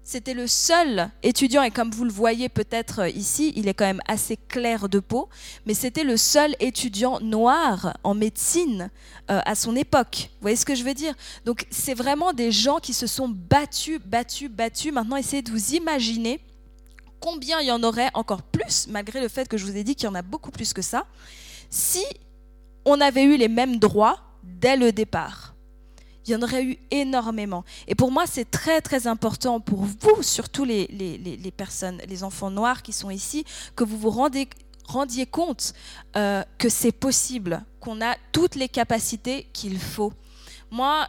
[0.02, 3.84] c'était le seul étudiant, et comme vous le voyez peut-être euh, ici, il est quand
[3.84, 5.28] même assez clair de peau,
[5.66, 8.90] mais c'était le seul étudiant noir en médecine
[9.30, 10.30] euh, à son époque.
[10.32, 11.14] Vous voyez ce que je veux dire?
[11.44, 14.92] Donc c'est vraiment des gens qui se sont battus, battus, battus.
[14.92, 16.40] Maintenant, essayez de vous imaginer
[17.20, 19.94] combien il y en aurait encore plus, malgré le fait que je vous ai dit
[19.94, 21.06] qu'il y en a beaucoup plus que ça,
[21.70, 22.04] si
[22.84, 25.54] on avait eu les mêmes droits dès le départ.
[26.26, 27.64] Il y en aurait eu énormément.
[27.86, 32.50] Et pour moi, c'est très très important pour vous, surtout les, les, personnes, les enfants
[32.50, 33.44] noirs qui sont ici,
[33.76, 34.48] que vous vous rendez,
[34.86, 35.72] rendiez compte
[36.16, 40.12] euh, que c'est possible, qu'on a toutes les capacités qu'il faut.
[40.72, 41.06] Moi,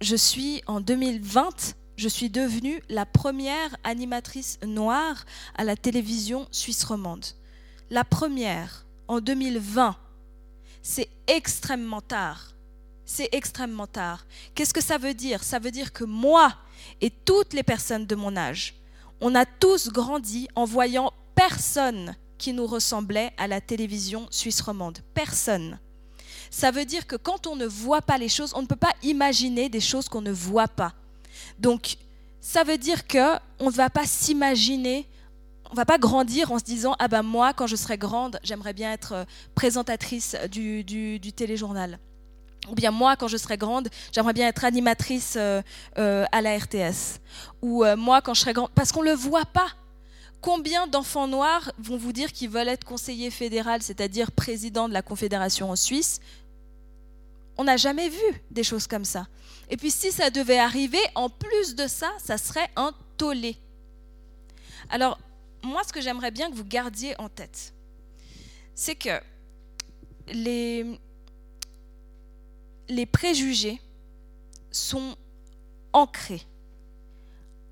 [0.00, 5.24] je suis en 2020 je suis devenue la première animatrice noire
[5.54, 7.24] à la télévision suisse romande.
[7.90, 9.96] La première, en 2020.
[10.82, 12.52] C'est extrêmement tard.
[13.04, 14.26] C'est extrêmement tard.
[14.54, 15.42] Qu'est-ce que ça veut dire?
[15.42, 16.54] Ça veut dire que moi
[17.00, 18.74] et toutes les personnes de mon âge,
[19.20, 24.98] on a tous grandi en voyant personne qui nous ressemblait à la télévision suisse romande.
[25.14, 25.78] Personne.
[26.50, 28.94] Ça veut dire que quand on ne voit pas les choses, on ne peut pas
[29.02, 30.94] imaginer des choses qu'on ne voit pas.
[31.58, 31.96] Donc,
[32.40, 35.08] ça veut dire que on ne va pas s'imaginer,
[35.72, 38.72] on va pas grandir en se disant ah ben moi quand je serai grande, j'aimerais
[38.72, 39.24] bien être euh,
[39.56, 40.84] présentatrice du,
[41.34, 41.98] téléjournal.
[42.70, 45.60] Ou bien moi, quand je serai grande, j'aimerais bien être animatrice euh,
[45.98, 47.20] euh, à la RTS.
[47.62, 49.68] Ou moi, quand je serai grande, parce qu'on ne le voit pas.
[50.40, 55.02] Combien d'enfants noirs vont vous dire qu'ils veulent être conseiller fédéral, c'est-à-dire président de la
[55.02, 56.20] Confédération en Suisse?
[57.58, 59.26] On n'a jamais vu des choses comme ça.
[59.68, 63.56] Et puis si ça devait arriver, en plus de ça, ça serait un tollé.
[64.88, 65.18] Alors,
[65.62, 67.74] moi, ce que j'aimerais bien que vous gardiez en tête,
[68.74, 69.20] c'est que
[70.28, 70.98] les,
[73.10, 73.80] préjugés
[74.70, 75.16] sont
[75.92, 76.42] ancrés,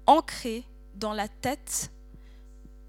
[0.06, 0.64] ancrés
[0.94, 1.90] dans la tête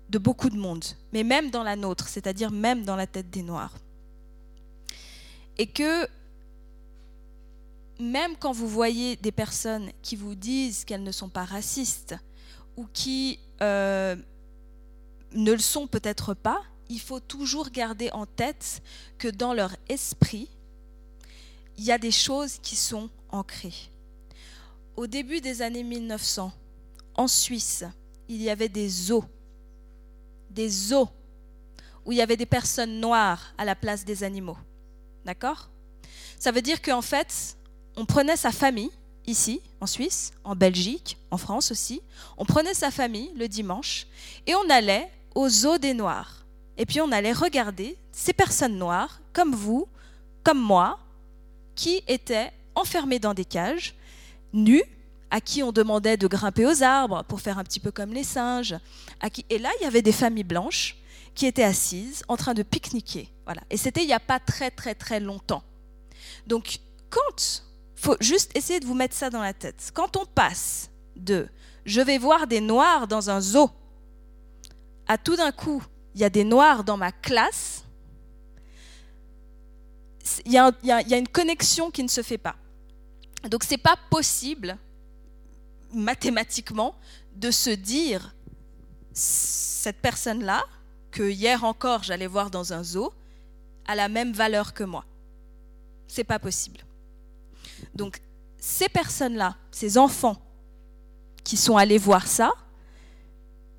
[0.09, 3.41] de beaucoup de monde, mais même dans la nôtre, c'est-à-dire même dans la tête des
[3.41, 3.73] Noirs.
[5.57, 6.07] Et que
[7.99, 12.15] même quand vous voyez des personnes qui vous disent qu'elles ne sont pas racistes
[12.75, 14.15] ou qui euh,
[15.33, 18.81] ne le sont peut-être pas, il faut toujours garder en tête
[19.17, 20.49] que dans leur esprit,
[21.77, 23.91] il y a des choses qui sont ancrées.
[24.95, 26.53] Au début des années 1900,
[27.15, 27.83] en Suisse,
[28.27, 29.25] il y avait des eaux,
[30.49, 31.09] des eaux
[32.05, 34.57] où il y avait des personnes noires à la place des animaux.
[35.25, 35.69] D'accord?
[36.39, 37.57] Ça veut dire qu'en fait,
[37.97, 38.91] on prenait sa famille,
[39.27, 42.01] ici, en Suisse, en Belgique, en France aussi,
[42.37, 44.07] on prenait sa famille le dimanche
[44.47, 46.45] et on allait aux eaux des Noirs.
[46.77, 49.87] Et puis on allait regarder ces personnes noires, comme vous,
[50.43, 50.99] comme moi,
[51.75, 53.95] qui étaient enfermés dans des cages,
[54.53, 54.83] nus,
[55.31, 58.23] à qui on demandait de grimper aux arbres pour faire un petit peu comme les
[58.23, 58.75] singes.
[59.19, 59.45] À qui...
[59.49, 60.97] Et là, il y avait des familles blanches
[61.33, 63.29] qui étaient assises en train de pique-niquer.
[63.45, 63.61] Voilà.
[63.69, 65.63] Et c'était il n'y a pas très très très longtemps.
[66.47, 67.63] Donc, quand,
[67.95, 71.47] faut juste essayer de vous mettre ça dans la tête, quand on passe de
[71.85, 73.69] je vais voir des noirs dans un zoo
[75.07, 75.83] à tout d'un coup,
[76.15, 77.83] il y a des noirs dans ma classe,
[80.45, 82.55] il y, a une connexion qui ne se fait pas.
[83.49, 84.77] Donc c'est pas possible
[85.93, 86.95] mathématiquement
[87.35, 88.33] de se dire
[89.13, 90.63] cette personne-là
[91.11, 93.13] que hier encore j'allais voir dans un zoo
[93.85, 95.05] a la même valeur que moi.
[96.07, 96.79] C'est pas possible.
[97.93, 98.21] Donc
[98.57, 100.37] ces personnes-là, ces enfants
[101.43, 102.51] qui sont allés voir ça,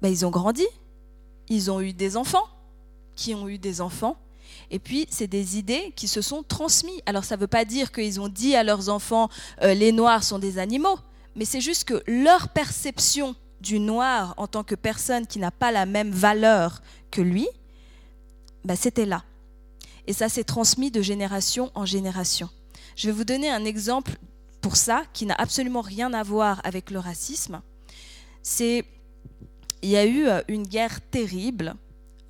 [0.00, 0.66] ben, ils ont grandi,
[1.48, 2.46] ils ont eu des enfants,
[3.16, 4.16] qui ont eu des enfants,
[4.70, 7.00] et puis, c'est des idées qui se sont transmises.
[7.06, 9.28] Alors, ça ne veut pas dire qu'ils ont dit à leurs enfants,
[9.62, 10.98] euh, les Noirs sont des animaux,
[11.34, 15.72] mais c'est juste que leur perception du noir en tant que personne qui n'a pas
[15.72, 17.48] la même valeur que lui,
[18.64, 19.22] bah, c'était là.
[20.06, 22.48] Et ça s'est transmis de génération en génération.
[22.96, 24.12] Je vais vous donner un exemple
[24.60, 27.60] pour ça qui n'a absolument rien à voir avec le racisme.
[28.42, 28.84] C'est
[29.82, 31.74] il y a eu euh, une guerre terrible.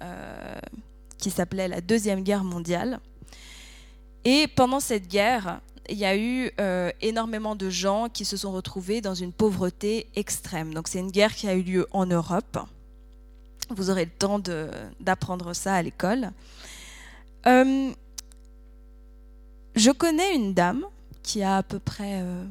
[0.02, 0.58] Euh,
[1.18, 3.00] qui s'appelait la Deuxième Guerre mondiale.
[4.24, 8.52] Et pendant cette guerre, il y a eu euh, énormément de gens qui se sont
[8.52, 10.74] retrouvés dans une pauvreté extrême.
[10.74, 12.58] Donc c'est une guerre qui a eu lieu en Europe.
[13.70, 14.38] Vous aurez le temps
[15.00, 16.30] d'apprendre ça à l'école.
[19.76, 20.84] Je connais une dame
[21.22, 22.44] qui a à peu près euh,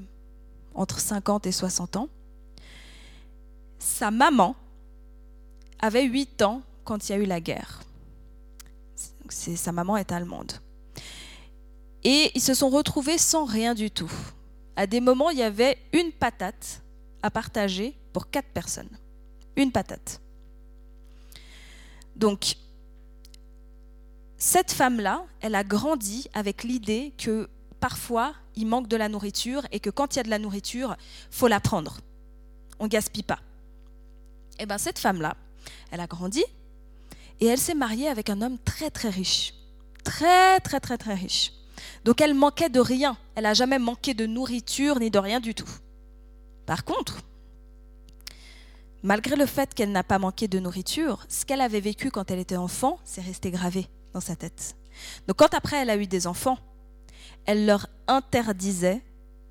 [0.73, 2.09] entre 50 et 60 ans.
[3.79, 4.55] Sa maman
[5.79, 7.81] avait 8 ans quand il y a eu la guerre
[9.29, 10.53] sa maman est allemande.
[12.03, 14.11] Et ils se sont retrouvés sans rien du tout.
[14.75, 16.81] À des moments, il y avait une patate
[17.23, 18.89] à partager pour quatre personnes.
[19.55, 20.21] Une patate.
[22.15, 22.55] Donc,
[24.37, 27.49] cette femme-là, elle a grandi avec l'idée que
[27.79, 30.95] parfois, il manque de la nourriture et que quand il y a de la nourriture,
[31.31, 31.97] faut la prendre.
[32.79, 33.39] On gaspille pas.
[34.57, 35.35] Et eh bien, cette femme-là,
[35.91, 36.43] elle a grandi
[37.39, 39.53] et elle s'est mariée avec un homme très très riche.
[40.03, 41.51] Très très très très riche.
[42.03, 43.17] Donc elle manquait de rien.
[43.35, 45.69] Elle n'a jamais manqué de nourriture ni de rien du tout.
[46.65, 47.19] Par contre,
[49.03, 52.39] malgré le fait qu'elle n'a pas manqué de nourriture, ce qu'elle avait vécu quand elle
[52.39, 54.77] était enfant, c'est resté gravé dans sa tête.
[55.27, 56.57] Donc quand après elle a eu des enfants,
[57.45, 59.03] elle leur interdisait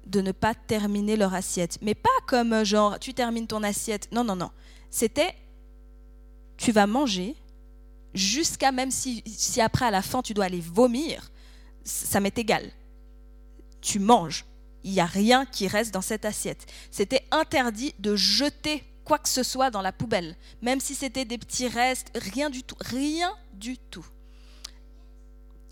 [0.07, 1.79] de ne pas terminer leur assiette.
[1.83, 4.09] Mais pas comme genre tu termines ton assiette.
[4.11, 4.51] Non, non, non.
[4.91, 5.35] C'était
[6.57, 7.37] tu vas manger
[8.15, 11.31] jusqu'à même si, si après à la fin tu dois aller vomir,
[11.85, 12.71] ça m'est égal.
[13.83, 14.47] Tu manges.
[14.83, 16.65] Il n'y a rien qui reste dans cette assiette.
[16.91, 21.37] C'était interdit de jeter quoi que ce soit dans la poubelle, même si c'était des
[21.37, 24.07] petits restes, rien du tout, rien du tout.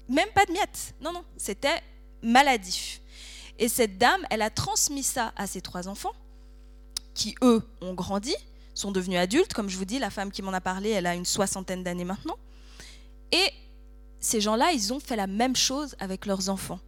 [0.08, 0.94] Même pas de miettes.
[1.00, 1.82] Non, non, c'était
[2.22, 3.00] maladif.
[3.58, 6.14] Et cette dame, elle a transmis ça à ses trois enfants,
[7.14, 8.34] qui eux ont grandi,
[8.74, 9.52] sont devenus adultes.
[9.52, 12.04] Comme je vous dis, la femme qui m'en a parlé, elle a une soixantaine d'années
[12.04, 12.38] maintenant.
[13.30, 13.50] Et
[14.20, 16.80] ces gens-là, ils ont fait la même chose avec leurs enfants.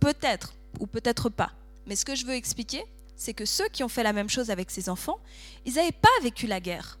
[0.00, 1.52] Peut-être, ou peut-être pas.
[1.86, 2.84] Mais ce que je veux expliquer,
[3.16, 5.18] c'est que ceux qui ont fait la même chose avec ces enfants,
[5.64, 6.98] ils n'avaient pas vécu la guerre.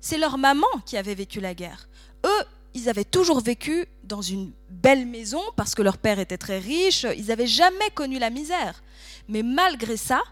[0.00, 1.88] C'est leur maman qui avait vécu la guerre.
[2.24, 6.58] Eux, ils avaient toujours vécu dans une belle maison parce que leur père était très
[6.58, 8.82] riche, ils n'avaient jamais connu la misère.
[9.28, 10.22] Mais malgré ça,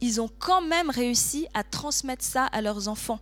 [0.00, 3.20] ils ont quand même réussi à transmettre ça à leurs enfants,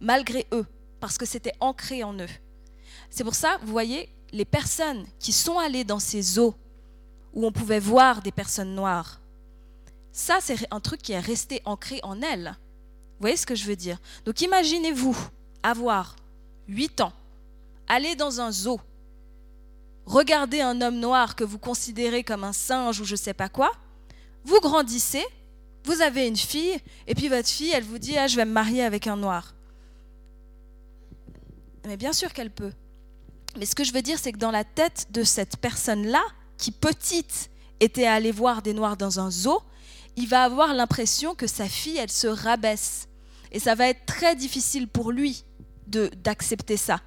[0.00, 0.66] malgré eux,
[1.00, 2.28] parce que c'était ancré en eux.
[3.10, 6.54] C'est pour ça, vous voyez, les personnes qui sont allées dans ces eaux
[7.32, 9.20] où on pouvait voir des personnes noires,
[10.12, 12.56] ça c'est un truc qui est resté ancré en elles.
[13.12, 13.98] Vous voyez ce que je veux dire?
[14.24, 15.16] Donc imaginez-vous
[15.62, 16.16] avoir
[16.68, 17.12] 8 ans,
[17.88, 18.80] aller dans un zoo,
[20.06, 23.72] regarder un homme noir que vous considérez comme un singe ou je sais pas quoi,
[24.44, 25.24] vous grandissez,
[25.84, 28.52] vous avez une fille, et puis votre fille, elle vous dit Ah, je vais me
[28.52, 29.54] marier avec un noir.
[31.86, 32.72] Mais bien sûr qu'elle peut.
[33.58, 36.22] Mais ce que je veux dire, c'est que dans la tête de cette personne-là,
[36.56, 37.50] qui petite
[37.80, 39.60] était allée voir des noirs dans un zoo,
[40.16, 43.08] il va avoir l'impression que sa fille, elle se rabaisse.
[43.52, 45.44] Et ça va être très difficile pour lui
[45.86, 47.00] d'accepter ça.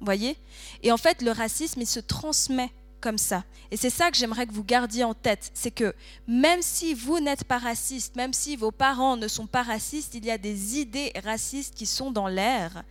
[0.00, 0.36] Voyez?
[0.82, 2.70] Et en fait, le racisme, il se transmet
[3.04, 3.44] comme ça.
[3.70, 5.94] Et c'est ça que j'aimerais que vous gardiez en tête, c'est que
[6.26, 10.24] même si vous n'êtes pas raciste, même si vos parents ne sont pas racistes, il
[10.24, 12.82] y a des idées racistes qui sont dans l'air.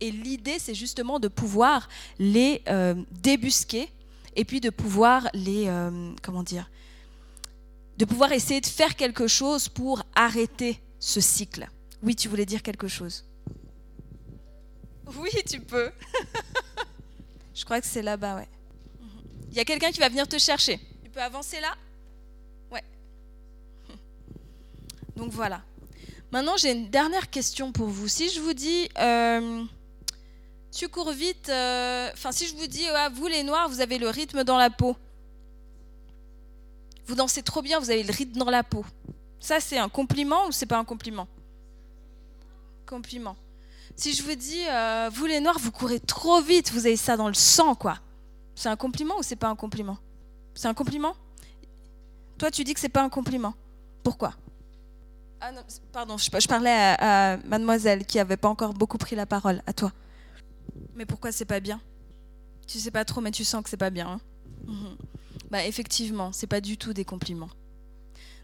[0.00, 1.88] Et l'idée, c'est justement de pouvoir
[2.18, 3.88] les euh, débusquer
[4.34, 6.68] et puis de pouvoir les, euh, comment dire,
[7.96, 11.68] de pouvoir essayer de faire quelque chose pour arrêter ce cycle.
[12.02, 13.24] Oui, tu voulais dire quelque chose?
[15.16, 15.90] Oui, tu peux.
[17.54, 18.48] Je crois que c'est là-bas, ouais.
[19.50, 20.78] Il y a quelqu'un qui va venir te chercher.
[21.04, 21.74] Tu peux avancer là?
[22.70, 22.84] Ouais.
[25.16, 25.62] Donc voilà.
[26.32, 28.06] Maintenant, j'ai une dernière question pour vous.
[28.06, 29.64] Si je vous dis, euh,
[30.70, 32.84] tu cours vite, euh, enfin, si je vous dis,
[33.14, 34.96] vous les Noirs, vous avez le rythme dans la peau.
[37.06, 38.84] Vous dansez trop bien, vous avez le rythme dans la peau.
[39.40, 41.26] Ça, c'est un compliment ou c'est pas un compliment?
[42.86, 43.36] Compliment.
[44.00, 47.18] Si je vous dis, euh, vous les Noirs, vous courez trop vite, vous avez ça
[47.18, 47.98] dans le sang, quoi.
[48.54, 49.98] C'est un compliment ou c'est pas un compliment?
[50.54, 51.14] C'est un compliment?
[52.38, 53.52] Toi, tu dis que c'est pas un compliment.
[54.02, 54.32] Pourquoi?
[55.42, 55.60] Ah non,
[55.92, 59.62] pardon, je, parlais à, mademoiselle qui avait pas encore beaucoup pris la parole.
[59.66, 59.92] À toi.
[60.94, 61.78] Mais pourquoi c'est pas bien?
[62.66, 64.12] Tu sais pas trop, mais tu sens que c'est pas bien.
[64.12, 64.20] Hein
[64.66, 64.96] mhm.
[65.50, 67.50] Bah effectivement, c'est pas du tout des compliments.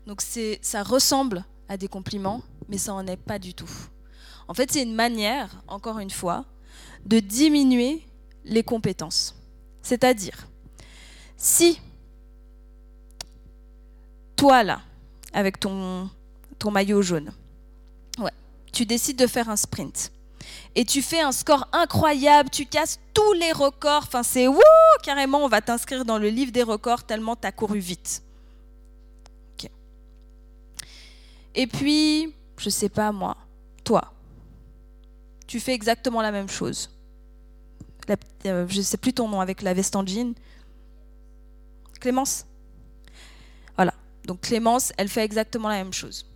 [0.07, 3.71] Donc c'est, ça ressemble à des compliments, mais ça en est pas du tout.
[4.49, 6.45] En fait, c'est une manière, encore une fois,
[7.05, 8.07] de diminuer
[8.45, 9.35] les compétences.
[9.83, 10.49] C'est-à-dire,
[11.37, 11.81] si
[14.37, 14.81] toi là,
[15.33, 16.11] avec ton,
[16.71, 17.33] maillot jaune,
[18.73, 20.13] tu décides de faire un sprint
[20.75, 24.61] et tu fais un score incroyable, tu casses tous les records, enfin c'est wouh,
[25.03, 28.23] carrément on va t'inscrire dans le livre des records tellement tu as couru vite.
[31.59, 33.35] Et puis, je sais pas moi,
[33.83, 34.13] toi,
[35.47, 36.91] tu fais exactement la même chose.
[38.47, 40.35] Euh, je ne sais plus ton nom, avec la veste en jean.
[42.01, 42.47] Clémence?
[43.75, 43.95] Voilà.
[44.25, 46.27] Donc Clémence, elle fait exactement la même chose.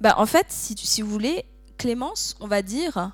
[0.00, 1.44] Bah, en fait, si, si vous voulez,
[1.76, 3.12] Clémence, on va dire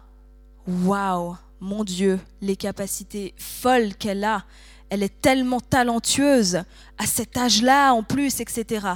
[0.67, 4.45] Waouh, mon Dieu, les capacités folles qu'elle a.
[4.89, 6.63] Elle est tellement talentueuse
[6.99, 8.87] à cet âge-là en plus, etc.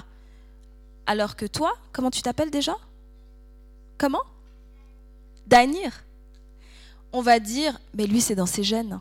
[1.07, 2.77] Alors que toi, comment tu t'appelles déjà?
[3.99, 4.23] Comment?
[5.51, 5.93] Danir
[7.13, 9.01] on va dire, mais lui, c'est dans ses gènes.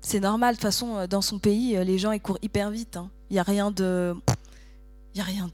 [0.00, 2.70] C'est normal, de toute façon, euh, dans son pays, euh, les gens, ils courent hyper
[2.70, 2.96] vite.
[2.96, 3.10] Hein.
[3.30, 4.14] Il n'y a rien de...
[5.14, 5.48] Il a rien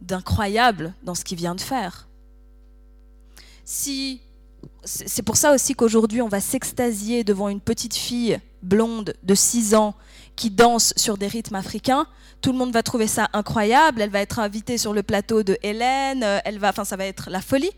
[0.00, 2.08] d'incroyable dans ce qu'il vient de faire.
[3.64, 4.20] Si
[4.84, 9.74] c'est pour ça aussi qu'aujourd'hui on va s'extasier devant une petite fille blonde de 6
[9.74, 9.94] ans
[10.34, 12.06] qui danse sur des rythmes africains,
[12.40, 15.58] tout le monde va trouver ça incroyable, elle va être invitée sur le plateau de
[15.62, 17.70] Hélène, euh, elle va enfin ça va être la folie.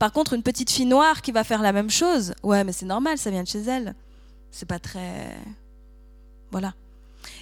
[0.00, 2.86] Par contre, une petite fille noire qui va faire la même chose, ouais, mais c'est
[2.86, 3.94] normal, ça vient de chez elle.
[4.50, 5.36] C'est pas très.
[6.50, 6.72] Voilà.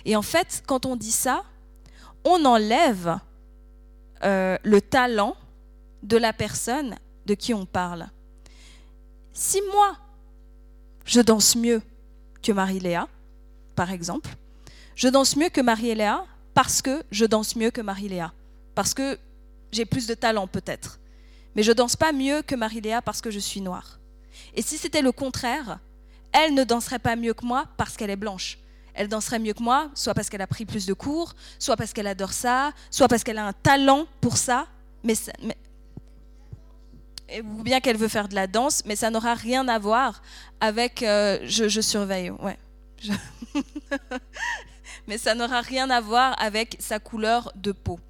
[0.04, 1.44] Et en fait, quand on dit ça,
[2.24, 3.16] on enlève
[4.24, 5.36] euh, le talent
[6.02, 8.08] de la personne de qui on parle.
[9.32, 9.96] Si moi,
[11.04, 11.80] je danse mieux
[12.42, 13.06] que Marie-Léa,
[13.76, 14.30] par exemple,
[14.96, 16.24] je danse mieux que Marie-Léa
[16.54, 18.32] parce que je danse mieux que Marie-Léa,
[18.74, 19.16] parce que
[19.70, 20.98] j'ai plus de talent peut-être
[21.54, 23.98] mais je danse pas mieux que Marie-Léa parce que je suis noire.
[24.54, 25.78] Et si c'était le contraire,
[26.32, 28.58] elle ne danserait pas mieux que moi parce qu'elle est blanche.
[28.94, 31.92] Elle danserait mieux que moi, soit parce qu'elle a pris plus de cours, soit parce
[31.92, 34.66] qu'elle adore ça, soit parce qu'elle a un talent pour ça,
[35.04, 35.14] mais,
[37.44, 40.22] ou bien qu'elle veut faire de la danse, mais ça n'aura rien à voir
[40.60, 42.58] avec euh, je, surveille, ouais.
[45.06, 48.00] mais ça n'aura rien à voir avec sa couleur de peau.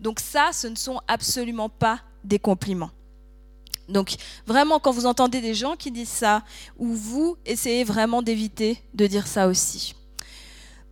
[0.00, 2.90] Donc ça, ce ne sont absolument pas des compliments.
[3.88, 6.42] Donc vraiment, quand vous entendez des gens qui disent ça,
[6.78, 9.94] ou vous, essayez vraiment d'éviter de dire ça aussi.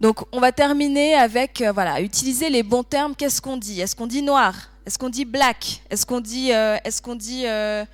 [0.00, 3.14] Donc on va terminer avec, euh, voilà, utiliser les bons termes.
[3.14, 3.80] Qu'est-ce qu'on dit?
[3.80, 4.54] Est-ce qu'on dit noir?
[4.84, 5.82] Est-ce qu'on dit black?
[5.90, 7.84] Est-ce qu'on dit, euh, est-ce qu'on dit euh,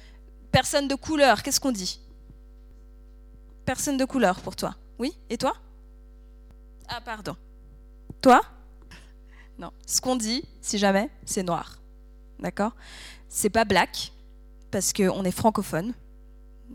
[0.50, 1.42] personne de couleur?
[1.42, 2.00] Qu'est-ce qu'on dit?
[3.64, 4.74] Personne de couleur pour toi.
[4.98, 5.12] Oui?
[5.28, 5.54] Et toi?
[6.88, 7.36] Ah pardon.
[8.22, 8.40] Toi?
[9.58, 9.70] Non.
[9.86, 11.78] Ce qu'on dit, si jamais, c'est noir.
[12.38, 12.72] D'accord?
[13.28, 14.12] C'est pas black,
[14.70, 15.94] parce qu'on est francophone.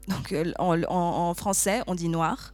[0.08, 2.54] Donc euh, en, français, on dit noir.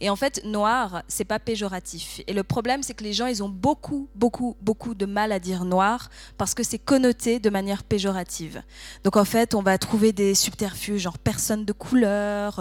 [0.00, 2.20] Et en fait, noir, c'est pas péjoratif.
[2.26, 5.38] Et le problème, c'est que les gens, ils ont beaucoup, beaucoup, beaucoup de mal à
[5.38, 6.08] dire noir
[6.38, 8.62] parce que c'est connoté de manière péjorative.
[9.04, 12.60] Donc en fait, on va trouver des subterfuges, genre personne de couleur,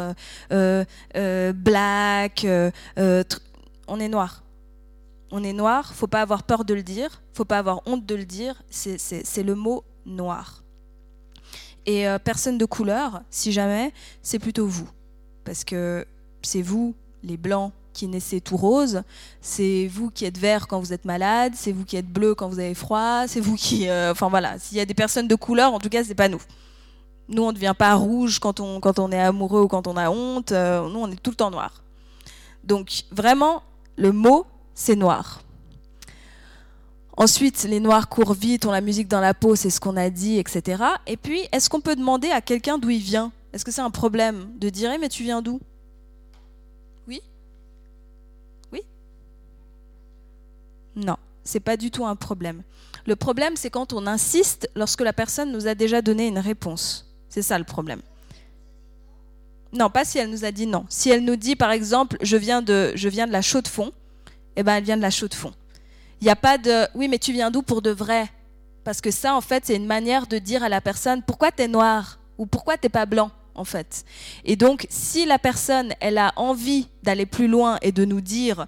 [0.51, 0.83] euh,
[1.15, 2.45] euh, black,
[3.87, 4.43] on est noir.
[5.29, 8.15] On est noir, faut pas avoir peur de le dire, faut pas avoir honte de
[8.15, 10.63] le dire, c'est le mot noir.
[11.87, 14.89] Et euh, personne de couleur, si jamais, c'est plutôt vous.
[15.43, 16.05] Parce que
[16.43, 16.93] c'est vous,
[17.23, 19.01] les blancs, qui naissez tout rose,
[19.41, 22.47] c'est vous qui êtes vert quand vous êtes malade, c'est vous qui êtes bleu quand
[22.47, 23.89] vous avez froid, c'est vous qui...
[23.89, 26.27] Euh, enfin voilà, s'il y a des personnes de couleur, en tout cas, c'est pas
[26.27, 26.41] nous.
[27.27, 29.97] Nous, on ne devient pas rouge quand on, quand on est amoureux ou quand on
[29.97, 31.81] a honte, euh, nous, on est tout le temps noir.
[32.63, 33.63] Donc vraiment,
[33.95, 34.45] le mot,
[34.75, 35.41] c'est noir.
[37.17, 40.11] Ensuite, les noirs courent vite, ont la musique dans la peau, c'est ce qu'on a
[40.11, 40.83] dit, etc.
[41.07, 43.31] Et puis, est-ce qu'on peut demander à quelqu'un d'où il vient?
[43.53, 45.59] Est-ce que c'est un problème de dire eh, mais tu viens d'où?
[47.07, 47.19] Oui?
[48.71, 48.81] Oui?
[50.95, 52.61] Non, c'est pas du tout un problème.
[53.07, 57.11] Le problème, c'est quand on insiste lorsque la personne nous a déjà donné une réponse.
[57.29, 58.01] C'est ça le problème.
[59.73, 60.85] Non, pas si elle nous a dit non.
[60.89, 63.67] Si elle nous dit, par exemple, je viens de, je viens de la chaux de
[63.67, 63.91] fond,
[64.55, 65.53] eh ben, elle vient de la chaux de fond.
[66.21, 68.27] Il n'y a pas de oui, mais tu viens d'où pour de vrai?
[68.83, 71.63] Parce que ça, en fait, c'est une manière de dire à la personne pourquoi tu
[71.63, 72.19] es noir?
[72.37, 74.05] Ou pourquoi tu pas blanc, en fait?
[74.45, 78.67] Et donc, si la personne, elle a envie d'aller plus loin et de nous dire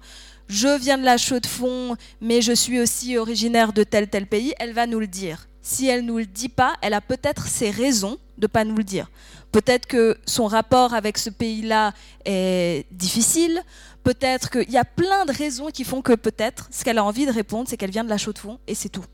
[0.50, 4.26] je viens de la chaux de fond, mais je suis aussi originaire de tel tel
[4.26, 5.46] pays, elle va nous le dire.
[5.62, 8.82] Si elle nous le dit pas, elle a peut-être ses raisons de pas nous le
[8.82, 9.08] dire.
[9.52, 11.92] Peut-être que son rapport avec ce pays-là
[12.24, 13.62] est difficile.
[14.02, 17.26] Peut-être qu'il y a plein de raisons qui font que peut-être ce qu'elle a envie
[17.26, 19.04] de répondre, c'est qu'elle vient de la chaux de fond et c'est tout.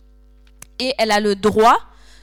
[0.78, 1.78] Et elle a le droit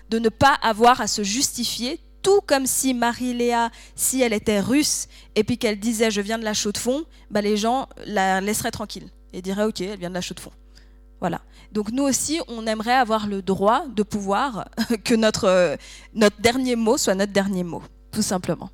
[0.10, 5.07] de ne pas avoir à se justifier, tout comme si Marie-Léa, si elle était russe
[5.35, 8.40] et puis qu'elle disait je viens de la chaux de fond, bah les gens la
[8.40, 10.52] laisseraient tranquille et diraient ok, elle vient de la chaux de fond.
[11.19, 11.41] Voilà.
[11.72, 14.69] Donc nous aussi, on aimerait avoir le droit de pouvoir
[15.03, 15.77] que notre,
[16.14, 17.81] notre dernier mot soit notre dernier mot,
[18.11, 18.69] tout simplement.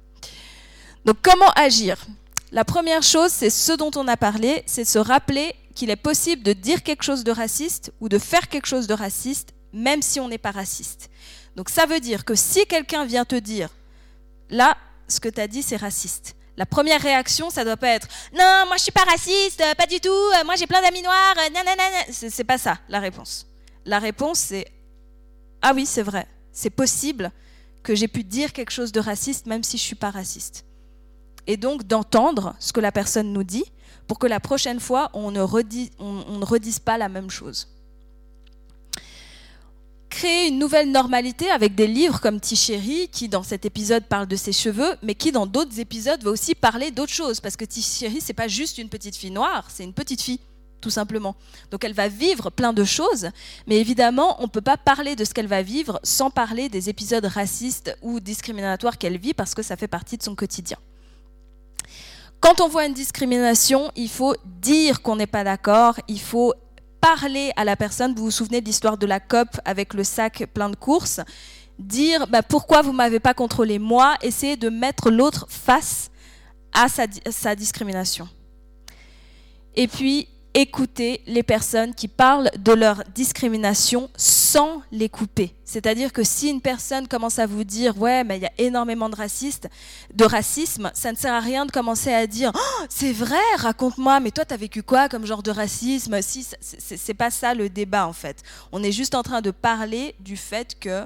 [1.05, 2.05] Donc comment agir?
[2.51, 6.41] La première chose, c'est ce dont on a parlé, c'est se rappeler qu'il est possible
[6.41, 10.19] de dire quelque chose de raciste ou de faire quelque chose de raciste, même si
[10.19, 11.09] on n'est pas raciste.
[11.55, 13.69] Donc ça veut dire que si quelqu'un vient te dire,
[14.49, 14.77] là,
[15.07, 16.35] ce que tu as dit, c'est raciste.
[16.57, 20.01] La première réaction, ça doit pas être non, moi je suis pas raciste, pas du
[20.01, 20.09] tout,
[20.43, 21.35] moi j'ai plein d'amis noirs,
[22.11, 23.47] c'est pas ça la réponse.
[23.85, 24.65] La réponse c'est
[25.61, 27.31] ah oui, c'est vrai, c'est possible
[27.81, 30.65] que j'ai pu dire quelque chose de raciste même si je suis pas raciste
[31.49, 33.65] et donc d'entendre ce que la personne nous dit
[34.07, 37.67] pour que la prochaine fois, on ne, redise, pas la même chose.
[40.09, 44.35] Créer une nouvelle normalité avec des livres comme Tichéri, qui dans cet épisode parle de
[44.35, 48.21] ses cheveux, mais qui dans d'autres épisodes va aussi parler d'autres choses, parce que Tichéri,
[48.21, 50.39] c'est pas juste une petite fille noire, c'est une petite fille
[50.81, 51.35] tout simplement.
[51.71, 53.29] Donc elle va vivre plein de choses,
[53.65, 56.89] mais évidemment, on ne peut pas parler de ce qu'elle va vivre sans parler des
[56.89, 60.77] épisodes racistes ou discriminatoires qu'elle vit, parce que ça fait partie de son quotidien.
[62.39, 66.53] Quand on voit une discrimination, il faut dire qu'on n'est pas d'accord, il faut
[67.01, 68.15] parler à la personne.
[68.15, 71.19] Vous vous souvenez de l'histoire de la COP avec le sac plein de courses?
[71.79, 76.11] Dire bah, pourquoi vous m'avez pas contrôlé moi, essayer de mettre l'autre face
[76.73, 78.29] à sa discrimination.
[79.75, 85.53] Et puis, écouter les personnes qui parlent de leur discrimination sans les couper.
[85.63, 89.09] C'est-à-dire que si une personne commence à vous dire ouais mais il y a énormément
[89.09, 89.69] de racistes,
[90.13, 94.19] de racisme, ça ne sert à rien de commencer à dire oh, c'est vrai, raconte-moi,
[94.19, 96.19] mais toi tu as vécu quoi comme genre de racisme?
[96.21, 98.41] Si c'est pas ça le débat en fait.
[98.71, 101.05] On est juste en train de parler du fait que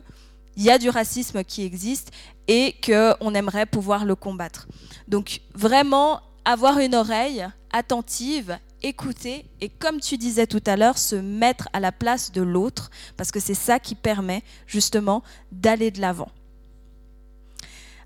[0.56, 2.11] il y a du racisme qui existe
[2.48, 4.68] et qu'on aimerait pouvoir le combattre.
[5.07, 11.16] Donc vraiment avoir une oreille attentive, écouter et comme tu disais tout à l'heure, se
[11.16, 16.02] mettre à la place de l'autre, parce que c'est ça qui permet justement d'aller de
[16.02, 16.30] l'avant.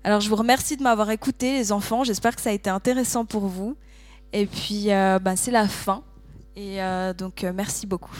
[0.04, 3.24] Alors je vous remercie de m'avoir écouté les enfants, j'espère que ça a été intéressant
[3.24, 3.76] pour vous.
[4.32, 6.02] Et puis euh, bah, c'est la fin,
[6.54, 8.16] et euh, donc euh, merci beaucoup.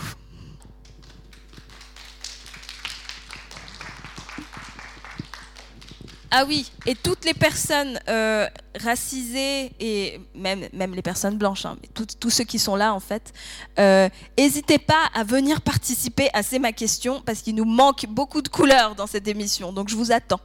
[6.30, 8.46] Ah oui, et toutes les personnes euh,
[8.78, 11.78] racisées et même, même les personnes blanches, hein,
[12.20, 13.32] tous ceux qui sont là en fait,
[14.36, 18.48] n'hésitez pas à venir participer à C'est ma question parce qu'il nous manque beaucoup de
[18.48, 19.72] couleurs dans cette émission.
[19.72, 20.40] Donc je vous attends.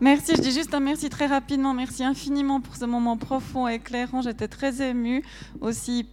[0.00, 1.74] Merci, je dis juste un merci très rapidement.
[1.74, 4.22] Merci infiniment pour ce moment profond et éclairant.
[4.22, 5.24] J'étais très émue
[5.60, 6.06] aussi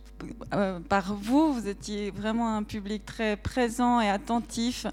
[0.54, 1.54] euh, par vous.
[1.54, 4.86] Vous étiez vraiment un public très présent et attentif.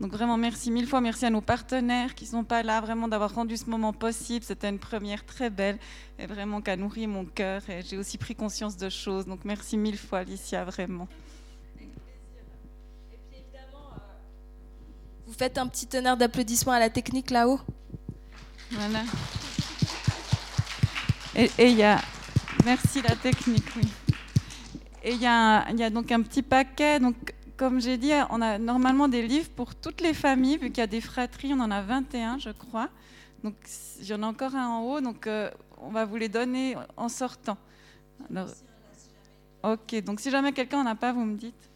[0.00, 1.00] Donc vraiment merci mille fois.
[1.00, 4.44] Merci à nos partenaires qui ne sont pas là, vraiment d'avoir rendu ce moment possible.
[4.44, 5.78] C'était une première très belle
[6.18, 7.62] et vraiment qui a nourri mon cœur.
[7.68, 9.26] Et j'ai aussi pris conscience de choses.
[9.26, 11.08] Donc merci mille fois, Alicia, vraiment.
[15.26, 17.60] Vous faites un petit honneur d'applaudissements à la technique là-haut
[18.70, 19.04] voilà.
[21.34, 22.00] Et il y a.
[22.64, 23.88] Merci la technique, oui.
[25.04, 26.98] Et il y, a, donc un petit paquet.
[26.98, 30.78] Donc, comme j'ai dit, on a normalement des livres pour toutes les familles, vu qu'il
[30.78, 32.88] y a des fratries, on en a 21, je crois.
[33.42, 33.54] Donc,
[34.00, 36.74] il y en a encore un en haut, donc euh, on va vous les donner
[36.96, 37.58] en sortant.
[39.62, 41.70] Ok, donc si jamais quelqu'un n'en a pas, vous me dites.